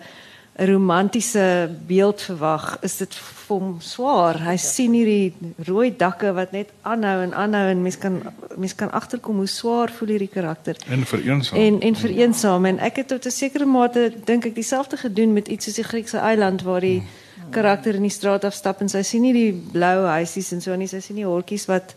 'n 0.58 0.66
romantiese 0.66 1.70
beeld 1.88 2.22
verwag, 2.22 2.78
is 2.82 2.98
dit 2.98 3.14
vir 3.48 3.58
hom 3.58 3.76
swaar. 3.84 4.40
Hy 4.44 4.56
sien 4.62 4.96
hierdie 4.98 5.54
rooi 5.68 5.92
dakke 5.96 6.34
wat 6.36 6.52
net 6.56 6.74
aanhou 6.88 7.16
en 7.24 7.34
aanhou 7.34 7.64
en 7.72 7.82
mens 7.86 7.98
kan 8.02 8.20
mens 8.58 8.76
kan 8.76 8.92
agterkom 8.92 9.40
hoe 9.42 9.48
swaar 9.48 9.94
voel 9.94 10.16
hierdie 10.16 10.32
karakter. 10.34 10.80
En 10.90 11.06
vereensaam. 11.06 11.60
En 11.60 11.80
en 11.90 11.96
vereensaam 11.96 12.66
en 12.66 12.80
ek 12.80 13.02
het 13.04 13.08
tot 13.14 13.26
'n 13.26 13.32
sekere 13.32 13.66
mate 13.66 14.12
dink 14.26 14.46
ek 14.46 14.56
dieselfde 14.56 14.98
gedoen 14.98 15.34
met 15.34 15.48
iets 15.48 15.66
soos 15.66 15.76
die 15.76 15.88
Griekse 15.88 16.18
eiland 16.18 16.62
waar 16.62 16.82
die 16.82 17.02
hmm. 17.02 17.52
karakter 17.52 17.96
in 17.96 18.08
die 18.08 18.18
straat 18.20 18.44
afstap 18.44 18.82
en 18.82 18.90
sy 18.90 19.02
sien 19.02 19.22
nie 19.22 19.34
die 19.34 19.54
blou 19.72 20.06
huisies 20.06 20.52
en 20.52 20.62
so 20.62 20.76
nie, 20.76 20.88
sy 20.88 21.00
sien 21.00 21.16
nie 21.16 21.26
hortjies 21.26 21.66
wat 21.66 21.96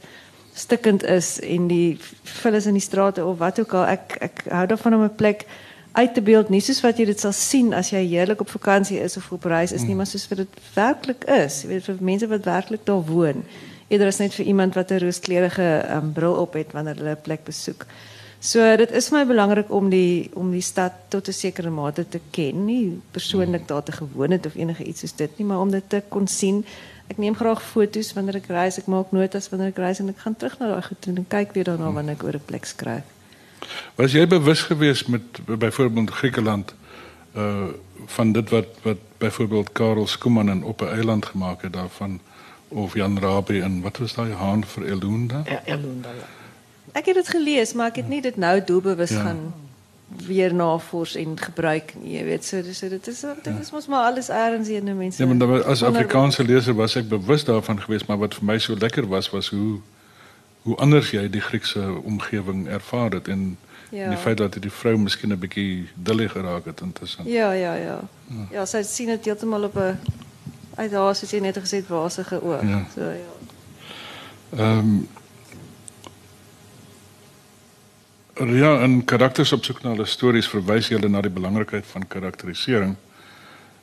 stikkend 0.55 1.03
is 1.03 1.39
en 1.41 1.69
die 1.69 1.99
vullis 2.23 2.67
in 2.67 2.75
die 2.75 2.85
strate 2.85 3.25
of 3.25 3.39
wat 3.39 3.61
ook 3.61 3.75
al. 3.75 3.87
Ek 3.97 4.17
ek 4.21 4.45
hou 4.51 4.67
daarvan 4.67 4.95
om 4.95 5.03
'n 5.03 5.15
plek 5.15 5.47
uit 5.93 6.15
te 6.15 6.23
beeld 6.23 6.49
nie 6.49 6.61
soos 6.61 6.81
wat 6.85 6.99
jy 6.99 7.05
dit 7.11 7.21
sal 7.21 7.33
sien 7.33 7.73
as 7.75 7.91
jy 7.91 8.03
heerlik 8.07 8.41
op 8.41 8.51
vakansie 8.53 9.01
is 9.03 9.17
of 9.17 9.33
op 9.33 9.45
reis 9.51 9.73
is 9.73 9.83
nie, 9.83 9.95
mm. 9.95 10.03
maar 10.03 10.07
soos 10.11 10.29
wat 10.31 10.45
dit 10.45 10.61
werklik 10.75 11.25
is. 11.25 11.65
Weet 11.67 11.89
vir 11.89 11.99
mense 12.01 12.29
wat 12.31 12.47
werklik 12.47 12.87
daar 12.87 13.03
woon. 13.07 13.43
Eerder 13.91 14.13
as 14.13 14.21
net 14.23 14.35
vir 14.37 14.47
iemand 14.47 14.79
wat 14.79 14.93
'n 14.93 15.03
rooskleurige 15.03 15.69
um, 15.97 16.13
bril 16.13 16.39
op 16.39 16.55
het 16.55 16.73
wanneer 16.73 16.97
hulle 16.97 17.17
'n 17.17 17.27
plek 17.27 17.45
besoek. 17.45 17.87
So 18.41 18.77
dit 18.77 18.91
is 18.91 19.09
vir 19.09 19.19
my 19.19 19.27
belangrik 19.27 19.71
om 19.71 19.91
die 19.91 20.31
om 20.35 20.51
die 20.51 20.65
stad 20.65 20.93
tot 21.09 21.29
'n 21.29 21.33
sekere 21.33 21.71
mate 21.71 22.09
te 22.09 22.21
ken, 22.31 22.65
nie 22.65 23.01
persoonlik 23.11 23.69
daar 23.69 23.83
te 23.83 23.93
gewoon 23.93 24.31
het 24.31 24.47
of 24.47 24.55
enige 24.55 24.85
iets 24.85 25.01
soos 25.01 25.17
dit 25.17 25.39
nie, 25.39 25.47
maar 25.47 25.61
om 25.61 25.71
dit 25.71 25.89
te 25.89 26.03
kon 26.09 26.27
sien. 26.27 26.65
Ek 27.09 27.19
neem 27.19 27.35
graag 27.35 27.63
foto's 27.63 28.13
wanneer 28.13 28.37
ek 28.37 28.47
reis, 28.47 28.79
ek 28.79 28.87
maak 28.87 29.13
notas 29.13 29.49
wanneer 29.49 29.69
ek 29.69 29.79
reis 29.79 29.99
en 29.99 30.09
ek 30.09 30.19
gaan 30.19 30.37
terug 30.37 30.59
na 30.59 30.67
daai 30.67 30.83
goed 30.83 31.07
en 31.07 31.27
kyk 31.29 31.53
weer 31.53 31.65
daarna 31.65 31.93
wanneer 31.93 32.15
ek 32.15 32.23
oor 32.23 32.35
'n 32.35 32.47
plek 32.47 32.65
skryf. 32.65 33.20
Was 33.95 34.13
jy 34.13 34.27
bewus 34.27 34.63
geweest 34.63 35.09
met 35.09 35.23
byvoorbeeld 35.45 36.11
Griekeland 36.11 36.75
uh 37.37 37.65
van 38.07 38.33
dit 38.33 38.51
wat 38.51 38.67
wat 38.83 38.97
byvoorbeeld 39.19 39.73
Karel 39.73 40.07
Skuman 40.07 40.51
in 40.51 40.65
op 40.65 40.81
'n 40.81 40.89
eiland 40.89 41.27
gemaak 41.27 41.63
het 41.63 41.73
daarvan 41.73 42.21
of 42.69 42.95
Jan 42.95 43.19
Rabie 43.19 43.63
in 43.63 43.81
wat 43.81 43.99
was 43.99 44.15
daai 44.15 44.33
haan 44.33 44.65
vir 44.65 44.85
Elunda? 44.85 45.43
Ja, 45.45 45.63
Elunda. 45.65 46.09
Ja. 46.09 46.27
Ek 46.93 47.07
het 47.07 47.15
dit 47.15 47.29
gelees, 47.29 47.73
maar 47.73 47.87
ek 47.87 47.97
het 47.97 48.09
nie 48.09 48.21
dit 48.23 48.37
nou 48.37 48.65
doelbewus 48.65 49.11
ja. 49.11 49.23
gaan 49.23 49.55
weer 50.27 50.55
navors 50.55 51.15
en 51.15 51.39
gebruik 51.39 51.95
nie, 52.01 52.17
jy 52.17 52.25
weet, 52.25 52.45
so 52.45 52.63
dis 52.63 52.79
so, 52.79 52.89
dit 52.89 53.07
is 53.07 53.21
dit 53.21 53.59
is 53.61 53.71
mos 53.71 53.87
maar 53.87 54.09
alles 54.11 54.29
eers 54.29 54.69
in 54.69 54.97
mense. 54.97 55.23
Ja, 55.23 55.35
maar 55.35 55.63
as 55.65 55.83
Afrikaanse 55.83 56.45
leser 56.45 56.75
was 56.75 56.97
ek 56.99 57.09
bewus 57.09 57.45
daarvan 57.45 57.81
geweest, 57.81 58.07
maar 58.07 58.19
wat 58.19 58.35
vir 58.35 58.45
my 58.45 58.59
so 58.59 58.75
lekker 58.75 59.07
was 59.07 59.31
was 59.31 59.49
hoe 59.55 59.79
hoe 60.63 60.77
anders 60.77 61.11
jy 61.11 61.29
die 61.31 61.41
Griekse 61.41 62.01
omgewing 62.03 62.69
ervaar 62.69 63.11
het 63.11 63.29
en 63.29 63.57
ja. 63.91 64.05
en 64.05 64.11
die 64.11 64.19
feit 64.19 64.37
dat 64.37 64.57
die 64.63 64.71
vrou 64.71 64.97
miskien 64.99 65.33
'n 65.33 65.39
bietjie 65.39 65.89
dully 65.95 66.29
geraak 66.29 66.65
het 66.65 66.81
intussen. 66.81 67.29
Ja, 67.29 67.53
ja, 67.53 67.75
ja. 67.75 68.01
Ja, 68.27 68.47
ja 68.51 68.65
sy 68.67 68.83
sien 68.83 69.07
dit 69.07 69.25
heeltemal 69.25 69.63
op 69.63 69.77
'n 69.77 69.99
uit 70.75 70.93
haar 70.93 71.15
soos 71.15 71.31
jy 71.31 71.41
net 71.41 71.59
gesê 71.59 71.83
het 71.83 71.89
wasige 71.89 72.43
oog. 72.43 72.63
Ja. 72.63 72.87
So 72.95 73.01
ja. 73.01 73.33
Ehm 74.57 74.79
um, 74.79 75.09
Ja, 78.49 78.81
en 78.81 79.05
karakters 79.05 79.53
op 79.53 79.65
soek 79.65 79.83
na 79.83 79.91
hulle 79.91 80.07
stories 80.09 80.49
verwys 80.49 80.89
julle 80.89 81.09
na 81.09 81.21
die 81.21 81.31
belangrikheid 81.31 81.85
van 81.87 82.07
karakterisering. 82.09 82.95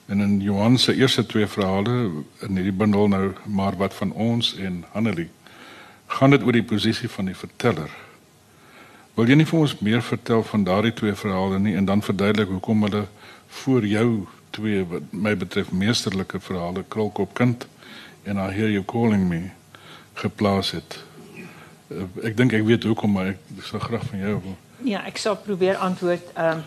En 0.06 0.20
in 0.20 0.40
Johan 0.42 0.78
se 0.78 0.96
eerste 0.96 1.26
twee 1.26 1.48
verhale 1.48 2.10
in 2.40 2.56
hierdie 2.56 2.74
bundel 2.74 3.08
nou 3.08 3.34
maar 3.46 3.78
wat 3.78 3.94
van 3.94 4.12
ons 4.12 4.56
en 4.56 4.84
Hanelie 4.92 5.30
gaan 6.08 6.34
dit 6.34 6.43
oor 6.43 6.55
die 6.55 6.64
posisie 6.64 7.10
van 7.10 7.26
die 7.26 7.36
verteller. 7.36 7.91
Wil 9.18 9.32
jy 9.32 9.39
nie 9.39 9.47
vir 9.49 9.60
ons 9.60 9.80
meer 9.82 10.03
vertel 10.05 10.43
van 10.45 10.64
daardie 10.64 10.93
twee 10.93 11.16
verhale 11.18 11.60
nie 11.60 11.76
en 11.76 11.86
dan 11.86 12.03
verduidelik 12.05 12.51
hoekom 12.53 12.86
hulle 12.88 13.08
voor 13.64 13.86
jou 13.86 14.10
twee 14.55 14.84
wat 14.86 15.12
my 15.12 15.36
betref 15.38 15.72
meesterlike 15.72 16.39
verhale 16.39 16.84
Krolkop 16.88 17.34
kind 17.34 17.68
en 18.24 18.38
I 18.38 18.51
hear 18.53 18.70
you 18.70 18.84
calling 18.86 19.28
me 19.30 19.49
geplaas 20.14 20.72
het. 20.72 20.99
Eh, 21.89 22.05
ek 22.30 22.38
dink 22.38 22.53
ek 22.53 22.66
weet 22.68 22.88
hoekom 22.88 23.14
maar 23.18 23.34
ek 23.34 23.64
sou 23.66 23.82
graag 23.82 24.05
van 24.12 24.20
jou 24.20 24.39
Ja, 24.86 25.01
ek 25.10 25.18
sal 25.18 25.38
probeer 25.41 25.80
antwoord. 25.82 26.34
Ehm 26.36 26.60
um, 26.60 26.66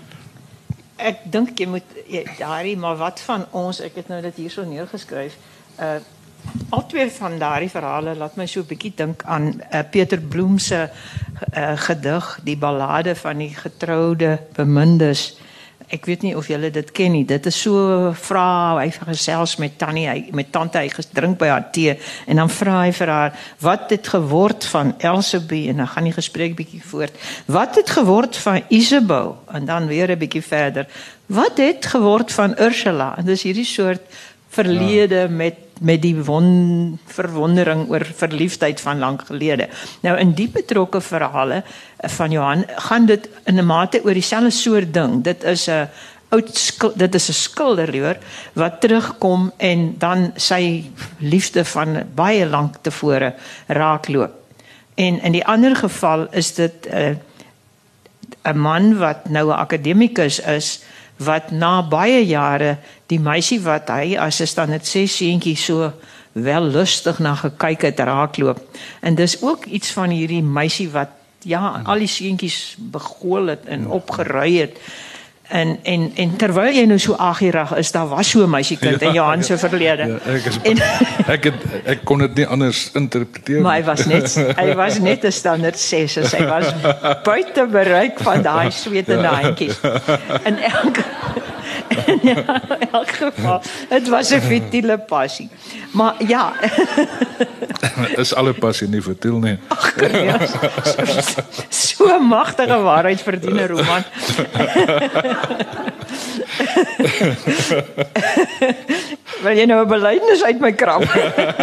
ek 1.01 1.23
dink 1.33 1.57
jy 1.57 1.65
moet 1.65 1.93
daardie 2.37 2.77
maar 2.77 2.99
wat 3.01 3.23
van 3.25 3.47
ons, 3.57 3.79
ek 3.81 3.95
het 3.97 4.11
nou 4.13 4.19
dit 4.21 4.43
hierso 4.43 4.65
neergeskryf. 4.69 5.39
Uh 5.79 6.01
al 6.71 6.87
twee 6.87 7.11
van 7.11 7.39
daardie 7.39 7.71
verhale 7.71 8.15
laat 8.17 8.37
my 8.37 8.47
so 8.47 8.61
'n 8.61 8.71
bietjie 8.71 8.93
dink 8.97 9.23
aan 9.25 9.61
uh, 9.73 9.81
Peter 9.91 10.21
Bloem 10.21 10.59
se 10.59 10.89
uh, 11.57 11.73
gedig, 11.75 12.41
die 12.45 12.57
ballade 12.57 13.15
van 13.15 13.39
die 13.39 13.55
getroude 13.55 14.39
bemindes. 14.55 15.39
Ek 15.91 16.05
weet 16.07 16.23
nie 16.23 16.37
of 16.39 16.47
julle 16.47 16.71
dit 16.71 16.91
ken 16.95 17.11
nie. 17.13 17.25
Dit 17.27 17.47
is 17.47 17.57
so 17.61 18.13
vra 18.15 18.79
hy 18.79 18.91
gesels 18.95 19.57
met 19.59 19.79
Tannie, 19.79 20.07
hy 20.07 20.29
met 20.31 20.53
tante 20.53 20.79
hy 20.79 20.89
gedrink 20.89 21.39
by 21.41 21.49
haar 21.51 21.71
tee 21.75 21.97
en 22.27 22.37
dan 22.37 22.53
vra 22.53 22.85
hy 22.85 22.93
vir 22.95 23.11
haar 23.11 23.39
wat 23.59 23.91
het 23.91 24.07
geword 24.13 24.65
van 24.71 24.95
Elsabie 24.99 25.69
en 25.73 25.83
dan 25.83 25.91
gaan 25.91 26.07
die 26.07 26.15
gesprek 26.15 26.55
bietjie 26.55 26.83
voort. 26.85 27.17
Wat 27.47 27.75
het 27.75 27.91
geword 27.91 28.37
van 28.37 28.63
Isabel 28.69 29.35
en 29.51 29.67
dan 29.67 29.91
weer 29.91 30.11
'n 30.11 30.19
bietjie 30.19 30.47
verder. 30.47 30.87
Wat 31.27 31.59
het 31.59 31.87
geword 31.87 32.33
van 32.33 32.55
Ursula? 32.59 33.15
En 33.19 33.25
dis 33.25 33.43
hierdie 33.43 33.65
soort 33.65 34.03
verlede 34.51 35.27
ja. 35.27 35.29
met 35.29 35.55
met 35.81 36.03
die 36.03 36.17
won 36.25 36.99
verwondering 37.09 37.87
oor 37.89 38.05
verliefdheid 38.05 38.81
van 38.81 38.99
lank 39.01 39.23
gelede. 39.27 39.69
Nou 40.05 40.19
in 40.21 40.35
die 40.37 40.49
betrokke 40.53 41.01
verhale 41.01 41.63
eh, 41.63 42.11
van 42.11 42.31
Johan 42.31 42.65
gaan 42.89 43.07
dit 43.07 43.29
in 43.45 43.57
'n 43.57 43.67
mate 43.67 44.05
oor 44.05 44.13
dieselfde 44.13 44.51
soort 44.51 44.93
ding. 44.95 45.23
Dit 45.25 45.43
is 45.43 45.69
'n 45.69 45.89
oud 46.29 46.51
dit 46.95 47.15
is 47.15 47.29
'n 47.29 47.33
skilderloor 47.33 48.17
wat 48.53 48.81
terugkom 48.81 49.53
en 49.57 49.95
dan 49.99 50.33
sy 50.37 50.85
liefde 51.19 51.65
van 51.65 52.03
baie 52.15 52.47
lank 52.47 52.77
tevore 52.83 53.35
raakloop. 53.67 54.33
En 54.95 55.23
in 55.23 55.33
die 55.33 55.47
ander 55.47 55.77
geval 55.77 56.27
is 56.31 56.55
dit 56.55 56.87
'n 56.87 56.97
uh, 56.97 58.53
'n 58.53 58.59
man 58.59 58.99
wat 58.99 59.29
nou 59.29 59.49
'n 59.49 59.59
akademikus 59.59 60.41
is 60.41 60.83
wat 61.21 61.51
na 61.53 61.81
baie 61.85 62.23
jare 62.25 62.79
die 63.13 63.21
meisie 63.21 63.61
wat 63.61 63.91
hy 63.93 64.17
as 64.17 64.41
'n 64.41 64.47
standaard 64.47 64.87
6 64.87 65.17
seentjie 65.17 65.57
so 65.57 65.93
wel 66.33 66.63
lustig 66.63 67.19
na 67.19 67.35
gekyk 67.35 67.83
het 67.83 67.99
raakloop. 67.99 68.61
En 69.01 69.15
dis 69.15 69.43
ook 69.43 69.65
iets 69.65 69.91
van 69.93 70.11
hierdie 70.11 70.43
meisie 70.43 70.91
wat 70.91 71.09
ja, 71.43 71.83
al 71.85 71.99
die 71.99 72.09
seentjies 72.09 72.77
begool 72.79 73.47
het 73.47 73.65
en 73.65 73.89
opgerui 73.89 74.59
het. 74.61 74.79
En 75.51 75.79
en 75.83 76.13
en 76.15 76.37
terwyl 76.39 76.77
jy 76.79 76.85
nou 76.87 76.99
so 77.03 77.17
agierig 77.19 77.73
is, 77.77 77.91
daar 77.91 78.07
was 78.09 78.29
so 78.31 78.45
'n 78.47 78.51
meisiekind 78.51 79.01
ja, 79.01 79.07
in 79.09 79.15
Johan 79.15 79.43
se 79.43 79.59
verlede. 79.59 80.07
Ja, 80.07 80.33
ek 80.33 80.45
is 80.45 80.59
en, 80.63 80.79
ek 81.27 81.45
het 81.45 81.55
ek 81.85 82.05
kon 82.05 82.19
dit 82.19 82.35
nie 82.35 82.47
anders 82.47 82.91
interpreteer. 82.95 83.61
Maar 83.61 83.81
hy 83.81 83.85
was 83.85 84.05
net 84.07 84.35
hy 84.61 84.75
was 84.75 84.99
net 84.99 85.25
'n 85.27 85.33
standaard 85.33 85.79
6, 85.79 86.13
so 86.13 86.37
hy 86.37 86.47
was 86.47 86.71
buite 87.29 87.67
bereik 87.67 88.23
van 88.23 88.43
daai 88.43 88.71
swetende 88.71 89.27
ja. 89.27 89.41
handjies. 89.43 89.81
En 90.43 90.63
elke 90.63 91.03
ja, 92.31 92.63
in 92.81 92.91
elk 92.93 93.11
geval, 93.11 93.63
het 93.89 94.09
was 94.09 94.31
'n 94.31 94.41
futiele 94.41 94.99
passie. 94.99 95.49
Maar 95.93 96.15
ja. 96.27 96.53
is 98.23 98.35
alle 98.35 98.53
passie 98.53 98.89
nie 98.89 99.03
futiel 99.03 99.39
nie. 99.39 99.59
Ag, 99.69 99.95
ja, 100.13 100.39
so 101.69 102.19
'n 102.19 102.23
magtige 102.23 102.79
waarheid 102.79 103.23
verdien 103.23 103.55
'n 103.55 103.67
roman. 103.67 104.05
Wil 109.43 109.57
jy 109.57 109.65
nou 109.65 109.85
'n 109.85 109.89
belydenis 109.89 110.45
uit 110.45 110.61
my 110.61 110.73
krap? 110.73 111.05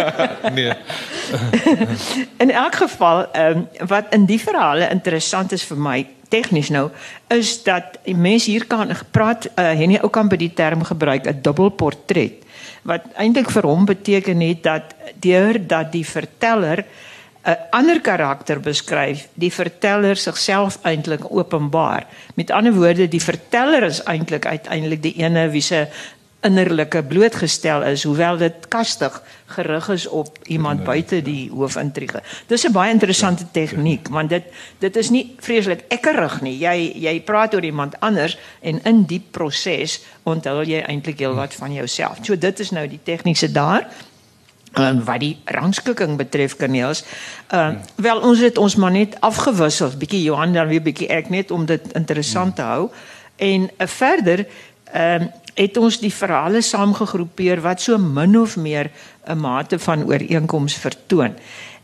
nee. 0.58 0.72
in 2.44 2.50
elk 2.50 2.74
geval, 2.74 3.26
ehm 3.32 3.56
um, 3.56 3.86
wat 3.86 4.06
in 4.10 4.24
die 4.26 4.40
verhale 4.40 4.88
interessant 4.88 5.52
is 5.52 5.64
vir 5.64 5.76
my 5.76 6.06
tegnies 6.28 6.70
nou 6.72 6.88
is 7.32 7.56
dat 7.64 7.98
mense 8.04 8.50
hier 8.50 8.66
kan 8.68 8.92
praat 9.10 9.48
uh, 9.48 9.72
Henny 9.72 9.98
ook 10.02 10.12
kan 10.12 10.28
by 10.28 10.36
die 10.40 10.52
term 10.54 10.84
gebruik 10.84 11.26
'n 11.26 11.40
dubbelportret 11.42 12.44
wat 12.88 13.04
eintlik 13.16 13.50
vir 13.50 13.66
hom 13.66 13.84
beteken 13.84 14.40
het 14.40 14.62
dat 14.62 14.94
deur 15.20 15.58
dat 15.66 15.92
die 15.92 16.06
verteller 16.06 16.84
'n 17.44 17.56
ander 17.70 18.00
karakter 18.00 18.60
beskryf 18.60 19.28
die 19.34 19.52
verteller 19.52 20.16
sigself 20.16 20.78
eintlik 20.82 21.24
openbaar 21.30 22.06
met 22.34 22.50
ander 22.50 22.72
woorde 22.72 23.08
die 23.08 23.22
verteller 23.22 23.82
is 23.82 24.02
eintlik 24.04 24.46
uiteindelik 24.46 25.02
die 25.02 25.16
ene 25.16 25.48
wie 25.50 25.62
se 25.62 25.86
innerlike 26.46 27.02
blootgestel 27.02 27.82
is 27.82 28.04
hoewel 28.06 28.36
dit 28.38 28.68
kastig 28.70 29.22
gerig 29.46 29.88
is 29.88 30.06
op 30.06 30.38
iemand 30.46 30.84
buite 30.84 31.18
die 31.22 31.50
hoofintrige. 31.50 32.22
Dis 32.46 32.66
'n 32.66 32.72
baie 32.72 32.92
interessante 32.92 33.44
tegniek 33.50 34.08
want 34.08 34.28
dit 34.30 34.44
dit 34.78 34.96
is 34.96 35.10
nie 35.10 35.34
vreeslik 35.38 35.84
ekkerig 35.88 36.40
nie. 36.40 36.58
Jy 36.58 36.92
jy 36.94 37.20
praat 37.20 37.54
oor 37.54 37.64
iemand 37.64 38.00
anders 38.00 38.38
en 38.60 38.80
in 38.84 39.02
die 39.04 39.22
proses 39.30 40.00
onthul 40.22 40.62
jy 40.62 40.80
eintlik 40.80 41.18
heelwat 41.18 41.54
van 41.54 41.72
jouself. 41.72 42.18
So 42.22 42.38
dit 42.38 42.60
is 42.60 42.70
nou 42.70 42.88
die 42.88 43.00
tegniese 43.02 43.52
daar. 43.52 43.86
En 44.72 45.04
wat 45.04 45.20
die 45.20 45.36
rangskikking 45.44 46.16
betref 46.16 46.56
Kaneels, 46.56 47.04
uh 47.50 47.70
wel 47.96 48.20
ons 48.20 48.38
het 48.38 48.58
ons 48.58 48.76
maar 48.76 48.90
net 48.90 49.20
afgewissel, 49.20 49.90
bietjie 49.98 50.22
Johan 50.22 50.52
dan 50.52 50.68
weer 50.68 50.82
bietjie 50.82 51.08
ek 51.08 51.28
net 51.28 51.50
om 51.50 51.66
dit 51.66 51.92
interessant 51.92 52.56
te 52.56 52.62
hou. 52.62 52.90
En 53.36 53.70
uh, 53.78 53.86
verder 53.86 54.46
ehm 54.92 55.22
uh, 55.22 55.28
het 55.58 55.76
ons 55.76 55.98
die 55.98 56.12
verhale 56.14 56.60
saamgegroepeer 56.62 57.62
wat 57.64 57.82
so 57.82 57.98
min 57.98 58.38
of 58.38 58.56
meer 58.56 58.90
'n 59.26 59.38
mate 59.38 59.78
van 59.78 60.06
ooreenkoms 60.06 60.74
vertoon. 60.74 61.34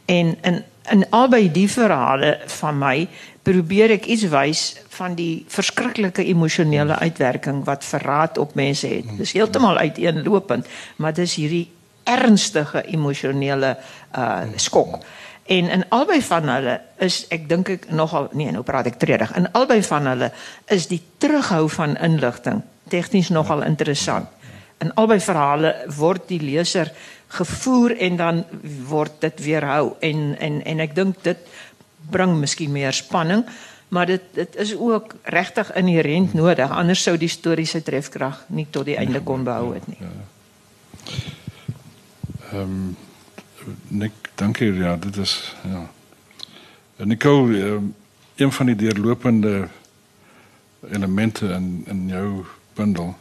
En 0.07 0.37
in 0.43 0.65
in 0.91 1.07
albei 1.11 1.49
die 1.53 1.69
verhale 1.71 2.41
van 2.61 2.79
my 2.79 3.09
probeer 3.43 3.91
ek 3.91 4.05
iets 4.05 4.27
wys 4.33 4.77
van 4.97 5.15
die 5.15 5.45
verskriklike 5.49 6.25
emosionele 6.25 6.99
uitwerking 6.99 7.65
wat 7.65 7.85
verraad 7.85 8.39
op 8.39 8.55
mense 8.55 8.87
het. 8.87 9.09
Dis 9.17 9.33
heeltemal 9.33 9.77
uiteenlopend, 9.77 10.67
maar 10.97 11.15
dis 11.17 11.35
hierdie 11.41 11.71
ernstige 12.05 12.85
emosionele 12.85 13.77
uh 14.17 14.43
skok. 14.57 14.99
En 15.45 15.69
in 15.69 15.85
albei 15.89 16.23
van 16.23 16.49
hulle 16.49 16.81
is 17.05 17.25
ek 17.29 17.49
dink 17.49 17.69
ek 17.69 17.91
nogal 17.91 18.29
nee, 18.33 18.53
nou 18.53 18.63
praat 18.63 18.87
ek 18.87 19.01
tredig. 19.01 19.33
In 19.37 19.51
albei 19.53 19.83
van 19.83 20.07
hulle 20.07 20.31
is 20.73 20.87
die 20.87 21.03
terughou 21.19 21.69
van 21.69 21.97
inligting 21.97 22.63
tegnies 22.89 23.29
nogal 23.29 23.63
interessant. 23.63 24.29
In 24.83 24.95
albei 24.95 25.21
verhale 25.21 25.75
word 25.97 26.29
die 26.29 26.41
leser 26.43 26.91
gevoer 27.35 27.97
en 27.97 28.17
dan 28.17 28.45
word 28.89 29.21
dit 29.21 29.45
weerhou 29.45 29.95
en 30.01 30.35
en 30.39 30.61
en 30.63 30.81
ek 30.81 30.95
dink 30.95 31.23
dit 31.23 31.39
bring 32.11 32.37
miskien 32.39 32.73
meer 32.73 32.93
spanning, 32.93 33.45
maar 33.89 34.07
dit 34.07 34.57
is 34.61 34.75
ook 34.77 35.15
regtig 35.23 35.73
inherënt 35.75 36.35
nodig 36.35 36.71
anders 36.71 37.03
sou 37.03 37.17
die 37.17 37.29
storie 37.29 37.67
se 37.67 37.83
trefkrag 37.83 38.45
nie 38.49 38.67
tot 38.71 38.85
die 38.85 38.97
einde 38.97 39.21
behou 39.21 39.75
het 39.75 39.87
nie. 39.89 39.99
Ehm 42.53 42.61
um, 42.61 42.97
Nik, 43.89 44.13
dankie 44.35 44.73
ja, 44.73 44.97
dit 44.97 45.17
is 45.17 45.55
ja. 45.65 45.91
En 46.97 47.09
Nicole, 47.09 47.59
um, 47.59 47.95
een 48.37 48.53
van 48.53 48.67
die 48.67 48.77
deurlopende 48.77 49.69
elemente 50.91 51.47
in 51.47 51.85
in 51.87 52.09
jou 52.09 52.45
bundel 52.75 53.17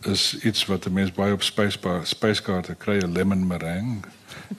is 0.00 0.38
iets 0.38 0.66
wat 0.66 0.86
'n 0.86 0.92
mens 0.92 1.12
baie 1.12 1.32
op 1.32 1.42
spyskaarte 2.02 2.74
kry, 2.74 2.98
'n 2.98 3.12
lemon 3.12 3.46
meringue, 3.46 4.00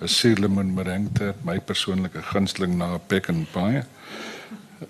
'n 0.02 0.08
suur 0.08 0.38
lemon 0.38 0.74
meringue, 0.74 1.10
dit 1.12 1.44
my 1.44 1.60
persoonlike 1.60 2.22
gunsteling 2.22 2.78
na 2.78 2.94
'n 2.94 3.02
peck 3.08 3.30
and 3.30 3.52
pie. 3.52 3.84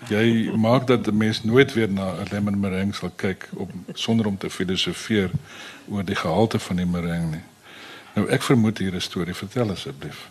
Jy 0.08 0.50
maak 0.56 0.86
dat 0.86 1.06
'n 1.06 1.16
mens 1.16 1.44
nooit 1.44 1.72
weer 1.72 1.90
na 1.90 2.12
'n 2.12 2.26
lemon 2.30 2.60
meringue 2.60 2.94
sal 2.94 3.10
kyk 3.16 3.48
op 3.56 3.70
sonder 3.92 4.26
om 4.26 4.38
te 4.38 4.50
filosofeer 4.50 5.30
oor 5.88 6.04
die 6.04 6.16
gehalte 6.16 6.58
van 6.58 6.76
die 6.76 6.86
meringue 6.86 7.30
nie. 7.30 7.44
Nou 8.14 8.28
ek 8.28 8.42
vermoed 8.42 8.78
hier 8.78 8.94
'n 8.94 9.00
storie, 9.00 9.34
vertel 9.34 9.70
asseblief. 9.70 10.28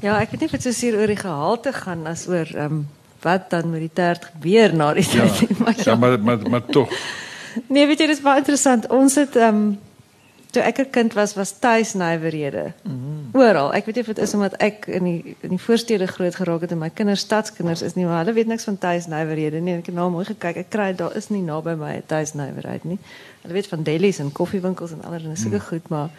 Ja, 0.00 0.20
ek 0.20 0.30
weet 0.30 0.40
nie 0.40 0.48
of 0.48 0.50
dit 0.50 0.62
so 0.62 0.72
seer 0.72 0.96
oor 0.96 1.06
die 1.06 1.16
gehalte 1.16 1.72
gaan 1.72 2.06
as 2.06 2.26
oor 2.28 2.46
ehm 2.54 2.64
um 2.72 2.88
wat 3.22 3.50
dan 3.50 3.70
met 3.70 3.80
die 3.80 3.92
tert 3.92 4.24
gebeur 4.32 4.74
na 4.74 4.92
die 4.94 5.06
ja, 5.10 5.26
tyd. 5.26 5.58
Maar 5.60 5.74
ja, 5.76 5.82
ja 5.84 5.94
maar 5.94 6.20
maar 6.20 6.50
maar 6.50 6.64
tog. 6.64 6.90
Nee, 7.66 7.86
weet 7.86 7.98
jy, 7.98 8.06
dit 8.06 8.16
is 8.16 8.22
baie 8.22 8.38
interessant. 8.38 8.86
Ons 8.88 9.14
het 9.14 9.36
ehm 9.36 9.62
um, 9.62 9.78
toe 10.50 10.62
ek 10.62 10.78
'n 10.78 10.90
kind 10.90 11.12
was, 11.14 11.34
was 11.34 11.52
tuis 11.58 11.94
nywerhede. 11.94 12.72
Mm. 12.82 13.28
Oral. 13.32 13.74
Ek 13.74 13.84
weet 13.84 13.94
nie 13.94 14.04
of 14.04 14.14
dit 14.14 14.18
is 14.18 14.34
omdat 14.34 14.56
ek 14.56 14.86
in 14.86 15.04
die 15.04 15.36
in 15.40 15.48
die 15.48 15.62
voorstede 15.62 16.06
groot 16.06 16.34
geraak 16.34 16.60
het 16.60 16.70
en 16.70 16.78
my 16.78 16.90
kinders 16.90 17.20
stadskinders 17.20 17.82
is 17.82 17.94
nie, 17.94 18.06
maar 18.06 18.24
hulle 18.24 18.32
weet 18.32 18.46
niks 18.46 18.64
van 18.64 18.78
tuis 18.78 19.06
nywerhede 19.06 19.60
nie. 19.60 19.76
Ek 19.78 19.86
het 19.86 19.94
nou 19.94 20.10
mooi 20.10 20.24
gekyk. 20.24 20.56
Ek 20.56 20.70
kry 20.70 20.94
daar 20.94 21.16
is 21.16 21.28
nie 21.28 21.42
naby 21.42 21.74
my 21.74 21.94
'n 21.96 22.02
tuis 22.06 22.34
nywerheid 22.34 22.84
nie. 22.84 22.98
Hulle 23.42 23.54
weet 23.54 23.66
van 23.66 23.82
delis 23.82 24.18
en 24.18 24.32
koffiewinkels 24.32 24.92
en 24.92 25.02
allerlei 25.02 25.36
sulke 25.36 25.56
mm. 25.56 25.68
goed, 25.70 25.88
maar 25.88 26.10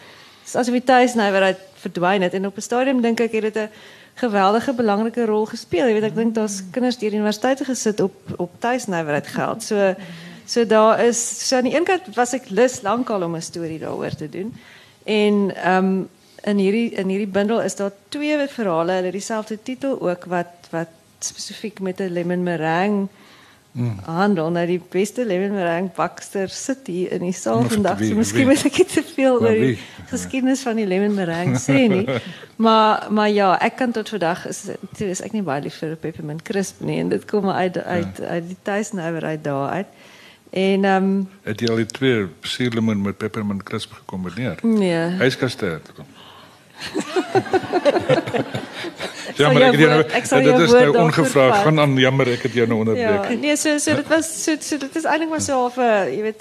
asof 0.44 0.72
die 0.72 0.84
tuis 0.84 1.14
nywerheid 1.14 1.58
verdwyn 1.74 2.22
het 2.22 2.34
en 2.34 2.46
op 2.46 2.56
'n 2.56 2.60
stadium 2.60 3.02
dink 3.02 3.20
ek 3.20 3.32
het 3.32 3.42
dit 3.42 3.56
'n 3.56 3.68
geweldige 4.14 4.74
belangrike 4.74 5.24
rol 5.24 5.46
gespeel. 5.46 5.86
Jy 5.86 5.94
weet 5.96 6.10
ek 6.10 6.14
dink 6.14 6.34
daar's 6.34 6.62
kinders 6.70 6.98
deur 7.00 7.12
universiteite 7.12 7.64
gesit 7.64 8.00
op 8.00 8.14
op 8.36 8.60
tuisnywerheid 8.60 9.26
geld. 9.26 9.62
So 9.62 9.94
so 10.46 10.66
daar 10.66 11.00
is 11.04 11.48
so 11.48 11.56
aan 11.56 11.68
die 11.70 11.76
een 11.76 11.84
kant 11.84 12.14
was 12.14 12.34
ek 12.34 12.50
lus 12.50 12.82
lankal 12.82 13.22
om 13.22 13.36
'n 13.36 13.42
storie 13.42 13.78
daaroor 13.78 14.14
te 14.14 14.28
doen. 14.28 14.54
En 15.04 15.54
ehm 15.56 16.02
in 16.42 16.58
hierdie 16.58 16.90
in 16.90 17.08
hierdie 17.08 17.30
bundel 17.30 17.62
is 17.62 17.76
daar 17.76 17.92
twee 18.08 18.48
verhale, 18.48 18.92
hulle 18.92 19.10
dieselfde 19.10 19.58
titel 19.62 20.00
ook 20.00 20.24
wat 20.24 20.68
wat 20.70 20.88
spesifiek 21.18 21.80
met 21.80 22.00
'n 22.00 22.12
lemon 22.12 22.42
meringue 22.42 23.08
Mm. 23.72 23.98
Handel 24.04 24.50
nou 24.52 24.66
die 24.68 24.80
beste 24.92 25.24
lemon 25.24 25.54
meringue 25.56 25.94
bakster 25.96 26.50
sit 26.52 26.86
hier 26.92 27.12
in 27.16 27.22
die 27.24 27.32
saal 27.32 27.62
vandag. 27.70 28.02
So 28.04 28.18
miskien 28.18 28.50
moet 28.50 28.66
ek 28.68 28.82
te 28.90 29.00
veel 29.14 29.38
oor 29.40 29.56
die 29.56 29.78
geskiedenis 30.10 30.60
van 30.66 30.76
die 30.76 30.84
lemon 30.88 31.14
meringue 31.16 31.60
sê 31.62 31.86
nie. 31.88 32.04
maar 32.64 33.08
maar 33.08 33.30
ja, 33.32 33.54
ek 33.64 33.78
kan 33.80 33.94
tot 33.96 34.12
vandag 34.12 34.44
is 34.50 34.66
toe 34.98 35.08
is 35.08 35.24
ek 35.24 35.32
nie 35.32 35.44
baie 35.46 35.64
lief 35.64 35.80
vir 35.80 35.96
peppermint 35.96 36.44
crisp 36.44 36.84
nie 36.84 36.98
en 37.00 37.14
dit 37.14 37.24
kom 37.30 37.48
uit 37.48 37.78
uit 37.80 38.20
ja. 38.20 38.34
uit 38.36 38.50
die 38.52 38.58
tuisnywerheid 38.68 39.44
daar 39.44 39.78
uit. 39.80 39.96
En 40.52 40.84
ehm 40.84 41.04
um, 41.08 41.28
het 41.48 41.64
jy 41.64 41.72
al 41.72 41.80
die 41.80 41.88
twee 41.88 42.26
suurlemoen 42.44 43.00
met 43.00 43.16
peppermint 43.16 43.62
crisp 43.64 43.96
gekombineer? 44.02 44.60
Nee. 44.60 45.16
Huiskasterd. 45.24 45.88
jammer, 49.40 49.62
ek 49.62 49.72
het 49.72 49.80
jou 49.80 49.90
nou 49.90 50.02
dit 50.46 50.60
is 50.66 50.72
nou 50.74 50.90
ongevraagd. 51.04 51.58
Gaan 51.66 51.78
aan 51.80 51.94
jammer, 52.00 52.26
ek 52.34 52.42
het 52.48 52.54
jou 52.58 52.66
nou 52.68 52.78
onderbreek. 52.84 53.24
Ja, 53.30 53.36
nee, 53.44 53.56
so 53.56 53.68
so 53.82 53.90
dit 53.98 54.08
was 54.12 54.26
so 54.44 54.50
so 54.60 54.74
dit 54.82 54.94
is 55.00 55.06
eintlik 55.08 55.30
maar 55.32 55.44
so 55.44 55.54
of 55.66 55.76
'n 55.76 55.80
jy 56.12 56.22
weet 56.28 56.40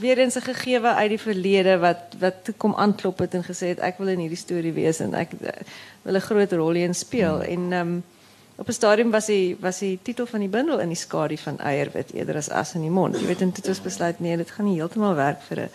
weer 0.00 0.18
eens 0.18 0.36
'n 0.36 0.48
gegewe 0.48 0.90
uit 0.94 1.08
die 1.08 1.20
verlede 1.20 1.78
wat 1.78 2.02
wat 2.18 2.50
kom 2.56 2.74
aanklop 2.74 3.18
het 3.18 3.34
en 3.34 3.44
gesê 3.44 3.66
het 3.74 3.80
ek 3.80 3.98
wil 3.98 4.08
in 4.08 4.18
hierdie 4.18 4.40
storie 4.40 4.72
wees 4.72 5.00
en 5.00 5.14
ek 5.14 5.30
wil 6.02 6.14
'n 6.14 6.20
groot 6.20 6.52
rol 6.52 6.74
in 6.74 6.94
speel 6.94 7.42
hmm. 7.42 7.52
en 7.54 7.72
ehm 7.72 7.80
um, 7.80 8.04
op 8.56 8.68
'n 8.68 8.72
stadium 8.72 9.10
was 9.10 9.26
die 9.26 9.56
was 9.60 9.78
die 9.78 9.98
titel 10.02 10.26
van 10.26 10.40
die 10.40 10.48
bundel 10.48 10.78
in 10.78 10.88
die 10.88 10.96
skadu 10.96 11.36
van 11.36 11.58
eierwit 11.58 12.12
eerder 12.12 12.36
as 12.36 12.50
as 12.50 12.74
in 12.74 12.80
die 12.80 12.90
mond. 12.90 13.20
Jy 13.20 13.26
weet 13.26 13.40
en 13.40 13.50
dit 13.50 13.66
het 13.66 13.82
besluit 13.82 14.20
nee, 14.20 14.36
dit 14.36 14.50
gaan 14.50 14.64
nie 14.64 14.74
heeltemal 14.74 15.14
werk 15.14 15.42
vir 15.42 15.60
'n 15.60 15.70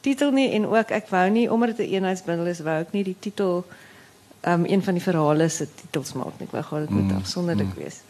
titel 0.00 0.30
nie 0.30 0.50
en 0.56 0.66
ook 0.66 0.90
ek 0.90 1.08
wou 1.08 1.28
nie 1.30 1.50
omdat 1.52 1.76
dit 1.76 1.86
'n 1.88 1.92
eenheidsbundel 1.94 2.46
is, 2.46 2.60
wou 2.60 2.80
ek 2.80 2.92
nie 2.92 3.04
die 3.04 3.16
titel 3.18 3.64
um, 4.46 4.64
een 4.64 4.82
van 4.82 4.94
die 4.94 5.02
verhale 5.02 5.48
se 5.48 5.66
titels 5.74 6.12
maak 6.12 6.38
nie. 6.38 6.46
Ek 6.46 6.52
wou 6.52 6.62
gehad 6.62 6.88
dit 6.88 6.90
moet 6.96 7.10
mm. 7.10 7.16
afsonderlik 7.16 7.74
mm. 7.74 7.82
wees. 7.82 8.00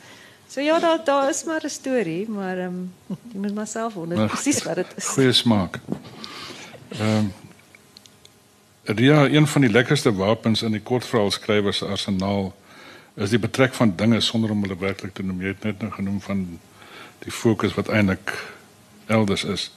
So 0.48 0.60
ja, 0.60 0.78
daar 0.78 1.04
daar 1.04 1.28
is 1.30 1.44
maar 1.44 1.64
'n 1.64 1.70
storie, 1.70 2.28
maar 2.28 2.58
ehm 2.58 2.66
um, 2.66 2.92
jy 3.32 3.38
moet 3.38 3.54
maar 3.54 3.66
self 3.66 3.94
wonder 3.94 4.26
presies 4.26 4.62
wat 4.62 4.74
dit 4.74 4.86
is. 4.96 5.06
Goeie 5.06 5.32
smaak. 5.32 5.80
Ehm 6.88 7.16
um, 7.16 7.32
Ja, 8.96 9.28
een 9.28 9.46
van 9.46 9.60
die 9.60 9.70
lekkerste 9.70 10.14
wapens 10.14 10.62
in 10.62 10.72
die 10.72 10.80
kortverhaalskrywers 10.80 11.76
se 11.76 11.86
arsenaal 11.86 12.54
is 13.14 13.30
die 13.30 13.38
betrek 13.38 13.74
van 13.74 13.92
dinge 13.96 14.20
sonder 14.20 14.50
om 14.50 14.62
hulle 14.62 14.76
werklik 14.78 15.14
te 15.14 15.22
noem. 15.22 15.40
Jy 15.40 15.46
het 15.46 15.62
net 15.62 15.80
nou 15.80 15.92
genoem 15.92 16.20
van 16.20 16.58
die 17.18 17.32
fokus 17.32 17.74
wat 17.74 17.88
eintlik 17.88 18.32
elders 19.06 19.44
is. 19.44 19.70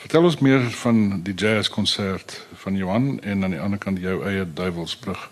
Vertel 0.00 0.24
ons 0.24 0.38
meer 0.40 0.62
van 0.80 1.20
die 1.22 1.34
jazzkonsert 1.34 2.46
van 2.62 2.76
Johan 2.76 3.18
en 3.20 3.44
aan 3.44 3.52
die 3.52 3.60
ander 3.60 3.78
kant 3.78 4.00
jou 4.00 4.22
eie 4.24 4.46
Duivelsbrug. 4.48 5.26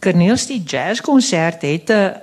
Corneels 0.00 0.46
die 0.48 0.62
jazzkonsert 0.64 1.66
het 1.68 1.92
'n 1.92 2.16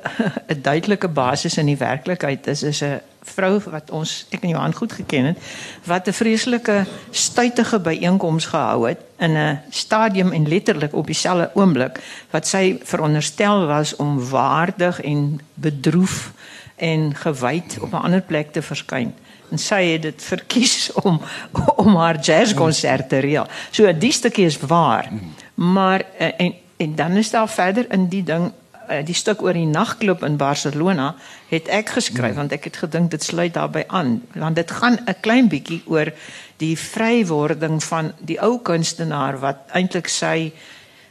'n 0.53 0.61
duidelike 0.61 1.07
basis 1.07 1.57
in 1.57 1.69
die 1.69 1.77
werklikheid. 1.77 2.43
Dit 2.43 2.61
is 2.61 2.81
'n 2.81 2.99
vrou 3.21 3.61
wat 3.69 3.91
ons 3.91 4.25
ek 4.29 4.41
en 4.41 4.49
Johan 4.49 4.73
goed 4.73 4.93
geken 4.93 5.25
het 5.25 5.37
wat 5.83 6.07
'n 6.07 6.13
vreeslike 6.13 6.85
stuitige 7.11 7.79
byeenkoms 7.79 8.45
gehou 8.45 8.87
het 8.87 8.99
in 9.17 9.37
'n 9.37 9.59
stadium 9.69 10.31
en 10.31 10.47
letterlik 10.47 10.93
op 10.93 11.05
dieselfde 11.05 11.51
oomblik 11.53 11.99
wat 12.29 12.47
sy 12.47 12.79
veronderstel 12.83 13.65
was 13.65 13.95
om 13.95 14.29
waardig 14.29 15.01
en 15.01 15.39
bedroef 15.53 16.31
en 16.75 17.15
gewyd 17.15 17.77
op 17.81 17.91
'n 17.91 18.05
ander 18.05 18.21
plek 18.21 18.51
te 18.51 18.61
verskyn 18.61 19.13
en 19.51 19.61
sy 19.61 19.81
het 19.93 20.01
dit 20.01 20.23
verkies 20.23 20.91
om 21.07 21.19
om 21.75 21.95
haar 21.95 22.19
jazzkonsert 22.19 23.09
te 23.09 23.19
reël. 23.23 23.47
So 23.71 23.91
die 23.93 24.11
stukkie 24.11 24.45
is 24.45 24.59
waar. 24.59 25.11
Maar 25.55 26.05
eh, 26.17 26.33
en 26.37 26.55
en 26.77 26.95
dan 26.95 27.11
is 27.11 27.29
daar 27.29 27.49
verder 27.49 27.85
in 27.89 28.07
die 28.07 28.23
ding 28.23 28.51
eh, 28.87 29.05
die 29.05 29.15
stuk 29.15 29.41
oor 29.41 29.53
die 29.53 29.65
nagklub 29.65 30.23
in 30.23 30.37
Barcelona 30.37 31.15
het 31.49 31.67
ek 31.73 31.89
geskryf 31.97 32.35
want 32.37 32.53
ek 32.53 32.69
het 32.69 32.77
gedink 32.83 33.11
dit 33.11 33.23
sluit 33.23 33.53
daarbey 33.53 33.87
aan 33.87 34.19
want 34.33 34.55
dit 34.55 34.71
gaan 34.71 34.99
'n 35.05 35.15
klein 35.21 35.49
bietjie 35.49 35.81
oor 35.85 36.13
die 36.57 36.77
vrywording 36.77 37.83
van 37.83 38.13
die 38.19 38.37
ou 38.41 38.59
kunstenaar 38.61 39.39
wat 39.39 39.57
eintlik 39.73 40.07
sy 40.07 40.51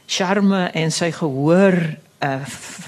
charme 0.07 0.71
en 0.73 0.91
sy 0.91 1.11
gehoor 1.11 1.97
uh 2.19 2.41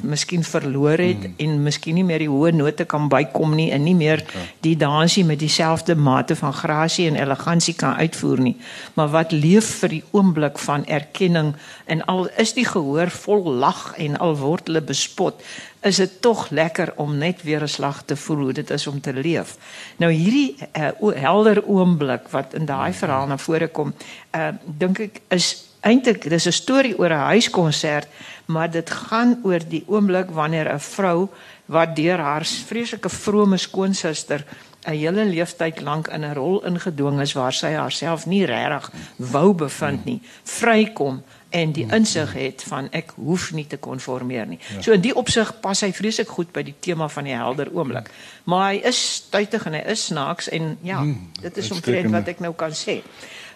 miskien 0.03 0.43
verloor 0.43 0.97
het 0.97 1.19
mm. 1.27 1.33
en 1.37 1.63
miskien 1.63 1.93
nie 1.99 2.03
meer 2.03 2.23
die 2.23 2.29
hoë 2.31 2.53
note 2.55 2.85
kan 2.89 3.09
bykom 3.11 3.51
nie 3.55 3.67
en 3.75 3.83
nie 3.83 3.95
meer 3.95 4.23
okay. 4.23 4.45
die 4.65 4.73
dansie 4.79 5.25
met 5.27 5.39
dieselfde 5.39 5.95
mate 5.95 6.35
van 6.39 6.53
grasie 6.53 7.05
en 7.09 7.19
elegansie 7.19 7.75
kan 7.77 7.99
uitvoer 7.99 8.41
nie 8.41 8.55
maar 8.93 9.11
wat 9.13 9.35
leef 9.35 9.69
vir 9.81 9.93
die 9.97 10.01
oomblik 10.17 10.57
van 10.63 10.85
erkenning 10.85 11.53
en 11.85 12.01
al 12.09 12.25
is 12.41 12.55
die 12.57 12.65
gehoor 12.65 13.13
vol 13.13 13.51
lag 13.61 13.93
en 13.97 14.17
al 14.17 14.33
word 14.39 14.71
hulle 14.71 14.81
bespot 14.81 15.45
is 15.85 16.01
dit 16.01 16.17
tog 16.21 16.47
lekker 16.49 16.95
om 16.95 17.17
net 17.17 17.43
weer 17.43 17.61
'n 17.61 17.75
slag 17.77 18.03
te 18.05 18.15
voel 18.15 18.37
hoe 18.49 18.53
dit 18.53 18.69
is 18.69 18.87
om 18.87 19.01
te 19.01 19.13
leef 19.13 19.57
nou 19.97 20.11
hierdie 20.11 20.57
uh, 20.73 21.13
helder 21.15 21.65
oomblik 21.65 22.27
wat 22.29 22.53
in 22.53 22.65
daai 22.65 22.93
verhaal 22.93 23.27
na 23.27 23.37
vore 23.37 23.67
kom 23.67 23.93
uh 24.35 24.51
dink 24.65 24.99
ek 24.99 25.21
is 25.29 25.69
eintlik 25.81 26.29
dis 26.29 26.47
'n 26.47 26.51
storie 26.51 26.97
oor 26.97 27.13
'n 27.13 27.29
huiskonsert 27.31 28.07
maar 28.49 28.71
dit 28.71 28.89
gaan 28.89 29.37
oor 29.43 29.61
die 29.69 29.83
oomblik 29.87 30.31
wanneer 30.33 30.73
'n 30.73 30.79
vrou 30.79 31.29
wat 31.65 31.95
deur 31.95 32.17
haar 32.17 32.45
vreeslike 32.45 33.09
vrome 33.09 33.57
skoonsister 33.57 34.45
'n 34.87 34.95
hele 34.95 35.25
leeftyd 35.25 35.81
lank 35.81 36.07
in 36.07 36.25
'n 36.25 36.33
rol 36.33 36.65
ingedwing 36.65 37.21
is 37.21 37.33
waar 37.33 37.53
sy 37.53 37.71
haarself 37.73 38.25
nie 38.25 38.45
regtig 38.45 38.91
wou 39.15 39.53
bevind 39.53 40.05
nie, 40.05 40.21
vrykom 40.43 41.23
en 41.49 41.71
die 41.71 41.85
insig 41.91 42.33
het 42.33 42.63
van 42.63 42.87
ek 42.91 43.11
hoef 43.15 43.51
nie 43.51 43.67
te 43.67 43.77
konformeer 43.77 44.47
nie. 44.47 44.59
Ja. 44.73 44.81
So 44.81 44.91
in 44.91 45.01
die 45.01 45.15
opsig 45.15 45.59
pas 45.59 45.81
hy 45.81 45.91
vreeslik 45.93 46.27
goed 46.27 46.51
by 46.51 46.63
die 46.63 46.75
tema 46.79 47.07
van 47.09 47.23
die 47.23 47.33
helder 47.33 47.71
oomblik. 47.73 48.09
Maar 48.43 48.71
hy 48.71 48.81
is 48.83 49.13
stuitig 49.13 49.65
en 49.65 49.73
hy 49.73 49.83
is 49.85 50.05
snaaks 50.05 50.49
en 50.49 50.77
ja, 50.81 50.97
hmm, 50.97 51.31
dit 51.41 51.57
is 51.57 51.71
omtrent 51.71 52.11
wat 52.11 52.27
ek 52.27 52.39
nou 52.39 52.53
kan 52.53 52.71
sê. 52.71 53.01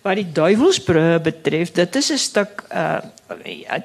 Wat 0.04 0.20
die 0.20 0.32
duivelsbrug 0.36 1.22
betref, 1.24 1.72
dit 1.72 1.96
is 1.96 2.12
'n 2.12 2.18
stuk 2.18 2.64
uh 2.76 3.00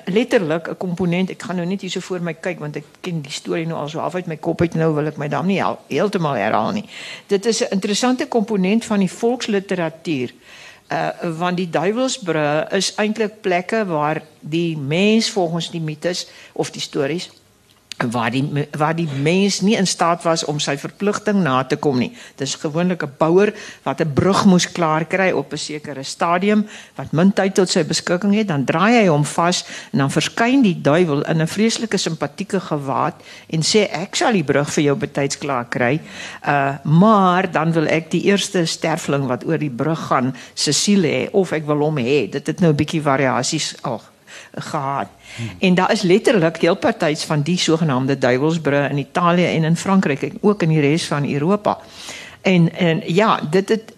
letterlik 0.05 0.69
'n 0.69 0.77
komponent. 0.77 1.31
Ek 1.31 1.43
gaan 1.43 1.57
nou 1.57 1.67
net 1.67 1.81
hier 1.81 1.91
so 1.91 2.01
voor 2.01 2.21
my 2.21 2.35
kyk 2.35 2.59
want 2.59 2.77
ek 2.77 2.85
ken 3.01 3.23
die 3.23 3.33
storie 3.33 3.67
nou 3.67 3.79
al 3.79 3.89
so 3.89 3.99
af 3.99 4.15
uit 4.15 4.27
my 4.27 4.37
kop 4.37 4.61
uit 4.61 4.75
nou 4.75 4.95
wil 4.95 5.07
ek 5.07 5.17
my 5.17 5.29
dan 5.29 5.47
nie 5.47 5.63
heeltemal 5.89 6.35
herhaal 6.35 6.73
nie. 6.73 6.85
Dit 7.27 7.47
is 7.47 7.63
'n 7.63 7.71
interessante 7.71 8.27
komponent 8.27 8.85
van 8.85 8.99
die 8.99 9.11
volksliteratuur. 9.11 10.33
Uh 10.91 11.11
want 11.39 11.57
die 11.57 11.71
duivelsbrug 11.71 12.71
is 12.71 12.95
eintlik 12.95 13.41
plekke 13.41 13.85
waar 13.87 14.23
die 14.41 14.77
mens 14.77 15.31
volgens 15.31 15.71
die 15.71 15.81
mites 15.81 16.27
of 16.53 16.71
die 16.71 16.81
stories 16.81 17.31
waar 18.07 18.31
die 18.31 18.67
waar 18.79 18.95
die 18.95 19.09
mens 19.23 19.61
nie 19.61 19.77
in 19.77 19.87
staat 19.87 20.23
was 20.23 20.45
om 20.45 20.61
sy 20.63 20.77
verpligting 20.79 21.41
na 21.43 21.65
te 21.67 21.77
kom 21.77 21.99
nie. 21.99 22.13
Dis 22.39 22.55
gewoonlik 22.55 23.03
'n 23.03 23.15
bouer 23.19 23.53
wat 23.83 24.01
'n 24.01 24.13
brug 24.13 24.45
moes 24.45 24.73
klaar 24.73 25.05
kry 25.05 25.31
op 25.31 25.53
'n 25.53 25.57
sekere 25.57 26.03
stadium 26.03 26.67
wat 26.95 27.13
min 27.13 27.33
tyd 27.33 27.55
tot 27.55 27.69
sy 27.69 27.85
beskikking 27.85 28.35
het, 28.35 28.49
dan 28.49 28.65
draai 28.65 29.03
hy 29.03 29.07
hom 29.07 29.25
vas 29.25 29.65
en 29.93 29.99
dan 29.99 30.11
verskyn 30.11 30.63
die 30.63 30.81
duiwel 30.81 31.23
in 31.23 31.43
'n 31.43 31.47
vreeslike 31.47 31.97
simpatieke 31.97 32.61
gewaad 32.61 33.15
en 33.51 33.63
sê 33.63 33.91
ek 33.91 34.15
sal 34.15 34.33
die 34.33 34.45
brug 34.45 34.71
vir 34.71 34.85
jou 34.85 34.97
betyds 34.97 35.39
klaar 35.39 35.65
kry. 35.65 36.01
Uh 36.47 36.77
maar 36.85 37.51
dan 37.51 37.73
wil 37.73 37.87
ek 37.87 38.11
die 38.11 38.25
eerste 38.25 38.67
sterfling 38.67 39.27
wat 39.27 39.47
oor 39.47 39.59
die 39.59 39.71
brug 39.71 40.07
gaan 40.07 40.35
se 40.55 40.73
siel 40.73 41.03
hê 41.03 41.29
of 41.33 41.53
ek 41.53 41.67
wil 41.67 41.79
hom 41.79 41.97
hê. 41.97 42.31
Dit 42.31 42.47
het 42.47 42.61
nou 42.61 42.71
'n 42.73 42.77
bietjie 42.77 43.03
variasies 43.03 43.75
al 43.83 44.03
gehad. 44.55 45.09
Hmm. 45.37 45.51
En 45.59 45.75
daar 45.75 45.93
is 45.93 46.03
letterlik 46.03 46.57
heel 46.57 46.77
partytjies 46.77 47.25
van 47.25 47.43
die 47.43 47.59
sogenaamde 47.59 48.19
duiwelsbrug 48.19 48.91
in 48.91 48.99
Italië 48.99 49.45
en 49.45 49.65
in 49.65 49.77
Frankryk 49.77 50.23
en 50.23 50.39
ook 50.41 50.63
in 50.63 50.69
die 50.69 50.81
res 50.81 51.05
van 51.05 51.33
Europa. 51.33 51.79
En 52.41 52.75
en 52.75 53.03
ja, 53.07 53.41
dit 53.51 53.69
het 53.69 53.93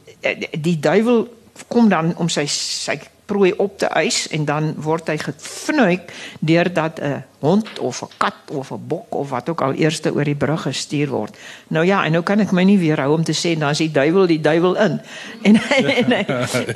die 0.61 0.79
duiwel 0.79 1.39
kom 1.69 1.89
dan 1.89 2.17
om 2.17 2.29
sy 2.29 2.47
sy 2.47 2.99
prooi 3.31 3.53
op 3.63 3.79
te 3.79 3.87
eis 3.87 4.25
en 4.35 4.45
dan 4.45 4.73
word 4.83 5.11
hy 5.13 5.19
gefnuik 5.23 6.11
deurdat 6.41 6.99
'n 6.99 7.23
hond 7.41 7.79
of 7.79 8.03
'n 8.03 8.11
kat 8.17 8.35
of 8.51 8.71
'n 8.71 8.83
bok 8.87 9.15
of 9.15 9.31
wat 9.31 9.49
ook 9.49 9.61
al 9.61 9.73
eerste 9.73 10.13
oor 10.13 10.25
die 10.25 10.35
brug 10.35 10.63
gestuur 10.63 11.09
word. 11.09 11.37
Nou 11.69 11.87
ja, 11.87 12.05
en 12.05 12.13
nou 12.13 12.23
kan 12.23 12.41
ek 12.41 12.53
my 12.53 12.63
nie 12.63 12.79
weerhou 12.79 13.15
om 13.15 13.25
te 13.25 13.33
sê 13.33 13.59
dan 13.59 13.71
is 13.71 13.79
die 13.79 13.91
duiwel 13.91 14.27
die 14.27 14.41
duiwel 14.41 14.77
in. 14.77 15.01
En 15.49 15.57
hy, 15.57 15.79
en 16.03 16.13
hy, 16.13 16.25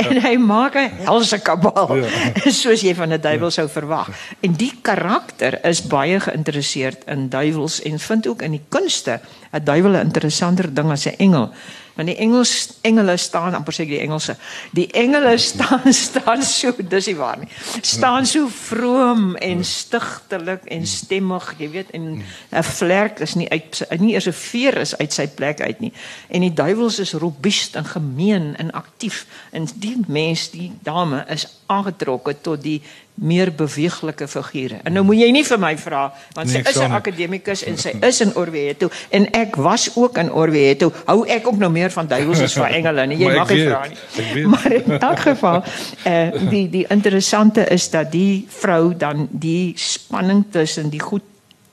en 0.09 0.21
hy 0.23 0.37
maak 0.37 0.75
'n 0.75 0.91
helse 1.05 1.39
kabal. 1.39 1.97
Ja. 1.97 2.09
Soos 2.63 2.81
jy 2.81 2.95
van 2.95 3.13
'n 3.13 3.21
duiwel 3.21 3.51
sou 3.51 3.69
verwag. 3.69 4.09
En 4.41 4.53
die 4.53 4.73
karakter 4.83 5.65
is 5.65 5.83
baie 5.83 6.21
geïnteresseerd 6.21 7.05
in 7.07 7.29
duiwels 7.29 7.83
en 7.83 7.99
vind 7.99 8.27
ook 8.27 8.43
in 8.43 8.51
die 8.51 8.65
kunste 8.69 9.21
'n 9.53 9.65
duiwel 9.65 9.93
'n 9.93 10.07
interessanter 10.07 10.75
ding 10.75 10.91
as 10.91 11.07
'n 11.07 11.19
engel 11.19 11.51
want 11.95 12.09
die 12.11 12.17
Engels 12.17 12.79
engele 12.83 13.17
staan 13.17 13.55
amper 13.55 13.75
sê 13.75 13.87
die 13.87 14.01
Engelse. 14.03 14.37
Die 14.75 14.87
engele 14.93 15.37
staan 15.51 15.93
staan 15.93 16.43
so 16.43 16.73
dis 16.79 17.07
nie 17.07 17.17
waar 17.17 17.39
nie. 17.39 17.49
Staan 17.81 18.27
so 18.27 18.49
vroom 18.49 19.37
en 19.37 19.65
stigtelik 19.65 20.67
en 20.75 20.87
stemmig 20.87 21.55
jy 21.59 21.71
weet 21.71 21.91
en 21.95 22.23
'n 22.51 22.63
vlerk 22.63 23.21
is 23.21 23.35
nie 23.35 23.49
uit 23.51 23.85
nie 24.01 24.15
eers 24.15 24.29
'n 24.29 24.33
veer 24.33 24.79
is 24.79 24.97
uit 24.99 25.13
sy 25.13 25.27
plek 25.29 25.61
uit 25.61 25.81
nie. 25.81 25.93
En 26.29 26.41
die 26.41 26.53
duiwels 26.53 26.99
is 26.99 27.13
robuust 27.13 27.77
en 27.77 27.85
gemeen 27.85 28.57
en 28.57 28.73
aktief 28.73 29.27
en 29.51 29.69
die 29.75 29.97
mens 30.07 30.51
die 30.51 30.73
dame 30.83 31.25
is 31.29 31.47
aangetrokke 31.67 32.41
tot 32.41 32.63
die 32.63 32.83
meer 33.15 33.53
beweeglike 33.55 34.29
figure. 34.29 34.81
En 34.83 34.93
nou 34.93 35.05
moet 35.07 35.21
jy 35.23 35.29
nie 35.31 35.45
vir 35.47 35.59
my 35.63 35.73
vra 35.79 36.05
want 36.35 36.51
sy 36.51 36.59
Nee, 36.59 36.63
ek 36.65 36.71
is 36.73 36.81
'n 36.83 36.97
akademikus 36.99 37.63
en 37.65 37.77
sy 37.79 37.93
is 38.01 38.21
in 38.21 38.35
Orvieto 38.37 38.91
en 39.11 39.29
ek 39.33 39.57
was 39.57 39.91
ook 39.97 40.19
in 40.19 40.33
Orvieto. 40.33 40.93
Hou 41.07 41.27
ek 41.27 41.47
ook 41.47 41.59
nou 41.59 41.71
meer 41.71 41.91
van 41.91 42.07
duiwels 42.07 42.41
as 42.41 42.53
van 42.53 42.67
engele 42.67 43.07
nie. 43.07 43.19
Jy 43.19 43.35
mag 43.35 43.49
nie 43.49 43.67
vra 43.69 43.87
nie. 43.87 44.47
Maar 44.55 44.73
in 44.73 44.99
elk 44.99 45.19
geval 45.19 45.63
eh 46.05 46.35
uh, 46.35 46.51
die 46.51 46.71
die 46.71 46.87
interessante 46.89 47.65
is 47.69 47.91
dat 47.91 48.13
die 48.13 48.47
vrou 48.49 48.97
dan 48.97 49.29
die 49.31 49.73
spanning 49.77 50.45
tussen 50.51 50.91
die 50.91 51.01
goed 51.01 51.23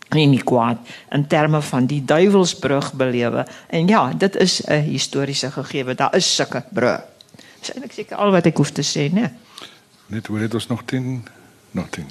en 0.09 0.31
die 0.31 0.43
kwaad 0.43 0.77
in 1.11 1.27
terme 1.27 1.61
van 1.61 1.85
die 1.85 2.05
duiwelsbrug 2.05 2.93
belewe. 2.93 3.45
En 3.69 3.87
ja, 3.87 4.11
dit 4.17 4.35
is 4.35 4.61
'n 4.65 4.81
historiese 4.81 5.51
gegewe. 5.51 5.95
Daar 5.95 6.15
is 6.15 6.35
sulke 6.35 6.63
brûe. 6.69 7.01
Dis 7.59 7.71
eintlik 7.71 7.91
seker 7.91 8.17
al 8.17 8.31
wat 8.31 8.45
ek 8.45 8.57
hoef 8.57 8.71
te 8.71 8.83
sê, 8.83 9.13
né? 9.13 9.31
Net 10.11 10.27
hoe 10.27 10.39
het 10.39 10.53
ons 10.53 10.67
nog 10.67 10.81
10 10.85 11.25
nog 11.71 11.89
10. 11.89 12.05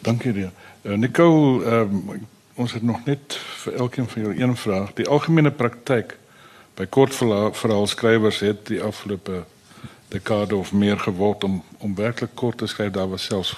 Dankie 0.00 0.32
Ria. 0.32 0.52
Uh, 0.82 0.92
Nicole, 0.92 1.64
um, 1.66 2.20
ons 2.54 2.72
het 2.72 2.82
nog 2.82 3.04
net 3.04 3.34
vir 3.34 3.74
elkeen 3.74 4.08
van 4.08 4.22
julle 4.22 4.40
een 4.40 4.56
vraag. 4.56 4.92
Die 4.94 5.08
algemene 5.08 5.50
praktyk 5.50 6.14
by 6.78 6.86
kortverhaalskrywers 6.86 8.38
het 8.46 8.66
die 8.70 8.78
afgelope 8.82 9.42
dekade 10.08 10.56
of 10.56 10.72
meer 10.72 10.98
geword 10.98 11.44
om 11.44 11.62
om 11.78 11.94
werklik 11.94 12.34
kort 12.34 12.58
te 12.58 12.66
skryf. 12.66 12.92
Daar 12.94 13.10
was 13.10 13.24
selfs 13.24 13.56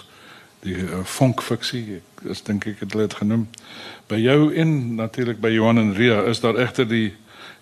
die 0.64 0.76
uh, 0.76 1.02
vonkfiksie, 1.04 2.00
ek 2.00 2.24
is 2.32 2.40
dink 2.42 2.64
ek 2.66 2.80
het 2.86 2.96
dit 2.96 3.18
genoem. 3.20 3.44
By 4.08 4.16
jou 4.16 4.54
en 4.54 4.94
natuurlik 4.94 5.44
by 5.44 5.52
Johan 5.52 5.82
en 5.82 5.92
Ria 5.94 6.22
is 6.24 6.40
daar 6.40 6.56
egter 6.56 6.88
die 6.88 7.12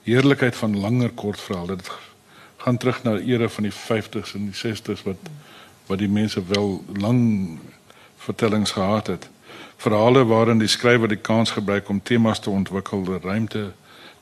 heerlikheid 0.07 0.55
van 0.57 0.79
langer 0.79 1.11
kortverhale. 1.11 1.81
Dit 1.83 1.91
gaan 2.63 2.79
terug 2.79 3.03
na 3.03 3.17
die 3.19 3.35
era 3.35 3.49
van 3.49 3.67
die 3.67 3.75
50s 3.75 4.39
en 4.39 4.47
die 4.53 4.61
60s 4.63 5.03
wat 5.03 5.35
wat 5.87 5.99
die 5.99 6.09
mense 6.09 6.43
wel 6.47 6.85
lang 6.97 7.59
vertellings 8.17 8.71
gehad 8.71 9.07
het. 9.07 9.29
Verhale 9.77 10.25
waarin 10.25 10.59
die 10.59 10.69
skrywer 10.69 11.09
die 11.09 11.21
kans 11.21 11.51
gebruik 11.51 11.89
om 11.89 12.03
temas 12.03 12.41
te 12.41 12.51
ontwikkel, 12.51 13.05
ruimte 13.23 13.73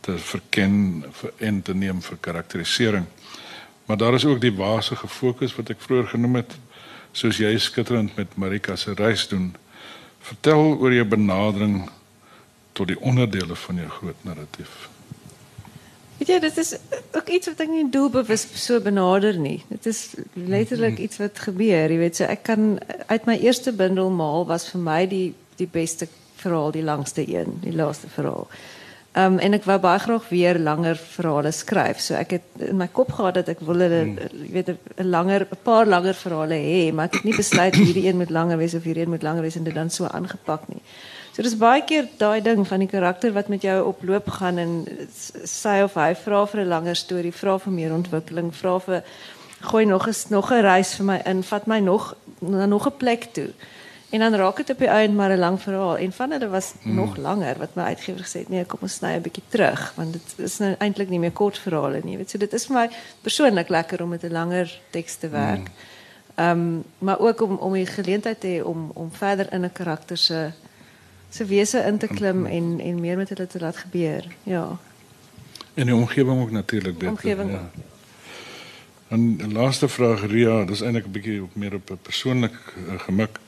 te 0.01 0.19
verken 0.19 1.05
en 1.37 1.63
te 1.63 1.75
neem 1.75 2.03
vir 2.03 2.19
karakterisering. 2.21 3.07
Maar 3.87 3.97
daar 3.97 4.15
is 4.15 4.25
ook 4.25 4.41
die 4.41 4.55
wasige 4.55 5.09
fokus 5.09 5.55
wat 5.55 5.71
ek 5.71 5.81
vroeër 5.81 6.07
genoem 6.15 6.41
het, 6.41 6.57
soos 7.13 7.39
jy 7.39 7.53
skitterend 7.59 8.17
met 8.17 8.37
Marika 8.37 8.77
se 8.77 8.95
reis 8.99 9.29
doen. 9.29 9.53
Vertel 10.23 10.79
oor 10.79 10.95
jou 10.95 11.05
benadering 11.07 11.91
tot 12.73 12.89
die 12.89 12.99
onderdele 13.01 13.55
van 13.55 13.83
jou 13.85 13.89
groot 14.01 14.25
narratief. 14.27 14.92
Weet 16.23 16.31
jy, 16.31 16.39
dit 16.39 16.59
is 16.63 16.69
ook 17.19 17.31
iets 17.35 17.49
wat 17.51 17.61
ek 17.65 17.71
nie 17.73 17.89
doelbewus 17.91 18.45
so 18.63 18.79
benader 18.79 19.35
nie. 19.43 19.57
Dit 19.67 19.89
is 19.91 20.03
letterlik 20.39 21.01
iets 21.03 21.19
wat 21.19 21.41
gebeur, 21.43 21.91
jy 21.91 21.97
weet, 21.99 22.21
so 22.21 22.29
ek 22.31 22.45
kan 22.47 22.77
uit 23.09 23.25
my 23.27 23.35
eerste 23.43 23.73
bundel 23.75 24.13
maal 24.15 24.47
was 24.47 24.69
vir 24.71 24.85
my 24.87 25.01
die 25.11 25.33
die 25.59 25.67
beste 25.67 26.07
verhaal, 26.39 26.71
die 26.77 26.85
langste 26.87 27.25
een, 27.27 27.57
die 27.65 27.75
laaste 27.75 28.07
verhaal. 28.15 28.47
Um 29.19 29.41
en 29.43 29.59
ek 29.59 29.67
wou 29.67 29.81
baie 29.83 29.99
graag 30.05 30.29
weer 30.31 30.61
langer 30.63 31.01
verhale 31.17 31.51
skryf. 31.51 31.99
So 31.99 32.15
ek 32.15 32.37
het 32.37 32.63
in 32.69 32.79
my 32.79 32.87
kop 32.87 33.11
gehad 33.19 33.41
dat 33.41 33.51
ek 33.57 33.67
wil 33.67 33.83
hulle 33.83 34.01
jy 34.07 34.53
weet 34.55 34.71
'n 34.77 35.11
langer 35.11 35.49
'n 35.51 35.59
paar 35.67 35.91
langer 35.91 36.15
verhale 36.15 36.55
hê, 36.55 36.93
maar 36.95 37.11
ek 37.11 37.19
het 37.19 37.25
nie 37.25 37.37
besluit 37.37 37.75
hierdie 37.75 38.07
een 38.07 38.23
moet 38.23 38.31
langer 38.31 38.63
wees 38.63 38.79
of 38.79 38.87
hierdie 38.87 39.03
een 39.03 39.17
moet 39.19 39.27
langer 39.27 39.43
wees 39.43 39.59
en 39.59 39.65
dit 39.65 39.75
dan 39.75 39.91
so 39.91 40.07
aangepak 40.07 40.69
nie. 40.69 40.83
So 41.33 41.43
dis 41.43 41.57
baie 41.57 41.81
keer 41.89 42.09
daai 42.21 42.43
ding 42.45 42.67
van 42.69 42.83
die 42.85 42.89
karakter 42.89 43.33
wat 43.33 43.49
met 43.49 43.63
jou 43.65 43.79
op 43.89 44.03
loop 44.05 44.29
gaan 44.29 44.59
en 44.59 44.73
sy 45.49 45.79
of 45.81 45.95
hy 45.97 46.13
vra 46.15 46.47
vir 46.47 46.61
'n 46.61 46.69
langer 46.69 46.97
storie, 46.97 47.33
vra 47.33 47.59
vir 47.59 47.73
meer 47.73 47.93
ontwikkeling, 47.93 48.53
vra 48.55 48.79
vir 48.79 49.03
gooi 49.61 49.85
nog 49.87 50.07
'n 50.09 50.15
nog 50.29 50.53
'n 50.53 50.61
reis 50.61 50.95
vir 50.95 51.07
my 51.07 51.21
in, 51.25 51.43
vat 51.43 51.67
my 51.67 51.79
nog 51.79 52.15
na 52.41 52.67
nog 52.67 52.87
'n 52.87 52.97
plek 52.97 53.25
toe. 53.33 53.49
En 54.11 54.21
dan 54.21 54.35
raak 54.35 54.57
dit 54.57 54.71
op 54.71 54.79
die 54.79 54.89
einde 54.89 55.17
maar 55.17 55.31
'n 55.31 55.39
lang 55.39 55.61
verhaal. 55.61 55.97
En 55.97 56.13
van 56.13 56.31
hulle 56.31 56.49
was 56.49 56.73
mm. 56.83 56.95
nog 56.95 57.17
langer 57.17 57.59
wat 57.59 57.75
my 57.75 57.83
uitgewer 57.83 58.21
gesê 58.21 58.39
het, 58.39 58.49
nee, 58.49 58.65
kom 58.65 58.79
ons 58.83 58.95
sny 58.95 59.15
'n 59.17 59.23
bietjie 59.23 59.43
terug 59.49 59.93
want 59.97 60.13
dit 60.13 60.35
is 60.37 60.59
nou 60.59 60.75
eintlik 60.79 61.09
nie 61.09 61.19
meer 61.19 61.33
kort 61.33 61.59
verhale 61.59 62.01
nie. 62.05 62.17
Weet, 62.17 62.31
so 62.31 62.39
dit 62.39 62.53
is 62.53 62.67
vir 62.67 62.77
my 62.77 62.91
persoonlik 63.21 63.69
lekker 63.69 64.03
om 64.03 64.09
met 64.09 64.23
'n 64.23 64.33
langer 64.33 64.81
teks 64.91 65.17
te 65.17 65.29
werk. 65.29 65.71
Ehm 66.35 66.51
um, 66.51 66.85
maar 66.99 67.19
ook 67.19 67.41
om 67.41 67.57
om 67.57 67.73
die 67.73 67.87
geleentheid 67.87 68.41
te 68.41 68.47
hê 68.47 68.65
om 68.65 68.91
om 68.95 69.11
verder 69.13 69.53
in 69.53 69.65
'n 69.65 69.73
karakter 69.73 70.17
se 70.17 70.51
se 71.33 71.45
wese 71.45 71.79
in 71.87 71.99
te 71.99 72.07
klim 72.07 72.47
en 72.47 72.81
en 72.81 73.01
meer 73.01 73.17
met 73.17 73.29
hulle 73.29 73.47
te 73.47 73.59
laat 73.59 73.77
gebeur. 73.77 74.25
Ja. 74.43 74.79
En 75.75 75.87
die 75.87 75.95
omgewing 75.95 76.41
ook 76.41 76.51
natuurlik 76.51 76.99
beter. 76.99 77.09
Omgewing 77.09 77.51
ja. 77.51 77.71
En 79.09 79.37
die 79.37 79.53
laaste 79.53 79.89
vraag 79.89 80.27
Ria, 80.27 80.65
dis 80.65 80.81
eintlik 80.81 81.07
'n 81.07 81.11
bietjie 81.11 81.43
op 81.43 81.55
meer 81.55 81.75
op 81.75 81.91
'n 81.91 81.99
persoonlik 82.03 82.57
uh, 82.77 83.01
gemik. 83.01 83.39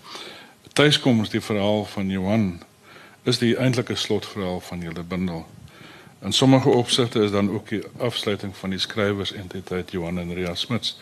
Tuiskoms 0.72 1.30
die 1.30 1.40
verhaal 1.40 1.84
van 1.84 2.10
Johan 2.10 2.62
is 3.22 3.38
die 3.38 3.56
eintlike 3.56 3.94
slotverhaal 3.94 4.60
van 4.60 4.80
julle 4.80 5.02
bundel. 5.02 5.46
In 6.22 6.32
sommige 6.32 6.68
opsigte 6.68 7.22
is 7.22 7.30
dan 7.30 7.50
ook 7.50 7.68
die 7.68 7.82
afsluiting 7.96 8.56
van 8.56 8.70
die 8.70 8.78
skrywers 8.78 9.32
entiteit 9.32 9.90
Johan 9.90 10.18
en 10.18 10.34
Ria 10.34 10.54
Smits. 10.54 10.98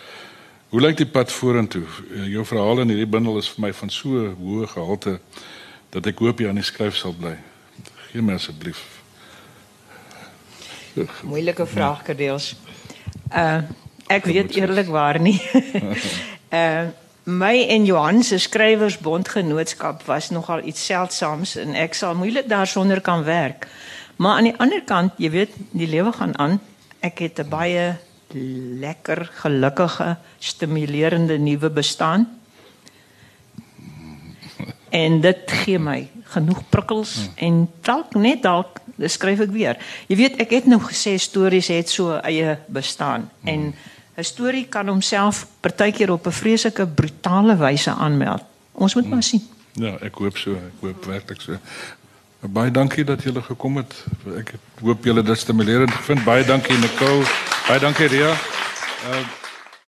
Hoe 0.68 0.80
lyk 0.80 0.96
die 0.96 1.06
pad 1.06 1.32
vorentoe? 1.32 1.84
Uh, 2.10 2.26
Jou 2.26 2.44
verhaal 2.44 2.80
in 2.80 2.88
hierdie 2.88 3.06
bundel 3.06 3.38
is 3.38 3.48
vir 3.48 3.60
my 3.60 3.72
van 3.72 3.90
so 3.90 4.34
hoë 4.38 4.66
gehalte 4.66 5.20
dat 5.92 6.08
ek 6.08 6.22
hoop 6.24 6.40
jy 6.40 6.48
aan 6.48 6.60
die 6.60 6.66
skryf 6.66 6.96
sal 6.96 7.14
bly. 7.16 7.36
Gee 8.10 8.24
my 8.24 8.36
asseblief. 8.38 8.80
Moeilike 11.24 11.66
vraag 11.68 12.04
gedeels. 12.08 12.52
Uh 13.32 13.62
ek 14.12 14.26
weet 14.28 14.56
eerlikwaar 14.58 15.20
nie. 15.22 15.38
uh 16.60 16.88
my 17.24 17.54
en 17.70 17.84
Johan 17.86 18.22
se 18.26 18.38
skrywersbondgenootskap 18.42 20.02
was 20.08 20.32
nogal 20.34 20.64
iets 20.66 20.82
seldsaams 20.84 21.54
en 21.62 21.76
ek 21.78 21.94
sal 21.94 22.16
moeilik 22.18 22.48
daarsonder 22.50 23.00
kan 23.00 23.22
werk. 23.24 23.68
Maar 24.16 24.36
aan 24.36 24.48
die 24.50 24.58
ander 24.58 24.82
kant, 24.84 25.14
jy 25.22 25.30
weet, 25.30 25.54
die 25.70 25.86
lewe 25.86 26.12
gaan 26.12 26.34
aan. 26.38 26.58
Ek 27.00 27.22
het 27.22 27.38
'n 27.38 27.48
baie 27.48 27.96
lekker, 28.82 29.30
gelukkige, 29.44 30.16
stimulerende 30.38 31.38
nuwe 31.38 31.70
bestaan. 31.70 32.26
En 34.92 35.20
dit 35.24 35.52
gee 35.64 35.78
my 35.80 36.02
genoeg 36.34 36.58
prikkels 36.68 37.14
en 37.40 37.62
dalk 37.86 38.12
net 38.20 38.42
dalk 38.44 38.80
skryf 39.08 39.40
ek 39.46 39.50
weer. 39.54 39.78
Jy 40.08 40.16
weet 40.20 40.36
ek 40.44 40.50
het 40.50 40.66
nou 40.68 40.78
gesê 40.84 41.14
stories 41.20 41.70
het 41.72 41.88
so 41.90 42.18
eie 42.20 42.58
bestaan 42.68 43.30
en 43.48 43.72
'n 44.16 44.24
storie 44.24 44.66
kan 44.68 44.88
homself 44.88 45.46
partykeer 45.60 46.12
op 46.12 46.26
'n 46.26 46.30
vreeslike 46.32 46.86
brutale 46.86 47.56
wyse 47.56 47.90
aanmeld. 47.90 48.42
Ons 48.72 48.94
moet 48.94 49.08
maar 49.08 49.22
sien. 49.22 49.40
Ja, 49.74 49.96
ek 50.00 50.14
hoop 50.14 50.36
so, 50.36 50.52
ek 50.52 50.80
hoop 50.80 51.04
werklik 51.04 51.40
so. 51.40 51.56
Baie 52.40 52.70
dankie 52.70 53.04
dat 53.04 53.22
julle 53.22 53.42
gekom 53.42 53.76
het. 53.76 53.94
Ek 54.38 54.50
het- 54.52 54.80
hoop 54.82 55.04
julle 55.04 55.22
dit 55.22 55.38
stimulerend 55.38 55.90
gevind. 55.90 56.24
Baie 56.24 56.44
dankie 56.44 56.76
Nicole. 56.78 57.24
Baie 57.68 57.80
dankie 57.80 58.06
Ria. 58.06 58.30
Uh 58.30 59.40